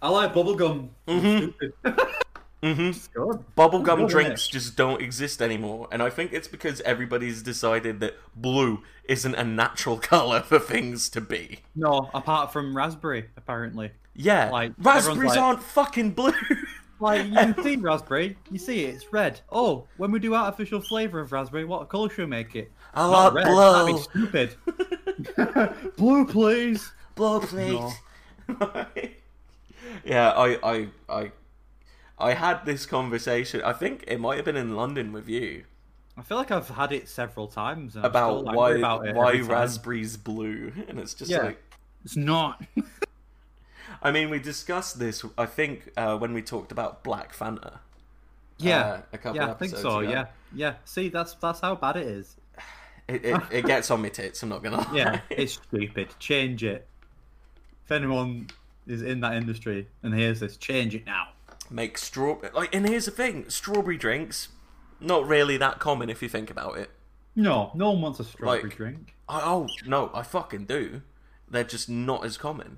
I 0.00 0.08
like 0.08 0.32
bubblegum. 0.32 0.90
Mhm. 1.06 1.54
Mm-hmm. 2.60 2.86
It's 2.88 3.06
good. 3.06 3.44
Bubblegum 3.56 3.98
Good, 3.98 4.08
drinks 4.08 4.48
isn't 4.48 4.52
just 4.52 4.76
don't 4.76 5.00
exist 5.00 5.40
anymore, 5.40 5.86
and 5.92 6.02
I 6.02 6.10
think 6.10 6.32
it's 6.32 6.48
because 6.48 6.80
everybody's 6.80 7.40
decided 7.40 8.00
that 8.00 8.16
blue 8.34 8.82
isn't 9.04 9.36
a 9.36 9.44
natural 9.44 9.96
color 10.12 10.40
for 10.40 10.58
things 10.58 11.08
to 11.10 11.20
be. 11.20 11.60
No, 11.76 12.10
apart 12.12 12.52
from 12.52 12.76
raspberry, 12.76 13.26
apparently. 13.36 13.92
Yeah, 14.16 14.50
Like, 14.50 14.72
raspberries 14.76 15.30
like- 15.30 15.38
aren't 15.38 15.62
fucking 15.62 16.10
blue. 16.14 16.32
Like 17.00 17.26
you 17.26 17.32
can 17.32 17.62
see 17.62 17.76
raspberry, 17.76 18.36
you 18.50 18.58
see 18.58 18.84
it, 18.84 18.94
it's 18.94 19.12
red. 19.12 19.40
Oh, 19.50 19.86
when 19.98 20.10
we 20.10 20.18
do 20.18 20.34
artificial 20.34 20.80
flavour 20.80 21.20
of 21.20 21.30
raspberry, 21.32 21.64
what 21.64 21.88
colour 21.88 22.08
should 22.08 22.18
we 22.18 22.26
make 22.26 22.56
it? 22.56 22.72
I 22.94 23.02
Not 23.08 23.34
like 23.34 23.44
red. 23.46 23.56
That'd 23.56 23.94
be 23.94 24.02
stupid. 24.02 25.94
Blue, 25.96 26.26
please. 26.26 26.92
Blue, 27.14 27.40
please. 27.40 27.92
yeah, 30.04 30.30
I, 30.30 30.58
I, 30.62 30.88
I, 31.08 31.32
I 32.18 32.32
had 32.34 32.64
this 32.64 32.86
conversation. 32.86 33.62
I 33.62 33.72
think 33.72 34.04
it 34.08 34.18
might 34.18 34.36
have 34.36 34.44
been 34.44 34.56
in 34.56 34.74
London 34.74 35.12
with 35.12 35.28
you 35.28 35.64
I 36.18 36.22
feel 36.22 36.36
like 36.36 36.50
I've 36.50 36.68
had 36.68 36.90
it 36.90 37.08
several 37.08 37.46
times. 37.46 37.94
And 37.94 38.04
I'm 38.04 38.10
about 38.10 38.40
still 38.40 38.54
why 38.54 38.72
about 38.72 39.06
it 39.06 39.14
why 39.14 39.28
every 39.28 39.40
time. 39.42 39.50
raspberries 39.50 40.16
blue, 40.16 40.72
and 40.88 40.98
it's 40.98 41.14
just 41.14 41.30
Yeah. 41.30 41.42
like. 41.42 41.62
It's 42.04 42.16
not. 42.16 42.60
I 44.02 44.10
mean, 44.10 44.30
we 44.30 44.38
discussed 44.38 44.98
this. 44.98 45.24
I 45.36 45.46
think 45.46 45.90
uh, 45.96 46.16
when 46.18 46.32
we 46.32 46.42
talked 46.42 46.72
about 46.72 47.02
Black 47.04 47.34
Fanta. 47.34 47.78
yeah, 48.58 48.80
uh, 48.80 49.00
a 49.12 49.18
couple 49.18 49.36
yeah, 49.40 49.50
I 49.50 49.54
think 49.54 49.76
so. 49.76 49.98
ago. 50.00 50.10
Yeah, 50.10 50.26
yeah. 50.54 50.74
See, 50.84 51.08
that's 51.08 51.34
that's 51.34 51.60
how 51.60 51.74
bad 51.74 51.96
it 51.96 52.06
is. 52.06 52.36
It, 53.08 53.24
it, 53.24 53.40
it 53.50 53.64
gets 53.64 53.90
on 53.90 54.02
my 54.02 54.10
tits. 54.10 54.42
I'm 54.42 54.50
not 54.50 54.62
gonna 54.62 54.76
lie. 54.76 54.90
Yeah, 54.92 55.20
it's 55.30 55.54
stupid. 55.54 56.08
Change 56.18 56.62
it. 56.62 56.86
If 57.86 57.90
anyone 57.90 58.48
is 58.86 59.00
in 59.00 59.20
that 59.20 59.32
industry 59.32 59.88
and 60.02 60.12
hears 60.12 60.40
this, 60.40 60.58
change 60.58 60.94
it 60.94 61.06
now. 61.06 61.28
make 61.70 61.96
straw 61.96 62.36
like. 62.52 62.74
And 62.74 62.86
here's 62.86 63.06
the 63.06 63.10
thing: 63.10 63.48
strawberry 63.48 63.96
drinks, 63.96 64.48
not 65.00 65.26
really 65.26 65.56
that 65.56 65.78
common 65.78 66.10
if 66.10 66.20
you 66.22 66.28
think 66.28 66.50
about 66.50 66.76
it. 66.76 66.90
No, 67.34 67.70
no 67.74 67.92
one 67.92 68.02
wants 68.02 68.20
a 68.20 68.24
strawberry 68.24 68.64
Like- 68.64 68.76
drink. 68.76 69.14
I, 69.26 69.40
oh 69.42 69.68
no, 69.86 70.10
I 70.12 70.22
fucking 70.22 70.66
do. 70.66 71.00
They're 71.50 71.64
just 71.64 71.88
not 71.88 72.26
as 72.26 72.36
common. 72.36 72.76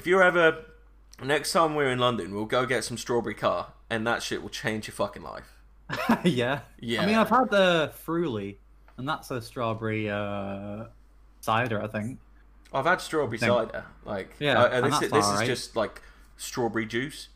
If 0.00 0.06
you're 0.06 0.22
ever 0.22 0.64
next 1.22 1.52
time 1.52 1.74
we're 1.74 1.90
in 1.90 1.98
London, 1.98 2.34
we'll 2.34 2.46
go 2.46 2.64
get 2.64 2.84
some 2.84 2.96
strawberry 2.96 3.34
car, 3.34 3.74
and 3.90 4.06
that 4.06 4.22
shit 4.22 4.40
will 4.40 4.48
change 4.48 4.86
your 4.88 4.94
fucking 4.94 5.22
life. 5.22 5.58
yeah. 6.24 6.60
Yeah. 6.80 7.02
I 7.02 7.06
mean, 7.06 7.16
I've 7.16 7.28
had 7.28 7.50
the 7.50 7.92
Früli, 8.06 8.56
and 8.96 9.06
that's 9.06 9.30
a 9.30 9.42
strawberry 9.42 10.08
uh, 10.08 10.84
cider, 11.42 11.82
I 11.82 11.86
think. 11.88 12.18
I've 12.72 12.86
had 12.86 13.02
strawberry 13.02 13.36
Think- 13.36 13.52
cider. 13.52 13.84
Like, 14.06 14.30
Yeah, 14.38 14.58
uh, 14.58 14.80
this, 14.80 14.90
that's 15.00 15.12
this 15.12 15.24
is 15.26 15.30
alright. 15.32 15.46
just 15.46 15.76
like 15.76 16.00
strawberry 16.38 16.86
juice, 16.86 17.28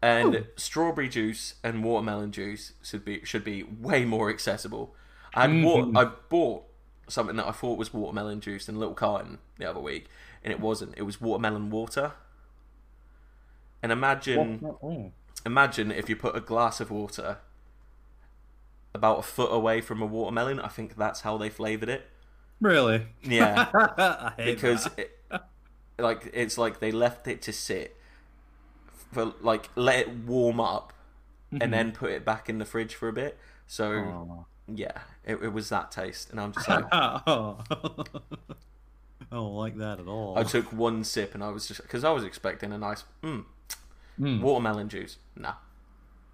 and 0.00 0.34
Ooh. 0.36 0.46
strawberry 0.56 1.10
juice 1.10 1.56
and 1.62 1.84
watermelon 1.84 2.32
juice 2.32 2.72
should 2.82 3.04
be 3.04 3.22
should 3.26 3.44
be 3.44 3.64
way 3.64 4.06
more 4.06 4.30
accessible. 4.30 4.94
I 5.34 5.46
Mhm. 5.46 5.92
wa- 5.92 6.00
I 6.00 6.04
bought 6.30 6.64
something 7.10 7.36
that 7.36 7.46
I 7.46 7.52
thought 7.52 7.78
was 7.78 7.92
watermelon 7.92 8.40
juice 8.40 8.68
in 8.68 8.76
a 8.76 8.78
little 8.78 8.94
carton 8.94 9.38
the 9.58 9.68
other 9.68 9.80
week, 9.80 10.06
and 10.42 10.52
it 10.52 10.60
wasn't. 10.60 10.94
It 10.96 11.02
was 11.02 11.20
watermelon 11.20 11.70
water. 11.70 12.12
And 13.82 13.90
imagine, 13.92 14.72
imagine 15.46 15.90
if 15.90 16.08
you 16.08 16.16
put 16.16 16.36
a 16.36 16.40
glass 16.40 16.80
of 16.80 16.90
water 16.90 17.38
about 18.94 19.18
a 19.20 19.22
foot 19.22 19.50
away 19.52 19.80
from 19.80 20.02
a 20.02 20.06
watermelon. 20.06 20.60
I 20.60 20.68
think 20.68 20.96
that's 20.96 21.22
how 21.22 21.38
they 21.38 21.48
flavored 21.48 21.88
it. 21.88 22.06
Really? 22.60 23.06
Yeah. 23.22 24.32
Because 24.36 24.88
it, 24.96 25.18
like 25.98 26.30
it's 26.32 26.58
like 26.58 26.80
they 26.80 26.90
left 26.92 27.26
it 27.28 27.42
to 27.42 27.52
sit 27.52 27.96
for 29.12 29.34
like 29.40 29.68
let 29.76 30.00
it 30.00 30.10
warm 30.10 30.60
up 30.60 30.92
and 31.60 31.72
then 31.72 31.92
put 31.92 32.10
it 32.10 32.24
back 32.24 32.48
in 32.48 32.58
the 32.58 32.64
fridge 32.64 32.94
for 32.94 33.08
a 33.08 33.12
bit 33.12 33.36
so 33.66 33.90
Oh. 33.92 34.46
Yeah 34.74 34.98
it, 35.24 35.36
it 35.42 35.52
was 35.52 35.68
that 35.68 35.90
taste 35.90 36.30
and 36.30 36.40
i'm 36.40 36.52
just 36.52 36.68
like 36.68 36.84
oh. 36.92 37.58
I 37.70 39.36
don't 39.36 39.54
like 39.54 39.76
that 39.78 40.00
at 40.00 40.06
all. 40.06 40.36
i 40.38 40.42
took 40.42 40.72
one 40.72 41.04
sip 41.04 41.34
and 41.34 41.42
i 41.44 41.48
was 41.50 41.66
just 41.68 41.82
because 41.82 42.04
i 42.04 42.10
was 42.10 42.24
expecting 42.24 42.72
a 42.72 42.78
nice 42.78 43.04
mm, 43.22 43.44
Mm. 44.20 44.40
watermelon 44.42 44.88
juice 44.90 45.16
nah 45.36 45.54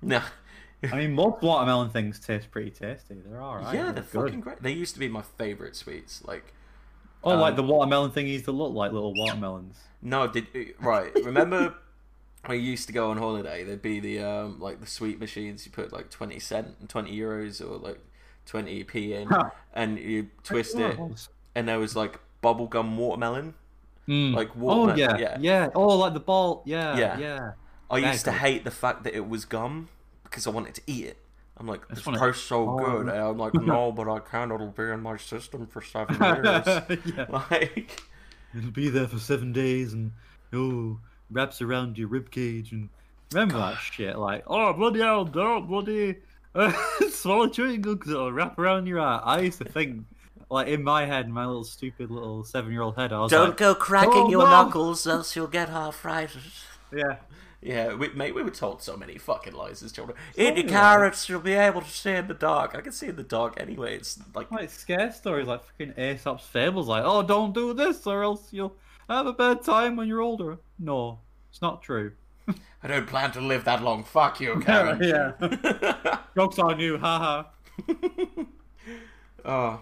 nah 0.03 0.23
I 0.83 0.95
mean, 0.97 1.13
most 1.15 1.41
watermelon 1.43 1.91
things 1.91 2.19
taste 2.21 2.51
pretty 2.51 2.71
tasty. 2.71 3.17
They're 3.25 3.41
all 3.41 3.57
right. 3.57 3.75
yeah 3.75 3.93
they're 3.93 4.03
good. 4.05 4.25
fucking 4.27 4.41
great 4.41 4.63
they 4.63 4.73
used 4.73 4.93
to 4.95 5.01
be 5.01 5.09
my 5.09 5.23
favorite 5.23 5.75
sweets 5.77 6.23
like 6.25 6.53
Oh, 7.25 7.35
like 7.37 7.53
um, 7.53 7.57
the 7.57 7.63
watermelon 7.65 8.11
thingies 8.13 8.45
that 8.45 8.53
look 8.53 8.73
like 8.73 8.93
little 8.93 9.13
watermelons. 9.15 9.79
No, 10.01 10.29
did 10.29 10.47
right? 10.79 11.13
Remember, 11.25 11.75
we 12.49 12.59
used 12.59 12.87
to 12.87 12.93
go 12.93 13.11
on 13.11 13.17
holiday. 13.17 13.65
There'd 13.65 13.83
be 13.83 13.99
the 13.99 14.21
um, 14.21 14.61
like 14.61 14.79
the 14.81 14.87
sweet 14.87 15.19
machines. 15.19 15.67
You 15.67 15.73
put 15.73 15.93
like 15.93 16.09
twenty 16.11 16.39
cent, 16.39 16.77
and 16.79 16.89
twenty 16.89 17.19
euros, 17.19 17.61
or 17.61 17.79
like 17.79 17.99
twenty 18.47 18.83
p 18.85 19.13
in, 19.15 19.29
Huh. 19.29 19.51
and 19.75 19.99
you 19.99 20.29
twist 20.43 20.77
Oh, 20.77 20.87
it, 20.87 21.29
and 21.55 21.69
there 21.69 21.79
was 21.79 21.95
like 21.97 22.19
bubblegum 22.43 22.97
watermelon. 22.97 23.55
Mm. 24.09 24.35
Like 24.35 24.51
Oh 24.57 24.61
watermelon. 24.61 24.99
yeah, 24.99 25.17
yeah. 25.19 25.37
yeah, 25.41 25.69
Oh, 25.75 25.99
like 25.99 26.15
the 26.15 26.21
ball. 26.21 26.63
Yeah, 26.65 26.97
Yeah. 26.97 27.19
yeah. 27.19 27.51
I 27.91 28.01
Very 28.01 28.13
used 28.13 28.25
to 28.25 28.33
hate 28.33 28.65
the 28.65 28.71
fact 28.71 29.05
that 29.05 29.15
it 29.15 29.29
was 29.29 29.45
gum 29.45 29.89
because 30.25 30.47
I 30.47 30.51
wanted 30.51 30.75
to 30.77 30.83
eat 30.87 31.07
it. 31.07 31.19
I'm 31.59 31.67
like, 31.67 31.89
this 31.89 31.99
just 31.99 32.07
wanna- 32.07 32.19
tastes 32.21 32.43
so 32.45 32.69
Oh. 32.69 32.77
good. 32.79 33.09
And 33.09 33.19
I'm 33.19 33.39
like, 33.39 33.55
no, 33.73 33.91
but 33.93 34.09
I 34.09 34.19
can't. 34.21 34.53
It'll 34.53 34.69
be 34.69 34.83
in 34.85 35.01
my 35.03 35.17
system 35.17 35.67
for 35.67 35.81
seven 35.83 36.15
years. 36.21 36.67
yeah. 37.17 37.27
like, 37.51 38.03
It'll 38.57 38.71
be 38.71 38.89
there 38.91 39.09
for 39.09 39.19
seven 39.19 39.53
days 39.53 39.93
and 39.93 40.13
oh, 40.53 40.99
wraps 41.31 41.61
around 41.63 41.97
your 41.99 42.09
rib 42.09 42.31
cage 42.31 42.73
and 42.73 42.89
remember 43.33 43.59
that 43.59 43.79
shit? 43.79 44.17
Like, 44.19 44.45
oh 44.47 44.73
bloody 44.73 45.01
hell, 45.01 45.25
don't 45.25 45.67
bloody 45.67 46.17
swallow 47.27 47.49
chewing 47.49 47.81
gum 47.81 47.95
because 47.97 48.13
it'll 48.13 48.33
wrap 48.33 48.59
around 48.59 48.87
your 48.87 49.01
eye. 49.01 49.21
I 49.25 49.41
used 49.41 49.59
to 49.59 49.65
think, 49.65 50.05
like 50.51 50.69
in 50.69 50.83
my 50.83 51.05
head, 51.07 51.29
my 51.29 51.45
little 51.47 51.65
stupid 51.65 52.11
little 52.11 52.45
seven-year-old 52.45 52.97
head, 52.97 53.13
I 53.13 53.21
was 53.21 53.31
Don't 53.31 53.49
like, 53.51 53.57
go 53.57 53.75
cracking 53.75 54.13
Oh, 54.15 54.31
your 54.31 54.45
no. 54.45 54.51
knuckles, 54.51 55.07
else 55.07 55.35
you'll 55.37 55.47
get 55.49 55.71
arthritis. 55.71 56.65
yeah, 56.95 57.17
yeah, 57.61 57.95
we, 57.95 58.09
mate, 58.11 58.35
we 58.35 58.43
were 58.43 58.51
told 58.51 58.81
so 58.83 58.97
many 58.97 59.19
fucking 59.19 59.55
lies 59.55 59.83
as 59.83 59.91
children. 59.91 60.17
Eat 60.37 60.57
your 60.57 60.69
carrots, 60.69 61.29
you'll 61.29 61.41
be 61.41 61.55
able 61.55 61.81
to 61.81 61.91
see 61.91 62.13
in 62.13 62.29
the 62.29 62.35
dark. 62.35 62.75
I 62.77 62.81
can 62.81 62.93
see 62.93 63.09
in 63.09 63.17
the 63.17 63.23
dark 63.25 63.61
anyway. 63.61 63.97
It's 63.97 64.19
like 64.35 64.51
like 64.53 64.71
scare 64.71 65.11
stories, 65.13 65.49
like 65.49 65.65
fucking 65.65 65.95
Aesop's 65.99 66.47
fables, 66.47 66.87
like, 66.87 67.03
oh, 67.05 67.23
don't 67.23 67.53
do 67.55 67.73
this 67.75 68.07
or 68.07 68.23
else 68.23 68.53
you'll 68.53 68.77
have 69.09 69.27
a 69.27 69.33
bad 69.33 69.63
time 69.63 69.97
when 69.97 70.07
you're 70.07 70.21
older. 70.21 70.59
No, 70.79 71.19
it's 71.51 71.61
not 71.63 71.83
true. 71.83 72.13
I 72.83 72.89
don't 72.89 73.07
plan 73.07 73.33
to 73.33 73.41
live 73.41 73.65
that 73.65 73.83
long. 73.83 74.05
Fuck 74.05 74.41
you, 74.41 74.61
Karen. 74.61 75.03
yeah, 75.03 76.19
jokes 76.37 76.59
on 76.59 76.79
you, 76.79 76.99
haha. 76.99 77.45
oh, 79.45 79.81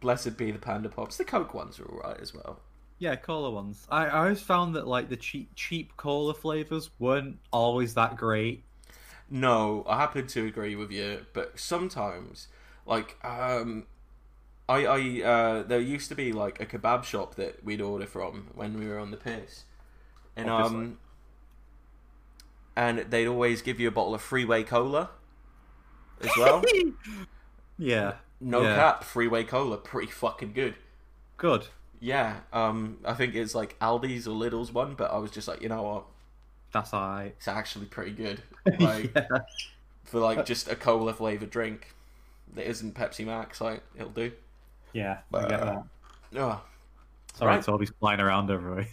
blessed 0.00 0.36
be 0.36 0.50
the 0.50 0.58
Panda 0.58 0.88
Pops. 0.88 1.16
The 1.16 1.24
Coke 1.24 1.54
ones 1.54 1.80
are 1.80 1.86
alright 1.86 2.20
as 2.20 2.34
well. 2.34 2.60
Yeah, 2.98 3.16
cola 3.16 3.50
ones. 3.50 3.86
I, 3.90 4.06
I 4.06 4.18
always 4.20 4.40
found 4.40 4.74
that 4.76 4.86
like 4.86 5.08
the 5.08 5.16
cheap 5.16 5.50
cheap 5.54 5.96
cola 5.96 6.34
flavors 6.34 6.90
weren't 6.98 7.38
always 7.52 7.94
that 7.94 8.16
great. 8.16 8.64
No, 9.28 9.84
I 9.88 9.96
happen 9.98 10.26
to 10.28 10.46
agree 10.46 10.76
with 10.76 10.92
you, 10.92 11.26
but 11.32 11.58
sometimes, 11.58 12.46
like, 12.86 13.16
um, 13.24 13.86
I, 14.68 14.86
I, 14.86 15.22
uh, 15.22 15.62
there 15.64 15.80
used 15.80 16.08
to 16.10 16.14
be 16.14 16.32
like 16.32 16.60
a 16.60 16.66
kebab 16.66 17.02
shop 17.02 17.34
that 17.34 17.64
we'd 17.64 17.80
order 17.80 18.06
from 18.06 18.48
when 18.54 18.78
we 18.78 18.86
were 18.86 18.98
on 19.00 19.10
the 19.10 19.16
piss, 19.16 19.64
and 20.36 20.48
Obviously. 20.48 20.76
um, 20.76 20.98
and 22.76 22.98
they'd 23.10 23.26
always 23.26 23.62
give 23.62 23.80
you 23.80 23.88
a 23.88 23.90
bottle 23.90 24.14
of 24.14 24.20
Freeway 24.22 24.62
Cola, 24.62 25.10
as 26.20 26.30
well. 26.38 26.62
Yeah, 27.78 28.14
No 28.40 28.62
Yeah. 28.62 28.74
cap, 28.74 29.04
Freeway 29.04 29.44
Cola, 29.44 29.76
pretty 29.76 30.10
fucking 30.10 30.52
good. 30.54 30.76
good. 31.36 31.66
yeah, 32.00 32.40
um, 32.52 32.98
I 33.04 33.12
think 33.14 33.34
it's 33.34 33.54
like 33.54 33.78
Aldi's 33.80 34.26
or 34.26 34.34
Lidl's 34.34 34.72
one, 34.72 34.94
but 34.94 35.10
I 35.12 35.18
was 35.18 35.30
just 35.30 35.46
like, 35.48 35.60
you 35.62 35.68
know 35.68 35.82
what, 35.82 36.04
That's 36.72 36.94
alright. 36.94 37.34
it's 37.36 37.48
actually 37.48 37.86
pretty 37.86 38.12
good. 38.12 38.42
Like 38.80 39.12
yeah. 39.14 39.28
for 40.04 40.20
like 40.20 40.44
just 40.46 40.68
a 40.70 40.74
cola 40.76 41.12
flavored 41.14 41.50
drink 41.50 41.94
that 42.54 42.66
isn't 42.68 42.94
Pepsi 42.94 43.24
Max, 43.26 43.60
like 43.60 43.82
it'll 43.94 44.08
do. 44.10 44.32
yeah, 44.92 45.18
I 45.34 45.40
get 45.48 45.60
that. 45.60 45.82
Oh, 46.36 46.60
Sorry, 47.34 47.56
right. 47.56 47.62
Toby's 47.64 47.92
flying 48.00 48.20
around 48.20 48.50
everywhere. 48.50 48.88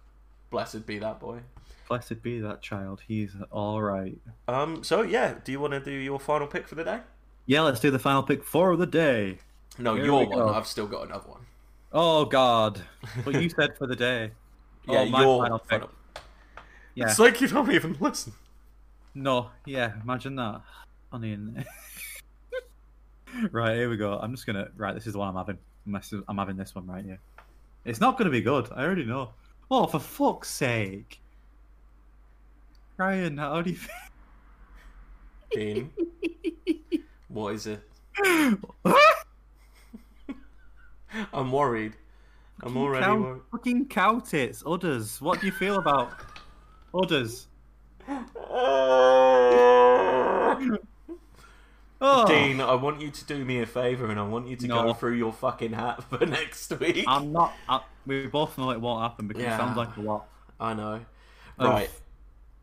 blessed 0.50 0.86
be 0.86 0.98
that 1.00 1.18
boy. 1.20 1.40
Blessed 1.88 2.22
be 2.22 2.38
that 2.40 2.60
child. 2.60 3.00
He's 3.08 3.34
all 3.50 3.80
right. 3.80 4.18
Um, 4.46 4.84
so 4.84 5.02
yeah, 5.02 5.36
do 5.42 5.52
you 5.52 5.58
want 5.60 5.72
to 5.72 5.80
do 5.80 5.90
your 5.90 6.20
final 6.20 6.46
pick 6.46 6.68
for 6.68 6.74
the 6.74 6.84
day? 6.84 7.00
Yeah, 7.46 7.62
let's 7.62 7.80
do 7.80 7.90
the 7.90 7.98
final 7.98 8.22
pick 8.22 8.44
for 8.44 8.76
the 8.76 8.86
day. 8.86 9.38
No, 9.78 9.94
Here 9.94 10.04
your 10.04 10.26
one. 10.26 10.38
go. 10.38 10.48
I've 10.50 10.66
still 10.66 10.86
got 10.86 11.06
another 11.06 11.28
one. 11.30 11.40
Oh 11.92 12.26
God! 12.26 12.82
What 13.24 13.40
you 13.40 13.48
said 13.48 13.78
for 13.78 13.86
the 13.86 13.96
day? 13.96 14.32
Yeah, 14.86 15.00
oh, 15.00 15.06
my 15.06 15.22
your 15.22 15.42
final 15.42 15.58
pick. 15.60 15.70
final. 15.70 15.90
Yeah. 16.94 17.06
It's 17.06 17.18
like 17.18 17.40
you 17.40 17.48
don't 17.48 17.72
even 17.72 17.96
listen. 18.00 18.34
No. 19.14 19.50
Yeah. 19.64 19.92
Imagine 20.02 20.36
that 20.36 20.60
on 21.10 21.22
the 21.22 21.32
internet. 21.32 21.66
right 23.50 23.76
here 23.76 23.88
we 23.88 23.96
go. 23.96 24.18
I'm 24.18 24.34
just 24.34 24.46
gonna. 24.46 24.68
Right, 24.76 24.94
this 24.94 25.06
is 25.06 25.14
the 25.14 25.18
one 25.20 25.28
I'm 25.28 25.36
having. 25.36 25.58
I'm 26.28 26.36
having 26.36 26.56
this 26.56 26.74
one 26.74 26.86
right 26.86 27.04
here. 27.04 27.18
It's 27.86 28.00
not 28.00 28.18
gonna 28.18 28.30
be 28.30 28.42
good. 28.42 28.68
I 28.74 28.84
already 28.84 29.04
know. 29.04 29.30
Oh, 29.70 29.86
for 29.86 29.98
fuck's 29.98 30.50
sake! 30.50 31.20
Ryan, 32.98 33.38
how 33.38 33.62
do 33.62 33.70
you? 33.70 33.78
Dean, 35.52 35.90
what 37.28 37.54
is 37.54 37.66
it? 37.66 37.80
I'm 41.32 41.52
worried. 41.52 41.94
I'm 42.62 42.76
already 42.76 43.04
cow, 43.04 43.16
worried. 43.18 43.42
Fucking 43.52 43.86
cow 43.86 44.18
tits, 44.18 44.62
udders. 44.66 45.20
What 45.20 45.40
do 45.40 45.46
you 45.46 45.52
feel 45.52 45.78
about 45.78 46.10
udders? 46.92 47.46
Oh, 52.00 52.28
Dean, 52.28 52.60
I 52.60 52.74
want 52.74 53.00
you 53.00 53.10
to 53.10 53.24
do 53.24 53.44
me 53.44 53.60
a 53.60 53.66
favour 53.66 54.08
and 54.08 54.20
I 54.20 54.22
want 54.22 54.46
you 54.46 54.54
to 54.54 54.68
go 54.68 54.94
through 54.94 55.14
your 55.14 55.32
fucking 55.32 55.72
hat 55.72 56.04
for 56.04 56.24
next 56.26 56.70
week. 56.78 57.04
I'm 57.08 57.32
not. 57.32 57.52
I, 57.68 57.80
we 58.06 58.28
both 58.28 58.56
know 58.56 58.70
it 58.70 58.80
won't 58.80 59.02
happen 59.02 59.26
because 59.26 59.42
Yeah. 59.42 59.56
it 59.56 59.58
sounds 59.58 59.76
like 59.76 59.96
a 59.96 60.00
lot. 60.00 60.28
I 60.60 60.74
know. 60.74 61.00
Right. 61.58 61.90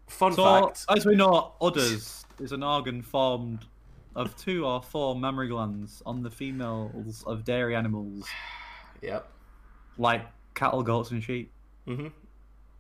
Fun 0.08 0.34
So, 0.34 0.43
fact. 0.43 0.86
as 0.89 1.06
we 1.06 1.16
know, 1.16 1.53
udders 1.62 2.26
is 2.39 2.51
an 2.51 2.64
organ 2.64 3.01
formed 3.01 3.66
of 4.16 4.36
two 4.38 4.66
or 4.66 4.82
four 4.82 5.16
mammary 5.20 5.47
glands 5.49 6.01
on 6.06 6.22
the 6.24 6.30
females 6.32 7.24
of 7.28 7.43
dairy 7.43 7.76
animals, 7.76 8.26
Yep. 9.01 9.28
like 9.97 10.26
cattle, 10.53 10.84
goats, 10.84 11.12
and 11.12 11.24
sheep. 11.24 11.51
hmm 11.86 12.08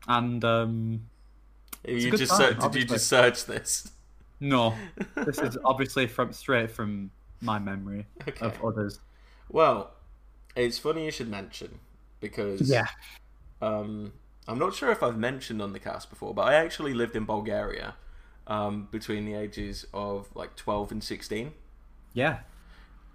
And 0.07 0.43
um, 0.45 1.05
You 1.85 2.11
just 2.11 2.31
time, 2.31 2.59
ser- 2.61 2.69
did 2.69 2.75
you 2.75 2.85
just 2.85 3.07
search 3.07 3.45
this? 3.45 3.91
no, 4.39 4.75
this 5.25 5.39
is 5.39 5.57
obviously 5.65 6.07
from 6.07 6.31
straight 6.33 6.69
from 6.71 7.09
my 7.41 7.57
memory 7.59 8.05
Okay. 8.27 8.45
of 8.45 8.63
udders. 8.63 8.99
Well, 9.49 9.91
it's 10.55 10.77
funny 10.79 11.05
you 11.05 11.11
should 11.11 11.29
mention 11.29 11.79
because 12.21 12.69
yeah, 12.69 12.85
um, 13.61 14.13
I'm 14.47 14.59
not 14.59 14.75
sure 14.75 14.91
if 14.91 15.01
I've 15.01 15.17
mentioned 15.17 15.61
on 15.61 15.73
the 15.73 15.79
cast 15.79 16.09
before, 16.09 16.33
but 16.33 16.43
I 16.43 16.53
actually 16.55 16.93
lived 16.93 17.15
in 17.15 17.25
Bulgaria 17.25 17.95
um, 18.47 18.87
between 18.91 19.25
the 19.25 19.33
ages 19.33 19.85
of 19.93 20.27
like 20.35 20.55
12 20.55 20.91
and 20.91 21.03
16, 21.03 21.51
yeah. 22.13 22.39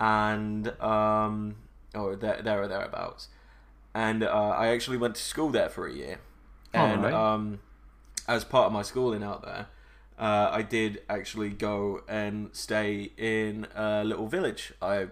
and 0.00 0.68
um, 0.80 1.56
or 1.94 2.16
there, 2.16 2.40
there 2.42 2.62
or 2.62 2.68
thereabouts. 2.68 3.28
And 3.94 4.22
uh, 4.22 4.54
I 4.56 4.68
actually 4.68 4.96
went 4.96 5.16
to 5.16 5.22
school 5.22 5.50
there 5.50 5.68
for 5.68 5.86
a 5.86 5.92
year, 5.92 6.18
and 6.72 7.04
Alright. 7.04 7.14
um, 7.14 7.60
as 8.26 8.44
part 8.44 8.66
of 8.66 8.72
my 8.72 8.82
schooling 8.82 9.22
out 9.22 9.42
there, 9.42 9.66
uh, 10.18 10.50
I 10.52 10.62
did 10.62 11.02
actually 11.08 11.50
go 11.50 12.02
and 12.08 12.50
stay 12.52 13.10
in 13.16 13.66
a 13.74 14.04
little 14.04 14.26
village. 14.26 14.72
I 14.82 15.08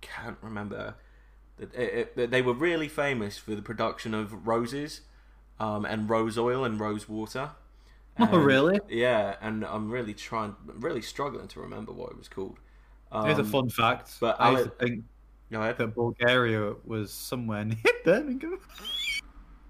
can't 0.00 0.36
remember. 0.42 0.96
That 1.58 1.74
it, 1.74 2.12
it, 2.16 2.30
they 2.30 2.42
were 2.42 2.54
really 2.54 2.88
famous 2.88 3.38
for 3.38 3.54
the 3.54 3.62
production 3.62 4.14
of 4.14 4.46
roses, 4.46 5.02
um, 5.60 5.84
and 5.84 6.08
rose 6.08 6.38
oil 6.38 6.64
and 6.64 6.78
rose 6.78 7.08
water. 7.08 7.50
Oh, 8.18 8.38
really? 8.38 8.78
Yeah, 8.88 9.36
and 9.40 9.64
I'm 9.64 9.90
really 9.90 10.14
trying, 10.14 10.54
really 10.66 11.00
struggling 11.02 11.48
to 11.48 11.60
remember 11.60 11.92
what 11.92 12.10
it 12.10 12.18
was 12.18 12.28
called. 12.28 12.58
Um, 13.10 13.26
Here's 13.26 13.38
a 13.38 13.44
fun 13.44 13.70
fact. 13.70 14.16
but 14.20 14.40
I 14.40 14.52
used 14.52 14.64
to 14.64 14.70
think 14.86 15.04
that 15.50 15.94
Bulgaria 15.94 16.74
was 16.84 17.12
somewhere 17.12 17.64
near 17.64 17.76
Birmingham. 18.04 18.58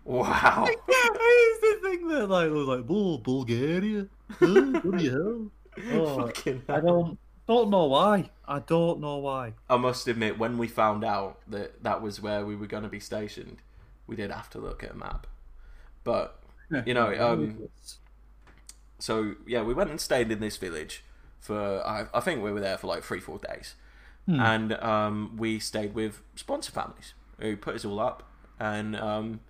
Wow. 0.05 0.67
I 0.67 1.49
used 1.51 1.83
to 1.83 1.89
think 1.89 2.09
that 2.11 2.29
like 2.29 2.47
it 2.47 2.53
was 2.53 2.67
like 2.67 2.87
Bull 2.87 3.19
Bulgaria. 3.19 4.07
What 4.39 4.83
the 4.83 5.11
hell? 5.11 5.51
Oh, 5.91 6.27
Fucking 6.27 6.63
I 6.69 6.81
don't 6.81 7.19
don't 7.47 7.71
know 7.71 7.85
why. 7.85 8.31
I 8.47 8.59
don't 8.59 9.01
know 9.01 9.17
why. 9.17 9.55
I 9.71 9.77
must 9.79 10.07
admit, 10.07 10.39
when 10.39 10.59
we 10.59 10.69
found 10.69 11.03
out 11.03 11.41
that 11.49 11.83
that 11.83 12.03
was 12.03 12.21
where 12.21 12.45
we 12.45 12.55
were 12.55 12.67
going 12.67 12.83
to 12.83 12.89
be 12.91 13.01
stationed, 13.01 13.59
we 14.07 14.15
did 14.15 14.31
have 14.31 14.51
to 14.51 14.59
look 14.59 14.85
at 14.85 14.91
a 14.93 14.95
map. 14.95 15.27
But 16.05 16.39
You 16.85 16.95
know, 16.95 17.09
um, 17.21 17.69
so 18.99 19.35
yeah, 19.47 19.63
we 19.63 19.75
went 19.75 19.91
and 19.91 20.01
stayed 20.01 20.31
in 20.31 20.41
this 20.41 20.57
village 20.57 21.05
for 21.41 21.85
I, 21.87 22.07
I 22.15 22.21
think 22.21 22.43
we 22.43 22.53
were 22.53 22.61
there 22.61 22.79
for 22.79 22.87
like 22.87 23.03
three 23.03 23.21
four 23.21 23.39
days, 23.39 23.75
Hmm. 24.27 24.39
and 24.41 24.73
um, 24.75 25.37
we 25.37 25.59
stayed 25.59 25.95
with 25.95 26.23
sponsor 26.37 26.71
families 26.71 27.15
who 27.41 27.57
put 27.57 27.75
us 27.75 27.85
all 27.85 27.99
up, 27.99 28.23
and 28.61 28.95
um, 28.97 29.41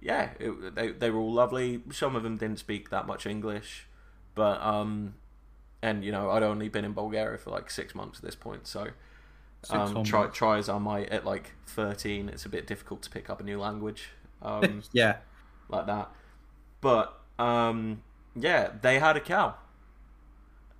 yeah, 0.00 0.30
it, 0.38 0.74
they 0.74 0.90
they 0.92 1.10
were 1.10 1.20
all 1.20 1.32
lovely. 1.32 1.82
Some 1.90 2.14
of 2.16 2.22
them 2.22 2.36
didn't 2.36 2.58
speak 2.58 2.90
that 2.90 3.06
much 3.06 3.26
English, 3.26 3.86
but 4.34 4.60
um, 4.62 5.14
and 5.82 6.04
you 6.04 6.12
know 6.12 6.30
I'd 6.30 6.42
only 6.42 6.68
been 6.68 6.84
in 6.84 6.92
Bulgaria 6.92 7.38
for 7.38 7.50
like 7.50 7.70
six 7.70 7.94
months 7.94 8.18
at 8.18 8.24
this 8.24 8.36
point, 8.36 8.66
so. 8.66 8.88
Um, 9.70 10.02
try, 10.02 10.26
try 10.26 10.58
as 10.58 10.68
I 10.68 10.78
might, 10.78 11.08
at 11.10 11.24
like 11.24 11.52
13, 11.66 12.28
it's 12.28 12.44
a 12.44 12.48
bit 12.48 12.66
difficult 12.66 13.02
to 13.02 13.10
pick 13.10 13.30
up 13.30 13.40
a 13.40 13.44
new 13.44 13.60
language. 13.60 14.10
Um, 14.42 14.82
yeah. 14.92 15.18
Like 15.72 15.86
that. 15.86 16.10
But 16.80 17.18
um, 17.38 18.02
yeah, 18.36 18.70
they 18.80 18.98
had 18.98 19.16
a 19.16 19.20
cow, 19.20 19.54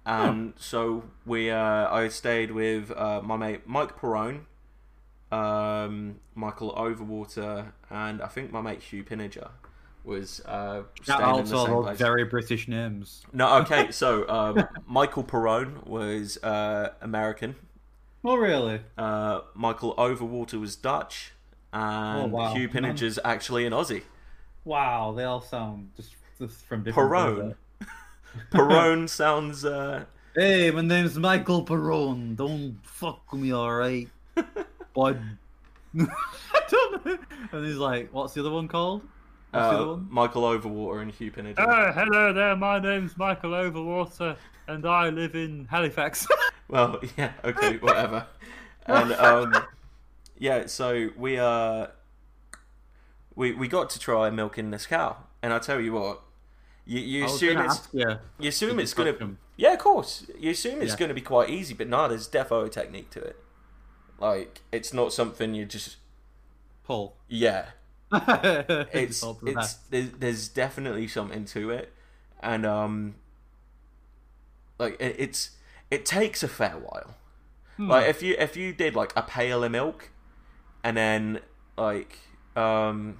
and 0.04 0.52
so 0.56 1.04
we 1.26 1.50
uh, 1.50 1.88
I 1.92 2.08
stayed 2.08 2.50
with 2.50 2.90
uh, 2.96 3.20
my 3.22 3.36
mate 3.36 3.66
Mike 3.66 3.98
Perone, 3.98 4.42
um, 5.30 6.16
Michael 6.34 6.72
Overwater, 6.74 7.72
and 7.90 8.20
I 8.22 8.26
think 8.28 8.52
my 8.52 8.60
mate 8.60 8.82
Hugh 8.82 9.04
Pinniger 9.04 9.50
was 10.04 10.40
uh, 10.46 10.82
Shout 11.02 11.20
staying 11.20 11.36
in 11.38 11.44
the 11.44 11.64
same 11.64 11.82
place. 11.82 11.98
very 11.98 12.24
British 12.24 12.66
names. 12.66 13.22
No, 13.32 13.58
okay, 13.58 13.92
so 13.92 14.28
um, 14.28 14.66
Michael 14.86 15.22
Perone 15.24 15.86
was 15.86 16.42
uh, 16.42 16.90
American. 17.00 17.54
Oh 18.24 18.36
really? 18.36 18.80
Uh, 18.98 19.40
Michael 19.54 19.94
Overwater 19.96 20.60
was 20.60 20.74
Dutch, 20.76 21.32
and 21.72 22.32
Oh, 22.32 22.36
wow. 22.36 22.54
Hugh 22.54 22.68
Pinniger's 22.68 23.18
actually 23.24 23.64
an 23.66 23.72
Aussie. 23.72 24.02
Wow, 24.64 25.12
they 25.12 25.24
all 25.24 25.40
sound 25.40 25.90
just, 25.96 26.14
just 26.38 26.64
from 26.64 26.82
different. 26.82 27.10
Perrone. 27.10 27.54
Perrone 28.50 29.08
sounds. 29.08 29.64
Uh, 29.64 30.04
Hey, 30.34 30.70
my 30.70 30.80
name's 30.80 31.18
Michael 31.18 31.62
Perrone. 31.62 32.36
Don't 32.36 32.78
fuck 32.82 33.30
with 33.30 33.42
me, 33.42 33.52
alright? 33.52 34.08
Bud. 34.94 35.20
I 35.94 36.06
don't 36.70 37.04
know. 37.04 37.18
And 37.52 37.66
he's 37.66 37.76
like, 37.76 38.08
what's 38.14 38.32
the 38.32 38.40
other 38.40 38.50
one 38.50 38.66
called? 38.66 39.02
What's 39.50 39.66
the 39.66 39.74
other 39.74 39.84
uh, 39.84 39.86
one? 39.88 40.08
Michael 40.10 40.44
Overwater 40.44 41.02
and 41.02 41.10
Hugh 41.10 41.30
Pinniger. 41.30 41.56
Oh, 41.58 41.92
hello 41.92 42.32
there. 42.32 42.56
My 42.56 42.78
name's 42.78 43.14
Michael 43.18 43.50
Overwater, 43.50 44.38
and 44.68 44.86
I 44.86 45.10
live 45.10 45.34
in 45.34 45.66
Halifax. 45.70 46.26
Well, 46.68 46.98
yeah, 47.18 47.32
okay, 47.44 47.76
whatever. 47.76 48.26
and 48.86 49.12
um, 49.12 49.54
yeah, 50.38 50.64
so 50.64 51.10
we 51.14 51.38
uh, 51.38 51.88
we 53.34 53.52
we 53.52 53.68
got 53.68 53.90
to 53.90 53.98
try 53.98 54.30
milking 54.30 54.70
this 54.70 54.86
cow, 54.86 55.16
and 55.42 55.52
I 55.52 55.58
tell 55.58 55.80
you 55.80 55.92
what, 55.92 56.22
you 56.84 57.00
you 57.00 57.24
assume 57.24 57.58
it's 57.58 57.74
ask 57.78 57.88
you. 57.92 58.18
you 58.38 58.48
assume 58.48 58.78
it's 58.78 58.94
gonna 58.94 59.36
yeah, 59.56 59.72
of 59.74 59.78
course, 59.78 60.26
you 60.38 60.50
assume 60.50 60.82
it's 60.82 60.92
Yeah. 60.92 60.98
gonna 60.98 61.14
be 61.14 61.20
quite 61.20 61.50
easy, 61.50 61.74
but 61.74 61.88
no, 61.88 62.08
there's 62.08 62.28
defo 62.28 62.66
a 62.66 62.68
technique 62.68 63.10
to 63.10 63.20
it. 63.20 63.36
Like 64.18 64.60
it's 64.70 64.92
not 64.92 65.12
something 65.12 65.54
you 65.54 65.64
just 65.64 65.96
pull. 66.84 67.16
yeah. 67.28 67.66
it's 68.12 69.20
Paul 69.20 69.34
for 69.34 69.44
the 69.46 69.52
it's 69.52 69.74
there's, 69.88 70.10
there's 70.10 70.48
definitely 70.48 71.08
something 71.08 71.46
to 71.46 71.70
it, 71.70 71.92
and 72.40 72.66
um, 72.66 73.14
like 74.78 75.00
it, 75.00 75.16
it's 75.18 75.50
it 75.90 76.04
takes 76.04 76.42
a 76.42 76.48
fair 76.48 76.72
while. 76.72 77.14
Hmm. 77.76 77.88
Like 77.88 78.08
if 78.08 78.22
you 78.22 78.34
if 78.38 78.56
you 78.56 78.72
did 78.74 78.94
like 78.94 79.12
a 79.16 79.22
pail 79.22 79.64
of 79.64 79.72
milk, 79.72 80.10
and 80.84 80.96
then 80.96 81.40
like 81.78 82.18
um, 82.56 83.18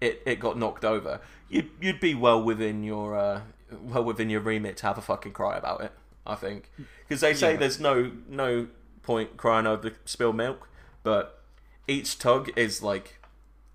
it 0.00 0.22
it 0.26 0.36
got 0.40 0.58
knocked 0.58 0.84
over, 0.84 1.20
you'd 1.48 1.70
you'd 1.80 2.00
be 2.00 2.14
well 2.14 2.42
within 2.42 2.82
your 2.84 3.16
uh 3.16 3.40
well 3.82 4.04
within 4.04 4.30
your 4.30 4.40
remit 4.40 4.76
to 4.78 4.86
have 4.86 4.98
a 4.98 5.02
fucking 5.02 5.32
cry 5.32 5.56
about 5.56 5.80
it. 5.82 5.92
I 6.26 6.34
think 6.34 6.70
because 7.06 7.20
they 7.20 7.34
say 7.34 7.52
Yeah. 7.52 7.58
there's 7.58 7.80
no 7.80 8.12
no 8.28 8.68
point 9.02 9.36
crying 9.36 9.66
over 9.66 9.92
spilled 10.04 10.36
milk, 10.36 10.68
but 11.02 11.42
each 11.86 12.18
tug 12.18 12.50
is 12.56 12.82
like 12.82 13.18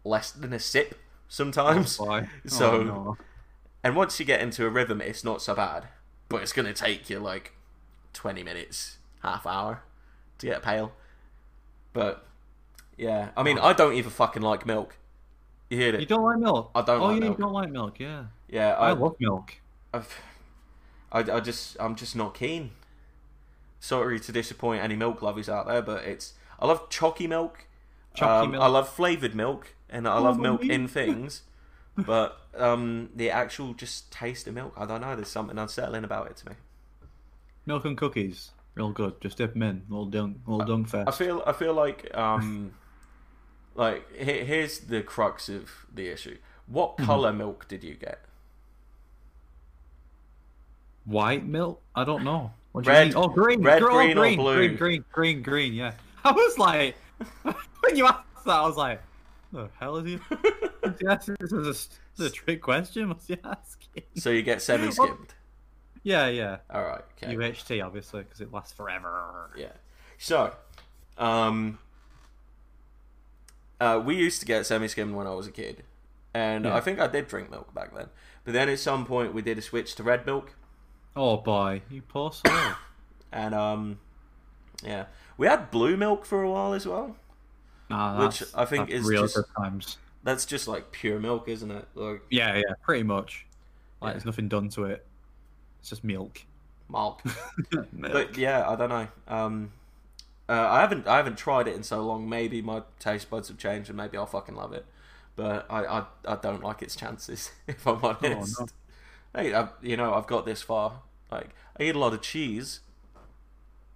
less 0.04 0.32
than 0.32 0.54
a 0.54 0.60
sip 0.60 0.96
sometimes. 1.28 1.98
Oh. 2.00 2.22
So- 2.46 2.72
Oh, 2.76 2.84
no. 2.84 3.18
And 3.86 3.96
once 3.98 4.18
you 4.20 4.26
get 4.26 4.40
into 4.40 4.66
a 4.66 4.70
rhythm, 4.70 5.02
it's 5.02 5.24
not 5.26 5.42
so 5.42 5.54
bad. 5.56 5.88
But 6.30 6.42
it's 6.42 6.54
going 6.54 6.68
to 6.68 6.74
take 6.74 7.10
you 7.10 7.20
like 7.20 7.52
20 8.14 8.42
minutes, 8.42 8.98
half 9.24 9.46
hour 9.46 9.82
to 10.38 10.46
get 10.46 10.62
pale. 10.64 10.94
But 11.92 12.26
yeah, 12.98 13.30
I 13.36 13.44
mean, 13.44 13.58
I 13.60 13.74
don't 13.74 13.94
even 13.94 14.12
fucking 14.12 14.42
like 14.42 14.66
milk. 14.66 14.96
You 15.70 15.78
hear 15.78 15.96
it? 15.96 16.00
you 16.02 16.06
don't 16.06 16.24
like 16.24 16.38
milk? 16.40 16.72
I 16.76 16.82
don't 16.82 17.02
oh, 17.02 17.06
like 17.06 17.14
yeah, 17.16 17.20
milk. 17.22 17.38
you 17.38 17.44
don't 17.44 17.54
like 17.54 17.72
milk, 17.72 18.00
yeah. 18.00 18.24
Yeah, 18.48 18.74
I, 18.74 18.90
I, 18.90 18.92
love 18.92 19.16
milk. 19.20 19.56
I've, 19.94 20.22
I, 21.12 21.20
I 21.20 21.40
just, 21.40 21.78
I'm 21.80 21.96
just 21.96 22.16
not 22.16 22.34
keen. 22.36 22.72
Sorry 23.80 24.20
to 24.20 24.32
disappoint 24.32 24.84
any 24.84 24.96
milk 24.96 25.22
lovers 25.22 25.50
out 25.50 25.68
there, 25.68 25.82
but 25.82 26.04
it's. 26.06 26.34
I 26.60 26.68
love 26.68 26.90
chalky 26.90 27.28
milk. 27.28 27.66
Chalky 28.14 28.46
Um, 28.46 28.52
milk. 28.52 28.64
I 28.64 28.68
love 28.68 28.88
flavored 28.90 29.34
milk, 29.36 29.74
and 29.90 30.08
I 30.08 30.20
love 30.20 30.38
Oh, 30.38 30.42
milk 30.42 30.64
in 30.64 30.88
things. 31.00 31.42
but 31.98 32.38
um, 32.56 33.10
the 33.16 33.30
actual 33.32 33.74
just 33.74 34.12
taste 34.12 34.48
of 34.48 34.54
milk, 34.54 34.74
I 34.78 34.86
don't 34.86 35.02
know. 35.02 35.16
There's 35.16 35.28
something 35.28 35.58
unsettling 35.58 36.04
about 36.04 36.28
it 36.28 36.38
to 36.38 36.50
me. 36.50 36.56
Milk 37.66 37.86
and 37.86 37.98
cookies, 37.98 38.52
real 38.76 38.92
good. 38.92 39.20
Just 39.22 39.38
dip 39.38 39.54
them 39.54 39.64
in, 39.64 39.84
little 39.90 40.06
dunk, 40.06 40.38
little 40.46 40.66
dunk 40.66 40.88
fest. 40.90 41.08
I 41.08 41.12
feel, 41.12 41.42
I 41.48 41.54
feel 41.54 41.74
like, 41.74 42.16
um, 42.16 42.74
like 43.76 44.12
he- 44.16 44.44
here's 44.46 44.80
the 44.80 45.02
crux 45.02 45.50
of 45.50 45.70
the 45.94 46.08
issue. 46.08 46.38
What 46.68 46.94
Mm-hmm. 46.98 47.06
color 47.06 47.34
milk 47.34 47.68
did 47.68 47.84
you 47.84 47.96
get? 47.96 48.20
White 51.06 51.46
milk? 51.46 51.82
I 51.96 52.04
don't 52.04 52.24
know. 52.24 52.52
What 52.72 52.86
do 52.86 52.90
Red- 52.90 53.10
you 53.10 53.16
mean? 53.16 53.24
Oh, 53.24 53.28
green. 53.28 53.62
red, 53.62 53.82
Gr- 53.82 53.90
green, 53.92 54.18
or 54.18 54.22
green, 54.22 54.38
blue? 54.38 54.56
Green, 54.56 54.76
green, 54.78 55.06
green, 55.12 55.42
green. 55.42 55.74
Yeah. 55.74 55.94
I 56.24 56.32
was 56.32 56.58
like, 56.58 56.96
when 57.82 57.96
you 57.96 58.06
asked 58.08 58.46
that, 58.46 58.52
I 58.60 58.66
was 58.66 58.78
like, 58.78 59.02
the 59.52 59.70
hell 59.80 59.98
is 59.98 60.06
he? 60.06 60.20
yes, 61.02 61.26
this 61.40 61.52
is 61.52 61.54
a, 61.54 61.62
this 61.62 61.90
is 62.18 62.26
a 62.28 62.30
trick 62.30 62.62
question. 62.62 63.10
What's 63.10 63.28
he 63.28 63.38
asking? 63.44 64.04
So 64.16 64.30
you 64.30 64.42
get 64.42 64.62
semi-skimmed. 64.62 65.34
Yeah, 66.04 66.28
yeah. 66.28 66.58
All 66.70 66.84
right. 66.84 67.02
Okay. 67.22 67.36
UHT, 67.36 67.86
obviously, 67.86 68.24
because 68.24 68.42
it 68.42 68.52
lasts 68.52 68.74
forever. 68.74 69.52
Yeah. 69.58 69.68
So, 70.18 70.54
um, 71.18 71.78
uh, 73.84 74.00
we 74.00 74.16
used 74.16 74.40
to 74.40 74.46
get 74.46 74.66
semi-skimmed 74.66 75.14
when 75.16 75.28
I 75.28 75.34
was 75.34 75.48
a 75.48 75.52
kid, 75.52 75.84
and 76.34 76.66
Yeah. 76.66 76.76
I 76.76 76.82
think 76.82 77.00
I 77.00 77.08
did 77.08 77.28
drink 77.28 77.50
milk 77.52 77.74
back 77.74 77.94
then. 77.96 78.08
But 78.46 78.54
then 78.54 78.70
at 78.70 78.80
some 78.80 79.06
point 79.06 79.34
we 79.34 79.42
did 79.42 79.58
a 79.58 79.62
switch 79.62 79.96
to 79.96 80.04
red 80.04 80.26
milk, 80.26 80.54
Oh 81.16 81.38
boy, 81.38 81.82
you 81.90 82.02
poor 82.02 82.32
soul. 82.32 82.54
and 83.32 83.54
um, 83.54 84.00
yeah, 84.84 85.06
we 85.38 85.48
had 85.48 85.70
blue 85.72 85.96
milk 85.98 86.26
for 86.26 86.42
a 86.44 86.50
while 86.50 86.74
as 86.74 86.86
well. 86.88 87.16
Nah, 87.90 88.26
Which 88.26 88.42
I 88.56 88.66
think 88.66 88.90
is 88.90 89.06
real 89.06 89.24
just- 89.24 89.36
good 89.36 89.46
times. 89.58 89.98
That's 90.24 90.46
just 90.46 90.68
like 90.70 90.92
pure 90.94 91.20
milk, 91.20 91.48
isn't 91.50 91.70
it? 91.70 91.86
Like 91.96 92.22
Yeah, 92.30 92.56
yeah, 92.56 92.74
pretty 92.82 93.04
much. 93.04 93.46
Like, 94.02 94.10
Yeah. 94.10 94.14
there's 94.14 94.26
nothing 94.26 94.48
done 94.48 94.70
to 94.70 94.86
it. 94.86 95.06
It's 95.82 95.90
just 95.90 96.04
milk. 96.04 96.46
milk. 96.90 97.22
milk. 97.72 97.88
but 98.14 98.38
yeah, 98.38 98.68
I 98.70 98.76
don't 98.76 98.90
know. 98.90 99.08
Um, 99.28 99.72
uh, 100.50 100.68
I 100.70 100.82
haven't 100.82 101.08
I 101.08 101.18
haven't 101.18 101.38
tried 101.38 101.68
it 101.68 101.76
in 101.76 101.84
so 101.84 102.02
long. 102.06 102.28
Maybe 102.28 102.62
my 102.62 102.84
taste 103.00 103.30
buds 103.30 103.48
have 103.48 103.58
changed, 103.58 103.90
and 103.90 103.98
maybe 103.98 104.18
I'll 104.18 104.26
fucking 104.26 104.56
love 104.56 104.74
it. 104.74 104.86
But 105.36 105.66
I 105.70 105.86
I, 105.86 106.06
I 106.26 106.36
don't 106.36 106.64
like 106.64 106.82
its 106.82 106.96
chances, 106.96 107.52
if 107.68 107.86
I'm 107.88 108.04
honest. 108.04 108.60
no. 108.60 108.68
Hey, 109.36 109.54
I, 109.54 109.70
you 109.82 109.98
know, 109.98 110.14
I've 110.14 110.28
got 110.28 110.46
this 110.46 110.62
far. 110.62 111.02
Like, 111.32 111.50
I 111.80 111.84
eat 111.84 111.96
a 111.96 112.00
lot 112.00 112.14
of 112.14 112.22
cheese. 112.22 112.82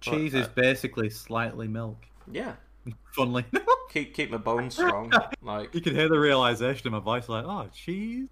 Cheese 0.00 0.34
uh, 0.34 0.38
is 0.38 0.48
basically 0.48 1.10
slightly 1.10 1.68
milk. 1.68 2.06
Yeah, 2.30 2.56
Funnily. 3.12 3.44
keep 3.90 4.14
keep 4.14 4.30
my 4.30 4.36
bones 4.38 4.74
strong. 4.74 5.12
Like, 5.42 5.74
you 5.74 5.80
can 5.80 5.94
hear 5.94 6.08
the 6.08 6.18
realization 6.18 6.86
in 6.88 6.92
my 6.92 7.00
voice, 7.00 7.28
like, 7.28 7.44
oh, 7.44 7.68
cheese. 7.72 8.28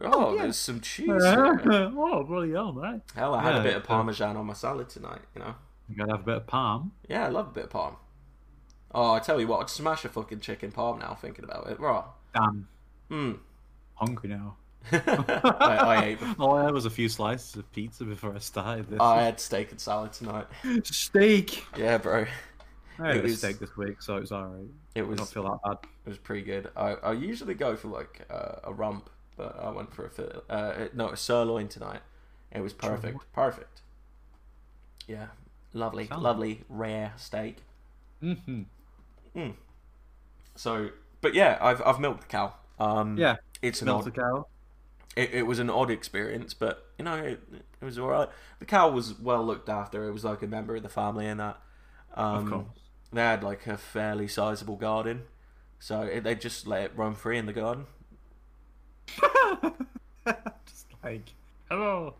oh, 0.00 0.34
yeah. 0.34 0.42
there's 0.42 0.56
some 0.56 0.80
cheese. 0.80 1.08
oh, 1.10 2.24
bloody 2.24 2.52
hell, 2.52 2.72
mate. 2.72 3.02
Hell, 3.14 3.34
I 3.34 3.42
had 3.42 3.54
Yeah, 3.54 3.60
a 3.60 3.62
bit 3.62 3.76
of 3.76 3.82
uh, 3.82 3.86
parmesan 3.86 4.36
on 4.36 4.46
my 4.46 4.54
salad 4.54 4.88
tonight. 4.88 5.20
You 5.34 5.42
know. 5.42 5.54
You 5.90 5.96
gotta 5.96 6.12
have 6.12 6.20
a 6.20 6.24
bit 6.24 6.36
of 6.36 6.46
palm. 6.46 6.92
Yeah, 7.08 7.26
I 7.26 7.28
love 7.28 7.48
a 7.48 7.50
bit 7.50 7.64
of 7.64 7.70
parm. 7.70 7.96
Oh, 8.94 9.12
I 9.12 9.18
tell 9.18 9.40
you 9.40 9.46
what, 9.46 9.60
I'd 9.60 9.70
smash 9.70 10.04
a 10.04 10.08
fucking 10.08 10.40
chicken 10.40 10.70
parm 10.72 10.98
now. 11.00 11.14
Thinking 11.14 11.44
about 11.44 11.68
it, 11.68 11.78
raw. 11.80 12.04
Damn, 12.34 12.68
Hmm. 13.08 13.32
hungry 13.94 14.30
now. 14.30 14.56
I, 14.92 15.76
I 15.76 16.04
ate. 16.06 16.18
All 16.38 16.56
I 16.56 16.64
had 16.64 16.72
was 16.72 16.86
a 16.86 16.90
few 16.90 17.08
slices 17.08 17.54
of 17.56 17.70
pizza 17.72 18.04
before 18.04 18.34
I 18.34 18.38
started 18.38 18.88
this. 18.88 19.00
I 19.00 19.22
had 19.22 19.38
steak 19.40 19.70
and 19.72 19.80
salad 19.80 20.12
tonight. 20.12 20.46
steak. 20.84 21.64
Yeah, 21.76 21.98
bro. 21.98 22.24
I 22.98 23.06
had 23.06 23.16
It 23.16 23.20
a 23.20 23.22
was- 23.24 23.38
steak 23.38 23.58
this 23.58 23.76
week, 23.76 24.00
so 24.00 24.16
it's 24.16 24.32
alright. 24.32 24.68
It 24.94 25.02
I 25.02 25.04
was 25.04 25.18
don't 25.18 25.28
feel 25.28 25.42
that 25.44 25.58
bad. 25.64 25.78
it 26.06 26.08
was 26.08 26.18
pretty 26.18 26.42
good. 26.42 26.70
I, 26.76 26.92
I 26.94 27.12
usually 27.12 27.54
go 27.54 27.76
for 27.76 27.88
like 27.88 28.22
uh, 28.30 28.56
a 28.64 28.72
rump, 28.72 29.10
but 29.36 29.56
I 29.60 29.70
went 29.70 29.92
for 29.94 30.10
a 30.48 30.52
uh, 30.52 30.88
no 30.94 31.08
a 31.10 31.16
sirloin 31.16 31.68
tonight. 31.68 32.00
It 32.52 32.60
was 32.60 32.72
perfect, 32.72 33.18
perfect. 33.32 33.82
Yeah, 35.06 35.26
lovely, 35.72 36.06
Sounds- 36.08 36.22
lovely 36.22 36.64
rare 36.68 37.12
steak. 37.16 37.58
Mm-hmm. 38.22 38.62
Mm. 39.36 39.54
So, 40.56 40.90
but 41.20 41.34
yeah, 41.34 41.58
I've 41.60 41.80
I've 41.86 42.00
milked 42.00 42.22
the 42.22 42.26
cow. 42.26 42.54
Um, 42.78 43.16
Yeah, 43.16 43.36
it's 43.62 43.80
an 43.82 43.86
milk 43.86 44.00
odd, 44.00 44.04
the 44.06 44.10
cow. 44.10 44.46
it, 45.16 45.30
it 45.32 45.42
was 45.46 45.58
an 45.58 45.70
odd 45.70 45.90
experience, 45.90 46.52
but 46.54 46.86
you 46.98 47.04
know 47.04 47.16
it, 47.16 47.40
it 47.80 47.84
was 47.84 47.98
alright. 47.98 48.28
The 48.58 48.64
cow 48.66 48.90
was 48.90 49.18
well 49.18 49.44
looked 49.44 49.68
after. 49.68 50.06
It 50.08 50.12
was 50.12 50.24
like 50.24 50.42
a 50.42 50.46
member 50.46 50.76
of 50.76 50.82
the 50.82 50.88
family 50.88 51.26
and 51.26 51.40
that. 51.40 51.58
Um, 52.14 52.44
Of 52.44 52.50
course. 52.50 52.66
They 53.12 53.20
had 53.22 53.42
like 53.42 53.66
a 53.66 53.76
fairly 53.76 54.28
sizable 54.28 54.76
garden, 54.76 55.22
so 55.78 56.02
it, 56.02 56.22
they 56.24 56.34
just 56.34 56.66
let 56.66 56.82
it 56.84 56.92
roam 56.96 57.14
free 57.14 57.38
in 57.38 57.46
the 57.46 57.52
garden. 57.52 57.86
Just 60.66 60.86
like, 61.02 61.32
hello. 61.68 62.14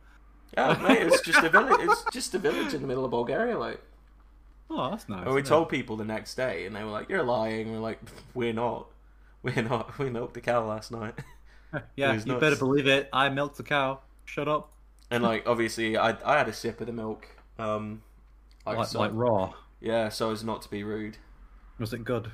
Yeah, 0.57 0.79
mate, 0.83 1.03
it's 1.03 1.21
just 1.23 1.43
a 1.43 1.49
village. 1.49 1.81
It's 1.83 2.05
just 2.13 2.35
a 2.35 2.39
village 2.39 2.75
in 2.75 2.81
the 2.83 2.87
middle 2.89 3.05
of 3.05 3.11
Bulgaria. 3.11 3.59
Like, 3.59 3.81
Oh, 4.69 4.91
that's 4.91 5.09
nice. 5.09 5.27
and 5.27 5.35
we 5.35 5.43
told 5.43 5.69
people 5.69 5.97
the 5.97 6.05
next 6.05 6.35
day, 6.37 6.65
and 6.67 6.75
they 6.77 6.85
were 6.85 6.91
like, 6.91 7.09
"You're 7.09 7.23
lying." 7.25 7.73
We're 7.73 7.79
like, 7.81 8.01
"We're 8.35 8.53
not. 8.53 8.87
We're 9.43 9.63
not. 9.63 9.99
We 9.99 10.11
milked 10.11 10.35
the 10.35 10.41
cow 10.41 10.65
last 10.67 10.91
night." 10.93 11.15
yeah, 11.97 12.13
you 12.15 12.25
nuts. 12.25 12.41
better 12.41 12.57
believe 12.57 12.87
it. 12.87 13.09
I 13.13 13.29
milked 13.29 13.57
the 13.57 13.63
cow. 13.63 14.01
Shut 14.25 14.49
up. 14.49 14.73
And 15.11 15.23
like, 15.25 15.45
obviously, 15.47 15.97
I 15.97 16.11
I 16.25 16.39
had 16.39 16.49
a 16.49 16.53
sip 16.53 16.81
of 16.81 16.87
the 16.87 16.93
milk. 16.93 17.27
Um, 17.59 18.03
like, 18.67 18.77
Like, 18.79 18.87
so, 18.89 18.99
like 19.01 19.11
raw. 19.15 19.53
yeah, 19.81 20.09
so 20.09 20.31
as 20.31 20.43
not 20.45 20.63
to 20.63 20.71
be 20.71 20.83
rude. 20.85 21.17
Was 21.79 21.93
it 21.93 22.05
good? 22.05 22.31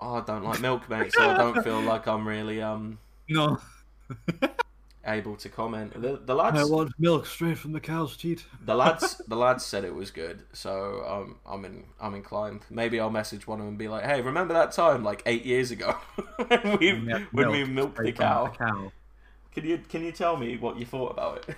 Oh, 0.00 0.14
I 0.16 0.20
don't 0.22 0.44
like 0.44 0.60
milk, 0.60 0.88
mate, 0.88 1.12
so 1.12 1.28
I 1.30 1.36
don't 1.36 1.62
feel 1.62 1.80
like 1.82 2.06
I'm 2.06 2.26
really 2.26 2.62
um 2.62 2.98
No. 3.28 3.58
Able 5.06 5.36
to 5.36 5.48
comment. 5.48 6.00
The, 6.00 6.20
the 6.24 6.34
lads, 6.34 6.58
I 6.58 6.64
want 6.64 6.92
milk 6.98 7.26
straight 7.26 7.58
from 7.58 7.72
the 7.72 7.80
cow's 7.80 8.16
teat. 8.16 8.44
the 8.64 8.74
lads, 8.74 9.20
the 9.26 9.36
lads 9.36 9.64
said 9.64 9.84
it 9.84 9.94
was 9.94 10.10
good, 10.10 10.42
so 10.52 11.04
um, 11.08 11.36
I'm 11.46 11.64
in, 11.64 11.84
I'm 12.00 12.14
inclined. 12.14 12.62
Maybe 12.70 13.00
I'll 13.00 13.10
message 13.10 13.46
one 13.46 13.58
of 13.60 13.64
them 13.64 13.70
and 13.70 13.78
be 13.78 13.88
like, 13.88 14.04
"Hey, 14.04 14.20
remember 14.20 14.54
that 14.54 14.72
time 14.72 15.02
like 15.04 15.22
eight 15.26 15.44
years 15.44 15.70
ago 15.70 15.92
when 16.48 16.78
we 16.78 16.92
Yeah, 16.92 17.24
when 17.32 17.50
we 17.50 17.64
milked 17.64 18.02
the 18.02 18.12
cow? 18.12 18.46
the 18.46 18.58
cow. 18.58 18.92
Can 19.52 19.64
you 19.64 19.78
can 19.78 20.04
you 20.04 20.12
tell 20.12 20.36
me 20.36 20.56
what 20.56 20.78
you 20.78 20.86
thought 20.86 21.12
about 21.12 21.48
it? 21.48 21.56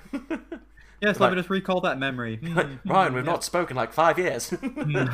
Yes, 1.00 1.16
Like- 1.20 1.20
let 1.20 1.30
me 1.32 1.36
just 1.36 1.50
recall 1.50 1.80
that 1.82 1.98
memory. 1.98 2.36
Hmm, 2.36 2.76
Ryan, 2.90 3.14
we've 3.14 3.24
yeah. 3.24 3.30
not 3.32 3.44
spoken 3.44 3.76
like 3.76 3.92
five 3.92 4.18
years. 4.18 4.50
Hmm. 4.50 5.06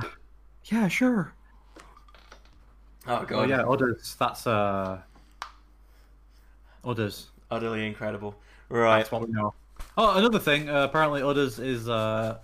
Yeah, 0.64 0.88
sure. 0.88 1.32
oh 3.06 3.24
god, 3.24 3.32
Oh 3.32 3.44
yeah, 3.44 3.62
others. 3.62 4.16
That's 4.18 4.46
uh, 4.46 5.00
others. 6.84 7.30
Utterly 7.50 7.86
incredible. 7.86 8.34
Right, 8.68 8.98
That's 8.98 9.12
what 9.12 9.26
we 9.26 9.32
know. 9.32 9.54
Oh, 9.96 10.18
another 10.18 10.38
thing. 10.38 10.68
Uh, 10.68 10.84
apparently, 10.84 11.22
Udders 11.22 11.58
is 11.58 11.88
uh 11.88 12.38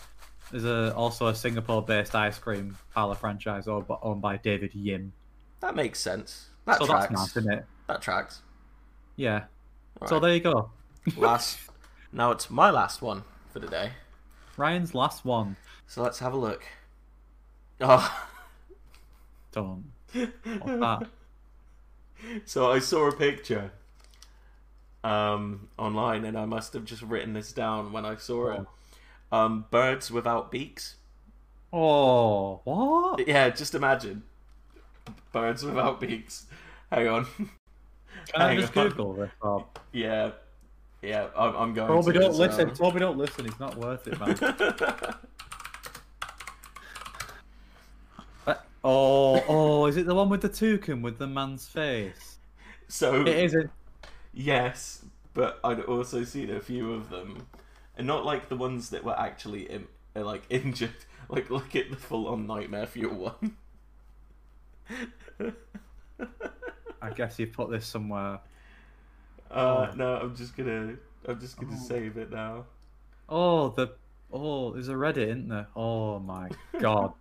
is 0.52 0.64
a, 0.64 0.94
also 0.94 1.26
a 1.28 1.34
Singapore-based 1.34 2.14
ice 2.14 2.38
cream 2.38 2.76
parlor 2.94 3.14
franchise 3.14 3.66
owned 3.66 4.20
by, 4.22 4.36
David 4.36 4.74
Yim. 4.74 5.12
that 5.60 5.74
makes 5.74 5.98
sense. 6.00 6.48
That 6.66 6.78
so 6.78 6.86
tracks. 6.86 7.08
that's 7.08 7.12
nice, 7.12 7.36
isn't 7.36 7.52
it? 7.52 7.64
That 7.88 8.02
tracks. 8.02 8.42
Yeah. 9.16 9.44
All 10.00 10.08
So 10.08 10.20
there 10.20 10.34
you 10.34 10.40
go. 10.40 10.70
last. 11.16 11.58
Now 12.12 12.30
it's 12.30 12.50
my 12.50 12.70
last 12.70 13.02
one 13.02 13.24
for 13.52 13.58
the 13.58 13.66
day. 13.66 13.92
Ryan's 14.56 14.94
last 14.94 15.24
one. 15.24 15.56
So 15.86 16.02
let's 16.02 16.20
have 16.20 16.32
a 16.32 16.36
look. 16.36 16.64
Oh, 17.80 18.26
Don't. 19.52 19.84
What's 20.12 20.80
that? 20.80 21.08
so 22.44 22.70
I 22.70 22.78
saw 22.78 23.08
a 23.08 23.12
picture 23.12 23.72
um, 25.04 25.68
online, 25.78 26.24
and 26.24 26.36
I 26.36 26.44
must 26.46 26.72
have 26.72 26.84
just 26.84 27.02
written 27.02 27.32
this 27.34 27.52
down 27.52 27.92
when 27.92 28.04
I 28.04 28.16
saw 28.16 28.50
it. 28.52 28.66
Um, 29.30 29.66
birds 29.70 30.10
without 30.10 30.50
beaks. 30.50 30.96
Oh, 31.72 32.60
what? 32.64 33.26
Yeah, 33.28 33.50
just 33.50 33.74
imagine 33.74 34.22
birds 35.32 35.64
without 35.64 36.00
beaks. 36.00 36.46
Hang 36.90 37.08
on. 37.08 37.26
Can 37.36 37.48
I 38.42 38.48
Hang 38.48 38.60
just 38.60 38.76
on. 38.76 38.88
Google 38.88 39.12
this? 39.14 39.30
Oh, 39.42 39.66
Yeah, 39.92 40.30
yeah, 41.02 41.26
I'm, 41.36 41.54
I'm 41.56 41.74
going. 41.74 41.88
Toby, 41.88 42.12
to 42.14 42.18
don't 42.20 42.34
listen. 42.36 42.68
well. 42.68 42.76
Toby, 42.76 43.00
don't 43.00 43.18
listen. 43.18 43.46
It's 43.46 43.60
not 43.60 43.76
worth 43.76 44.06
it, 44.06 44.18
man. 44.18 44.38
Uh, 48.46 48.54
Oh, 48.84 49.42
oh, 49.48 49.86
is 49.86 49.96
it 49.96 50.06
the 50.06 50.14
one 50.14 50.28
with 50.28 50.42
the 50.42 50.48
toucan 50.48 51.00
with 51.02 51.18
the 51.18 51.26
man's 51.26 51.66
face? 51.66 52.36
So 52.88 53.22
It 53.22 53.28
isn't. 53.28 53.70
Yes, 54.34 55.04
but 55.32 55.58
I'd 55.64 55.80
also 55.80 56.24
seen 56.24 56.50
a 56.50 56.60
few 56.60 56.92
of 56.92 57.08
them, 57.10 57.46
and 57.96 58.06
not 58.06 58.24
like 58.24 58.48
the 58.48 58.56
ones 58.56 58.90
that 58.90 59.04
were 59.04 59.18
actually 59.18 59.70
in, 59.70 59.86
uh, 60.16 60.24
like 60.24 60.42
injured. 60.50 60.90
Like 61.28 61.48
look 61.48 61.74
at 61.74 61.90
the 61.90 61.96
full-on 61.96 62.46
Nightmare 62.46 62.86
Fuel 62.86 63.14
one. 63.14 63.56
I 67.00 67.10
guess 67.10 67.38
you 67.38 67.46
put 67.46 67.70
this 67.70 67.86
somewhere. 67.86 68.40
Uh, 69.50 69.88
Oh. 69.90 69.94
no, 69.96 70.16
I'm 70.16 70.36
just 70.36 70.56
gonna, 70.56 70.96
I'm 71.26 71.40
just 71.40 71.56
gonna 71.58 71.76
Oh. 71.78 71.84
save 71.86 72.16
it 72.16 72.30
now. 72.30 72.64
Oh, 73.28 73.68
the 73.70 73.92
oh, 74.32 74.72
there's 74.72 74.88
a 74.88 74.94
Reddit, 74.94 75.28
isn't 75.28 75.48
there? 75.48 75.68
Oh 75.76 76.18
my 76.18 76.50
god. 76.80 77.12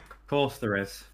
of 0.00 0.26
course 0.26 0.58
there 0.58 0.76
is. 0.76 1.04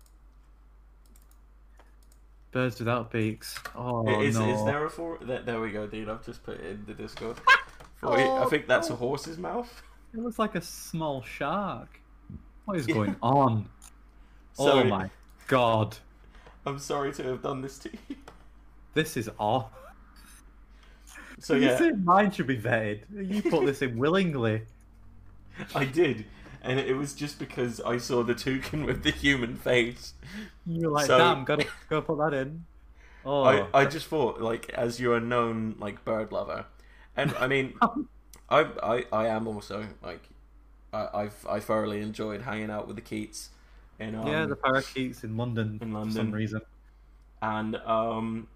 Birds 2.52 2.78
without 2.80 3.10
beaks. 3.10 3.56
Oh 3.76 4.06
is, 4.20 4.36
no. 4.38 4.48
is 4.48 4.64
there 4.64 4.84
a 4.84 4.90
for? 4.90 5.18
There, 5.22 5.42
there 5.42 5.60
we 5.60 5.70
go, 5.70 5.86
dude. 5.86 6.08
I've 6.08 6.24
just 6.24 6.42
put 6.42 6.58
it 6.60 6.66
in 6.66 6.84
the 6.86 6.94
Discord. 6.94 7.36
For 7.96 8.18
you- 8.18 8.24
I 8.24 8.42
Oh, 8.44 8.48
think 8.48 8.66
that's 8.66 8.90
a 8.90 8.94
oh. 8.94 8.96
horse's 8.96 9.38
mouth. 9.38 9.82
It 10.14 10.20
looks 10.20 10.38
like 10.38 10.54
a 10.56 10.60
small 10.60 11.22
shark. 11.22 12.00
What 12.64 12.76
is 12.78 12.86
going 12.86 13.16
on? 13.22 13.68
Oh 14.58 14.66
Sorry. 14.66 14.88
my 14.88 15.10
god. 15.46 15.96
I'm 16.66 16.78
sorry 16.78 17.12
to 17.14 17.22
have 17.22 17.40
done 17.40 17.62
this 17.62 17.78
to 17.78 17.90
you. 18.08 18.16
This 18.94 19.16
is 19.16 19.30
off. 19.38 19.70
So 21.38 21.54
you 21.54 21.68
yeah, 21.68 21.78
say 21.78 21.92
mine 21.92 22.30
should 22.32 22.48
be 22.48 22.58
vetted. 22.58 23.02
You 23.14 23.40
put 23.48 23.64
this 23.64 23.80
in 23.80 23.96
willingly. 23.96 24.62
I 25.74 25.84
did, 25.84 26.26
and 26.62 26.78
it 26.80 26.94
was 26.96 27.14
just 27.14 27.38
because 27.38 27.80
I 27.80 27.98
saw 27.98 28.22
the 28.22 28.34
toucan 28.34 28.84
with 28.84 29.02
the 29.02 29.10
human 29.10 29.56
face. 29.56 30.14
You're 30.66 30.90
like, 30.90 31.06
So- 31.06 31.18
damn, 31.18 31.44
gotta 31.44 31.66
gotta 31.88 32.02
put 32.02 32.18
that 32.18 32.34
in. 32.34 32.64
Oh, 33.24 33.42
I, 33.44 33.66
I 33.74 33.84
just 33.84 34.06
thought, 34.06 34.40
like, 34.40 34.70
as 34.70 34.98
you're 34.98 35.16
a 35.16 35.20
known 35.20 35.76
like 35.78 36.04
bird 36.06 36.32
lover, 36.32 36.64
and 37.16 37.34
I 37.38 37.48
mean, 37.48 37.74
I, 38.48 38.60
I, 38.82 39.04
I 39.12 39.26
am 39.26 39.46
also 39.46 39.86
like, 40.02 40.22
I, 40.92 41.08
I've 41.12 41.46
I 41.48 41.60
thoroughly 41.60 42.00
enjoyed 42.00 42.42
hanging 42.42 42.70
out 42.70 42.86
with 42.86 42.96
the 42.96 43.02
Keats, 43.02 43.50
in 43.98 44.14
um, 44.14 44.26
yeah, 44.26 44.46
the 44.46 44.56
parakeets 44.56 45.22
in 45.22 45.36
London 45.36 45.78
in 45.82 45.92
for 45.92 46.10
some 46.10 46.32
reason. 46.32 46.62
and 47.42 47.76
um, 47.76 48.48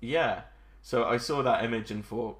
yeah. 0.00 0.42
So 0.82 1.04
I 1.04 1.16
saw 1.18 1.42
that 1.42 1.64
image 1.64 1.92
and 1.92 2.04
thought, 2.04 2.38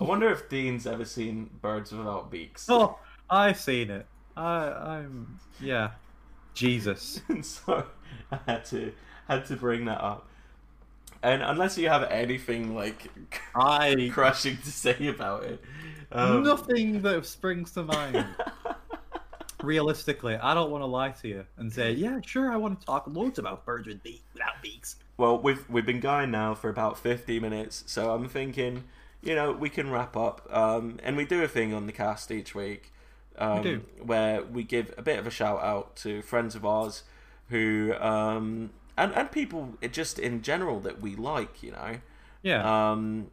I 0.00 0.04
wonder 0.04 0.30
if 0.30 0.48
Dean's 0.48 0.86
ever 0.86 1.04
seen 1.04 1.50
birds 1.60 1.92
without 1.92 2.30
beaks. 2.30 2.66
Oh, 2.70 2.98
I've 3.30 3.58
seen 3.58 3.90
it. 3.90 4.06
I, 4.36 4.68
I'm 4.68 5.38
yeah. 5.60 5.90
Jesus. 6.54 7.20
so 7.42 7.86
I 8.30 8.38
had 8.46 8.64
to 8.66 8.92
had 9.28 9.46
to 9.46 9.56
bring 9.56 9.84
that 9.86 10.00
up. 10.00 10.28
And 11.22 11.42
unless 11.42 11.78
you 11.78 11.88
have 11.88 12.02
anything 12.04 12.74
like 12.74 13.10
I 13.54 14.10
crushing 14.12 14.58
to 14.58 14.70
say 14.70 15.08
about 15.08 15.44
it, 15.44 15.62
um, 16.12 16.42
nothing 16.42 17.00
that 17.02 17.24
springs 17.24 17.72
to 17.72 17.84
mind. 17.84 18.26
Realistically, 19.62 20.34
I 20.36 20.52
don't 20.52 20.70
want 20.70 20.82
to 20.82 20.86
lie 20.86 21.10
to 21.10 21.28
you 21.28 21.46
and 21.56 21.72
say, 21.72 21.92
yeah, 21.92 22.20
sure, 22.26 22.52
I 22.52 22.56
want 22.56 22.78
to 22.80 22.86
talk 22.86 23.06
loads 23.06 23.38
about 23.38 23.64
birds 23.64 23.88
with 23.88 24.02
beaks 24.02 24.22
without 24.34 24.60
beaks. 24.62 24.96
well, 25.16 25.38
we've 25.38 25.66
we've 25.70 25.86
been 25.86 26.00
going 26.00 26.30
now 26.30 26.54
for 26.54 26.68
about 26.68 26.98
fifty 26.98 27.40
minutes, 27.40 27.84
so 27.86 28.10
I'm 28.10 28.28
thinking, 28.28 28.84
you 29.22 29.34
know, 29.34 29.52
we 29.52 29.70
can 29.70 29.90
wrap 29.90 30.18
up. 30.18 30.46
Um, 30.54 30.98
and 31.02 31.16
we 31.16 31.24
do 31.24 31.42
a 31.42 31.48
thing 31.48 31.72
on 31.72 31.86
the 31.86 31.92
cast 31.92 32.30
each 32.30 32.54
week, 32.54 32.92
um, 33.38 33.62
do. 33.62 33.82
where 34.02 34.42
we 34.42 34.62
give 34.64 34.94
a 34.96 35.02
bit 35.02 35.18
of 35.18 35.26
a 35.26 35.30
shout 35.30 35.60
out 35.62 35.96
to 35.96 36.22
friends 36.22 36.54
of 36.54 36.64
ours 36.64 37.02
who 37.50 37.94
um, 38.00 38.70
and 38.96 39.12
and 39.14 39.30
people 39.32 39.74
just 39.90 40.18
in 40.18 40.42
general 40.42 40.80
that 40.80 41.00
we 41.00 41.14
like, 41.16 41.62
you 41.62 41.72
know. 41.72 41.96
Yeah. 42.42 42.90
um, 42.90 43.28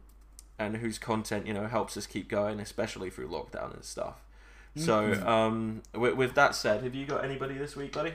and 0.58 0.76
whose 0.76 0.98
content 0.98 1.46
you 1.46 1.52
know 1.54 1.66
helps 1.66 1.96
us 1.96 2.06
keep 2.06 2.28
going, 2.28 2.60
especially 2.60 3.10
through 3.10 3.28
lockdown 3.28 3.74
and 3.74 3.84
stuff. 3.84 4.22
So, 4.74 5.02
Mm-hmm. 5.12 5.28
um, 5.28 5.82
with, 5.94 6.14
with 6.14 6.34
that 6.34 6.54
said, 6.54 6.82
have 6.82 6.94
you 6.94 7.04
got 7.04 7.22
anybody 7.24 7.54
this 7.58 7.76
week, 7.76 7.92
buddy? 7.92 8.14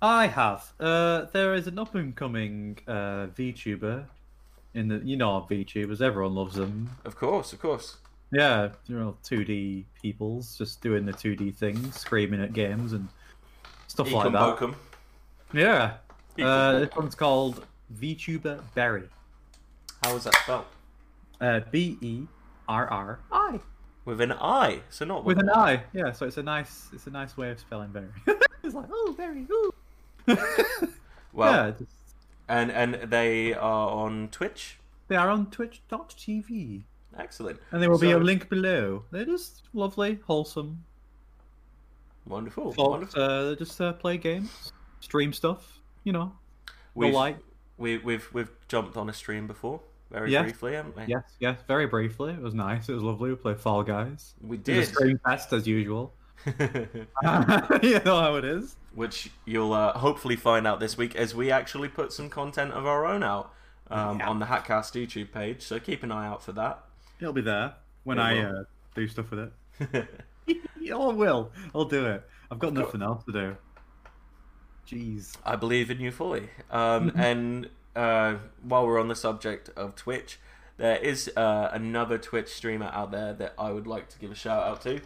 I 0.00 0.26
have. 0.26 0.72
Uh, 0.80 1.26
there 1.32 1.54
is 1.54 1.68
an 1.68 1.78
up 1.78 1.94
and 1.94 2.16
coming 2.16 2.78
uh, 2.88 3.28
VTuber. 3.38 4.06
In 4.74 4.88
the, 4.88 4.96
you 5.04 5.16
know, 5.16 5.30
our 5.30 5.42
VTubers, 5.42 6.00
everyone 6.00 6.34
loves 6.34 6.56
them. 6.56 6.96
Of 7.04 7.14
course, 7.14 7.52
of 7.52 7.60
course. 7.60 7.98
Yeah, 8.32 8.70
they're 8.88 9.02
all 9.02 9.18
2D 9.24 9.84
peoples 10.00 10.56
just 10.56 10.80
doing 10.80 11.04
the 11.04 11.12
2D 11.12 11.54
things, 11.54 11.96
screaming 11.96 12.40
at 12.40 12.54
games 12.54 12.94
and 12.94 13.06
stuff 13.88 14.10
like 14.10 14.32
that. 14.32 14.58
Bokum. 14.58 14.74
Yeah. 15.52 15.94
Uh, 16.42 16.78
this 16.78 16.88
one's 16.96 17.14
called 17.14 17.62
VTuber 18.00 18.62
Berry. 18.74 19.06
How 20.02 20.16
is 20.16 20.24
that 20.24 20.34
spelled? 20.36 20.64
Uh, 21.42 21.60
B 21.70 21.98
E 22.00 22.22
R 22.66 22.88
R 22.88 23.18
I. 23.30 23.60
With 24.06 24.22
an 24.22 24.32
I, 24.32 24.80
so 24.88 25.04
not 25.04 25.26
With 25.26 25.36
with, 25.36 25.46
an 25.46 25.52
I. 25.54 25.82
Yeah, 25.92 26.12
so 26.12 26.24
it's 26.24 26.38
a 26.38 26.42
nice 26.42 26.88
it's 26.94 27.06
a 27.06 27.10
nice 27.10 27.36
way 27.36 27.50
of 27.50 27.60
spelling 27.60 27.90
berry. 27.90 28.08
it's 28.64 28.74
like, 28.74 28.86
oh, 28.90 29.14
berry, 29.14 29.46
ooh. 29.52 29.74
Well, 31.34 31.52
yeah, 31.52 31.70
just, 31.72 31.90
and 32.48 32.72
and 32.72 33.10
they 33.10 33.52
are 33.52 33.90
on 33.90 34.28
Twitch. 34.30 34.78
they 35.08 35.16
are 35.16 35.28
on 35.28 35.50
twitch.tv. 35.50 36.84
Excellent. 37.18 37.60
And 37.70 37.82
there 37.82 37.90
will 37.90 37.98
be 37.98 38.12
a 38.12 38.18
link 38.18 38.48
below. 38.48 39.04
They're 39.10 39.24
just 39.26 39.62
lovely, 39.74 40.18
wholesome 40.24 40.84
Wonderful. 42.26 42.72
folks. 42.72 43.14
wonderful. 43.14 43.22
Uh, 43.22 43.54
just 43.56 43.80
uh, 43.80 43.92
play 43.94 44.16
games, 44.16 44.72
stream 45.00 45.32
stuff, 45.32 45.80
you 46.04 46.12
know. 46.12 46.32
We've, 46.94 47.12
light. 47.12 47.38
we, 47.78 47.98
we've 47.98 48.28
we've 48.32 48.50
jumped 48.68 48.96
on 48.96 49.08
a 49.08 49.12
stream 49.12 49.46
before, 49.46 49.80
very 50.10 50.30
Yes. 50.30 50.42
briefly, 50.44 50.74
haven't 50.74 50.96
we? 50.96 51.04
Yes, 51.06 51.24
yes, 51.40 51.58
very 51.66 51.86
briefly. 51.86 52.32
It 52.32 52.40
was 52.40 52.54
nice. 52.54 52.88
It 52.88 52.94
was 52.94 53.02
lovely. 53.02 53.30
We 53.30 53.36
played 53.36 53.58
Fall 53.60 53.82
Guys. 53.82 54.34
We 54.40 54.56
It 54.56 54.60
was 54.68 54.68
a 54.68 54.80
did. 54.80 54.86
stream 54.94 55.20
fest 55.24 55.52
as 55.52 55.66
usual. 55.66 56.14
you 56.46 58.00
know 58.04 58.20
how 58.20 58.36
it 58.36 58.44
is. 58.44 58.76
which 58.94 59.30
you'll 59.44 59.72
uh, 59.72 59.92
hopefully 59.98 60.36
find 60.36 60.66
out 60.66 60.80
this 60.80 60.96
week 60.96 61.14
as 61.16 61.34
we 61.34 61.50
actually 61.50 61.88
put 61.88 62.12
some 62.12 62.28
content 62.30 62.72
of 62.72 62.84
our 62.86 63.04
own 63.06 63.22
out 63.22 63.52
um, 63.90 64.18
Yeah. 64.18 64.28
on 64.28 64.38
the 64.38 64.46
Hatcast 64.46 64.92
YouTube 65.00 65.32
page. 65.32 65.62
So 65.62 65.78
keep 65.80 66.02
an 66.02 66.12
eye 66.12 66.26
out 66.26 66.42
for 66.42 66.52
that. 66.52 66.84
It'll 67.22 67.32
be 67.32 67.40
there 67.40 67.74
when 68.02 68.18
It 68.18 68.22
I 68.22 68.38
uh, 68.40 68.64
do 68.96 69.06
stuff 69.06 69.30
with 69.30 69.52
it. 69.78 70.08
oh, 70.92 71.10
I 71.10 71.14
will. 71.14 71.52
I'll 71.72 71.84
do 71.84 72.06
it. 72.06 72.28
I've 72.50 72.58
got 72.58 72.72
nothing 72.72 73.00
else 73.00 73.22
to 73.24 73.32
do. 73.32 73.56
Jeez. 74.88 75.36
I 75.44 75.54
believe 75.54 75.88
in 75.88 76.00
you 76.00 76.10
fully. 76.10 76.48
Um, 76.68 77.12
and 77.14 77.68
uh, 77.94 78.38
while 78.62 78.88
we're 78.88 78.98
on 79.00 79.06
the 79.06 79.14
subject 79.14 79.70
of 79.76 79.94
Twitch, 79.94 80.40
there 80.78 80.96
is 80.96 81.30
uh, 81.36 81.70
another 81.72 82.18
Twitch 82.18 82.48
streamer 82.48 82.90
out 82.92 83.12
there 83.12 83.32
that 83.34 83.54
I 83.56 83.70
would 83.70 83.86
like 83.86 84.08
to 84.08 84.18
give 84.18 84.32
a 84.32 84.34
shout 84.34 84.66
out 84.66 84.82
to. 84.82 85.00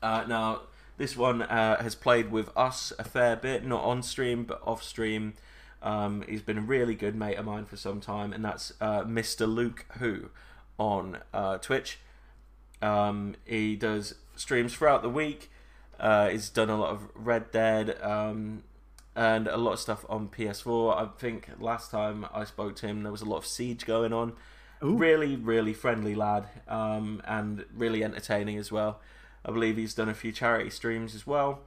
Uh, 0.00 0.24
now, 0.28 0.62
this 0.98 1.16
one 1.16 1.42
uh, 1.42 1.82
has 1.82 1.96
played 1.96 2.30
with 2.30 2.56
us 2.56 2.92
a 2.96 3.02
fair 3.04 3.34
bit, 3.34 3.66
not 3.66 3.82
on 3.82 4.04
stream 4.04 4.44
but 4.44 4.62
off 4.64 4.84
stream. 4.84 5.34
Um, 5.82 6.22
he's 6.28 6.42
been 6.42 6.58
a 6.58 6.62
really 6.62 6.94
good 6.94 7.16
mate 7.16 7.36
of 7.38 7.44
mine 7.44 7.64
for 7.64 7.76
some 7.76 8.00
time, 8.00 8.32
and 8.32 8.44
that's 8.44 8.72
uh, 8.80 9.02
Mr. 9.02 9.52
Luke 9.52 9.86
Who 9.98 10.30
on 10.80 11.18
uh, 11.34 11.58
Twitch. 11.58 11.98
Um, 12.82 13.36
he 13.44 13.76
does 13.76 14.14
streams 14.34 14.74
throughout 14.74 15.02
the 15.02 15.10
week. 15.10 15.50
Uh, 15.98 16.30
he's 16.30 16.48
done 16.48 16.70
a 16.70 16.76
lot 16.78 16.90
of 16.90 17.08
Red 17.14 17.50
Dead 17.52 18.00
um, 18.02 18.62
and 19.14 19.46
a 19.46 19.58
lot 19.58 19.72
of 19.74 19.80
stuff 19.80 20.04
on 20.08 20.28
PS4. 20.28 20.96
I 20.96 21.06
think 21.18 21.50
last 21.60 21.90
time 21.90 22.24
I 22.32 22.44
spoke 22.44 22.76
to 22.76 22.86
him, 22.86 23.02
there 23.02 23.12
was 23.12 23.20
a 23.20 23.26
lot 23.26 23.36
of 23.36 23.46
Siege 23.46 23.84
going 23.84 24.12
on. 24.14 24.32
Ooh. 24.82 24.96
Really, 24.96 25.36
really 25.36 25.74
friendly 25.74 26.14
lad, 26.14 26.48
um, 26.66 27.20
and 27.26 27.66
really 27.76 28.02
entertaining 28.02 28.56
as 28.56 28.72
well. 28.72 29.00
I 29.44 29.50
believe 29.52 29.76
he's 29.76 29.92
done 29.94 30.08
a 30.08 30.14
few 30.14 30.32
charity 30.32 30.70
streams 30.70 31.14
as 31.14 31.26
well. 31.26 31.60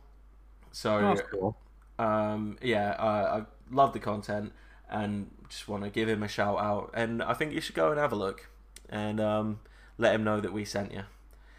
So 0.72 0.98
Oh, 0.98 1.16
that's 1.16 1.22
cool. 1.30 1.58
um, 2.00 2.58
yeah, 2.62 2.96
I, 2.98 3.40
I 3.40 3.46
love 3.70 3.94
the 3.94 4.00
content 4.00 4.52
and 4.90 5.30
just 5.50 5.68
want 5.68 5.84
to 5.84 5.92
give 5.92 6.10
him 6.10 6.24
a 6.24 6.28
shout 6.28 6.58
out. 6.60 6.92
And 6.96 7.22
I 7.22 7.34
think 7.36 7.54
you 7.54 7.62
should 7.62 7.76
go 7.76 7.92
and 7.92 8.00
have 8.00 8.12
a 8.12 8.16
look 8.16 8.50
and 8.94 9.20
um, 9.20 9.60
let 9.98 10.14
him 10.16 10.24
know 10.24 10.40
that 10.40 10.54
we 10.54 10.64
sent 10.64 10.94
you. 10.94 11.04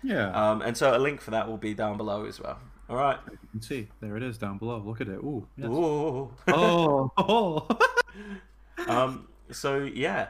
Yeah. 0.03 0.31
Um, 0.31 0.63
and 0.63 0.77
so 0.77 0.97
a 0.97 0.99
link 0.99 1.21
for 1.21 1.33
that 1.33 1.49
will 1.49 1.59
be 1.59 1.75
down 1.75 1.97
below 1.97 2.25
as 2.25 2.41
well. 2.41 2.59
All 2.89 2.97
right. 2.97 3.19
you 3.31 3.39
can 3.51 3.61
see. 3.61 3.89
There 4.01 4.17
it 4.17 4.23
is 4.23 4.39
down 4.39 4.59
below. 4.59 4.79
Look 4.79 5.01
at 5.01 5.09
it. 5.09 5.17
Ooh. 5.17 5.47
Yes. 5.57 5.69
Ooh. 5.69 6.31
Oh. 6.49 7.13
oh. 7.19 7.69
um, 8.87 9.27
so 9.51 9.83
yeah, 9.83 10.29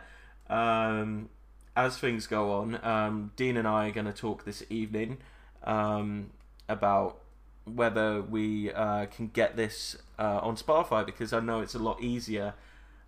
um, 0.49 1.29
as 1.77 1.99
things 1.99 2.27
go 2.27 2.53
on, 2.53 2.83
um, 2.85 3.33
Dean 3.37 3.57
and 3.57 3.69
I 3.69 3.89
are 3.89 3.93
going 3.93 4.07
to 4.07 4.13
talk 4.13 4.45
this 4.45 4.65
evening 4.71 5.19
um, 5.65 6.31
about 6.69 7.19
whether 7.65 8.23
we 8.23 8.73
uh, 8.73 9.07
can 9.07 9.29
get 9.29 9.57
this 9.57 9.97
uh, 10.19 10.39
on 10.43 10.57
Spotify 10.57 11.05
because 11.05 11.33
I 11.33 11.41
know 11.41 11.61
it's 11.61 11.75
a 11.75 11.79
lot 11.79 12.01
easier 12.01 12.55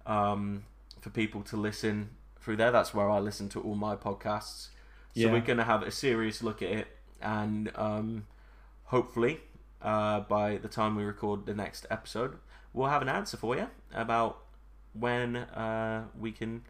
um, 0.05 0.65
for 1.01 1.11
people 1.11 1.43
to 1.43 1.57
listen 1.57 2.11
through 2.47 2.57
there. 2.57 2.71
That's 2.71 2.95
where 2.95 3.11
I 3.11 3.19
listen 3.19 3.49
to 3.51 3.61
all 3.61 3.75
my 3.75 3.97
podcasts. 3.97 4.69
So 5.15 5.23
Yeah. 5.23 5.33
we're 5.33 5.41
going 5.41 5.59
to 5.59 5.65
have 5.65 5.83
a 5.83 5.91
serious 5.91 6.45
look 6.45 6.63
at 6.63 6.71
it 6.71 6.87
and 7.21 7.73
um, 7.75 8.27
hopefully 8.85 9.41
uh, 9.83 10.21
by 10.21 10.59
the 10.59 10.69
time 10.69 10.95
we 10.95 11.03
record 11.03 11.45
the 11.45 11.55
next 11.55 11.87
episode, 11.91 12.39
we'll 12.73 12.89
have 12.89 13.03
an 13.03 13.09
answer 13.09 13.37
for 13.37 13.57
you 13.57 13.67
about 13.93 14.45
when 14.93 15.35
uh, 15.37 16.05
we 16.17 16.31
can 16.31 16.63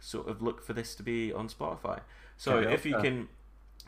sort 0.00 0.28
of 0.28 0.40
look 0.40 0.64
for 0.64 0.72
this 0.72 0.94
to 0.94 1.02
be 1.02 1.30
on 1.30 1.46
Spotify. 1.50 2.00
So 2.38 2.60
if 2.60 2.86
you 2.86 2.96
can, 3.02 3.28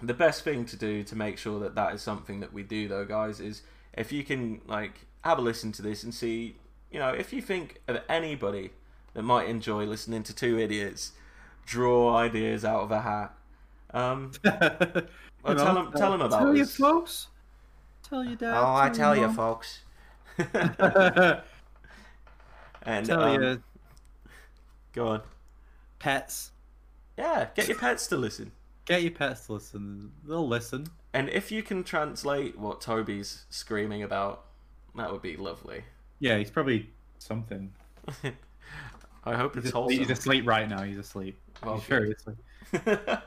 the 0.03 0.13
best 0.13 0.45
thing 0.45 0.67
to 0.67 0.77
do 0.77 1.03
to 1.05 1.17
make 1.17 1.39
sure 1.39 1.59
that 1.61 1.75
that 1.75 1.95
is 1.95 2.03
something 2.03 2.41
that 2.41 2.53
we 2.53 2.63
do, 2.65 2.87
though, 2.87 3.07
guys, 3.07 3.41
is 3.41 3.63
if 3.95 4.13
you 4.13 4.25
can 4.25 4.61
like 4.67 5.07
have 5.23 5.39
a 5.39 5.41
listen 5.41 5.73
to 5.73 5.81
this 5.81 6.05
and 6.05 6.13
see, 6.13 6.57
you 6.91 6.99
know, 6.99 7.09
if 7.09 7.33
you 7.33 7.41
think 7.41 7.81
of 7.89 8.03
anybody 8.11 8.73
that 9.15 9.23
might 9.23 9.49
enjoy 9.49 9.85
listening 9.85 10.23
to 10.25 10.35
two 10.35 10.59
idiots 10.59 11.13
draw 11.71 12.17
ideas 12.17 12.65
out 12.65 12.81
of 12.83 12.91
a 12.91 13.01
hat. 13.01 13.33
Um, 13.95 14.33
well, 14.45 15.55
tell 15.57 15.75
them, 15.75 15.93
tell 15.93 16.11
them 16.11 16.21
about 16.21 16.41
Tell 16.41 16.57
your 16.57 16.67
folks. 16.67 17.29
Tell 18.03 18.25
your 18.25 18.35
dad. 18.37 18.57
Oh, 18.57 18.75
I 18.75 18.91
tell 18.91 19.15
you, 19.15 19.29
mom. 19.29 19.37
folks. 19.37 19.81
and 22.83 23.07
tell 23.07 23.23
um, 23.23 23.43
your 23.43 23.63
go 24.93 25.09
on. 25.09 25.23
pets. 26.01 26.51
Yeah, 27.17 27.47
get 27.55 27.69
your 27.69 27.79
pets 27.79 28.09
to 28.09 28.17
listen. 28.17 28.51
Get 28.85 29.03
your 29.03 29.13
pets 29.13 29.47
to 29.47 29.53
listen. 29.55 30.11
They'll 30.27 30.49
listen. 30.49 30.89
And 31.13 31.29
if 31.29 31.53
you 31.53 31.63
can 31.63 31.85
translate 31.85 32.59
what 32.59 32.81
Toby's 32.81 33.45
screaming 33.49 34.03
about, 34.03 34.45
that 34.97 35.13
would 35.13 35.23
be 35.23 35.37
lovely. 35.37 35.85
Yeah, 36.19 36.39
he's 36.39 36.51
probably 36.51 36.91
something. 37.19 37.73
I 39.25 39.37
hope 39.37 39.55
He's 39.55 39.65
it's 39.65 39.75
asleep, 39.75 39.99
he's 39.99 40.11
asleep 40.11 40.47
right 40.47 40.69
now. 40.69 40.83
He's 40.83 40.99
asleep. 40.99 41.39
Well, 41.63 41.79
he's 41.79 41.85
very 41.85 42.13
asleep. 42.13 42.39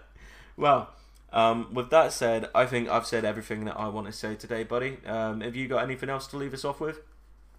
well, 0.57 0.89
um, 1.31 1.73
with 1.73 1.89
that 1.91 2.13
said, 2.13 2.49
I 2.55 2.65
think 2.65 2.89
I've 2.89 3.05
said 3.05 3.25
everything 3.25 3.65
that 3.65 3.79
I 3.79 3.87
want 3.87 4.07
to 4.07 4.13
say 4.13 4.35
today, 4.35 4.63
buddy. 4.63 4.97
Um, 5.05 5.41
have 5.41 5.55
you 5.55 5.67
got 5.67 5.83
anything 5.83 6.09
else 6.09 6.27
to 6.27 6.37
leave 6.37 6.53
us 6.53 6.65
off 6.65 6.79
with? 6.79 7.01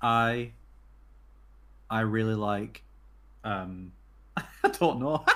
I 0.00 0.52
I 1.90 2.00
really 2.00 2.34
like 2.34 2.82
um 3.44 3.92
I 4.36 4.68
don't 4.78 5.00
know. 5.00 5.24
I 5.28 5.34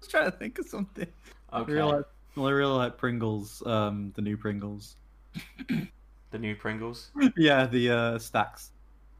was 0.00 0.08
trying 0.08 0.30
to 0.30 0.36
think 0.36 0.58
of 0.58 0.66
something. 0.66 1.08
I 1.50 1.60
Okay. 1.60 1.72
really 1.72 1.96
like, 1.96 2.04
I 2.36 2.50
really 2.50 2.72
like 2.74 2.98
Pringles, 2.98 3.62
um 3.66 4.12
the 4.16 4.22
new 4.22 4.36
Pringles. 4.36 4.96
The 6.30 6.38
new 6.38 6.54
Pringles. 6.54 7.12
yeah, 7.36 7.66
the 7.66 7.90
uh 7.90 8.18
stacks. 8.18 8.72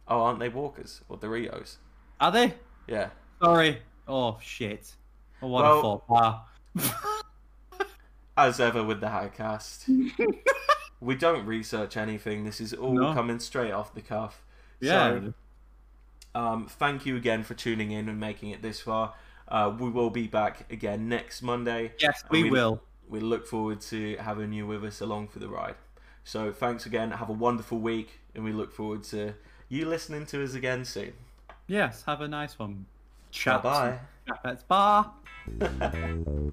Oh, 0.08 0.22
aren't 0.22 0.38
they 0.38 0.48
Walkers 0.48 1.02
or 1.10 1.18
Doritos? 1.18 1.76
Are 2.20 2.32
they? 2.32 2.54
Yeah. 2.86 3.10
Sorry. 3.42 3.78
Oh 4.08 4.38
shit. 4.42 4.92
Oh, 5.42 5.48
what 5.48 5.64
Well- 5.64 5.78
a 5.78 5.82
faux 5.82 6.04
pas. 6.08 7.14
As 8.36 8.58
ever 8.58 8.82
with 8.82 9.00
the 9.00 9.06
Hatcast, 9.06 9.88
we 11.00 11.14
don't 11.14 11.46
research 11.46 11.96
anything. 11.96 12.44
This 12.44 12.60
is 12.60 12.72
all 12.74 12.94
No. 12.94 13.14
coming 13.14 13.38
straight 13.38 13.70
off 13.70 13.94
the 13.94 14.00
cuff. 14.00 14.42
Yeah. 14.80 15.20
So, 15.20 15.34
um, 16.34 16.66
thank 16.66 17.06
you 17.06 17.16
again 17.16 17.44
for 17.44 17.54
tuning 17.54 17.92
in 17.92 18.08
and 18.08 18.18
making 18.18 18.50
it 18.50 18.60
this 18.60 18.80
far. 18.80 19.14
Uh, 19.46 19.72
we 19.78 19.88
will 19.88 20.10
be 20.10 20.26
back 20.26 20.70
again 20.72 21.08
next 21.08 21.42
Monday. 21.42 21.92
yes, 22.00 22.22
and 22.22 22.30
we 22.32 22.50
will. 22.50 22.82
We 23.08 23.20
look 23.20 23.46
forward 23.46 23.80
to 23.82 24.16
having 24.16 24.52
you 24.52 24.66
with 24.66 24.82
us 24.84 25.00
along 25.00 25.28
for 25.28 25.38
the 25.38 25.48
ride. 25.48 25.76
So 26.24 26.52
thanks 26.52 26.86
again. 26.86 27.12
Have 27.12 27.28
a 27.28 27.34
wonderful 27.34 27.78
week, 27.78 28.18
and 28.34 28.42
we 28.42 28.52
look 28.52 28.72
forward 28.72 29.04
to 29.04 29.34
you 29.68 29.86
listening 29.86 30.26
to 30.26 30.42
us 30.42 30.54
again 30.54 30.84
soon. 30.84 31.12
Yes, 31.66 32.02
have 32.04 32.20
a 32.20 32.28
nice 32.28 32.58
one. 32.58 32.86
Chat. 33.30 33.62
Bye 33.62 33.98
Chat. 34.26 34.68
Bye. 34.68 35.04
bye. 35.58 36.50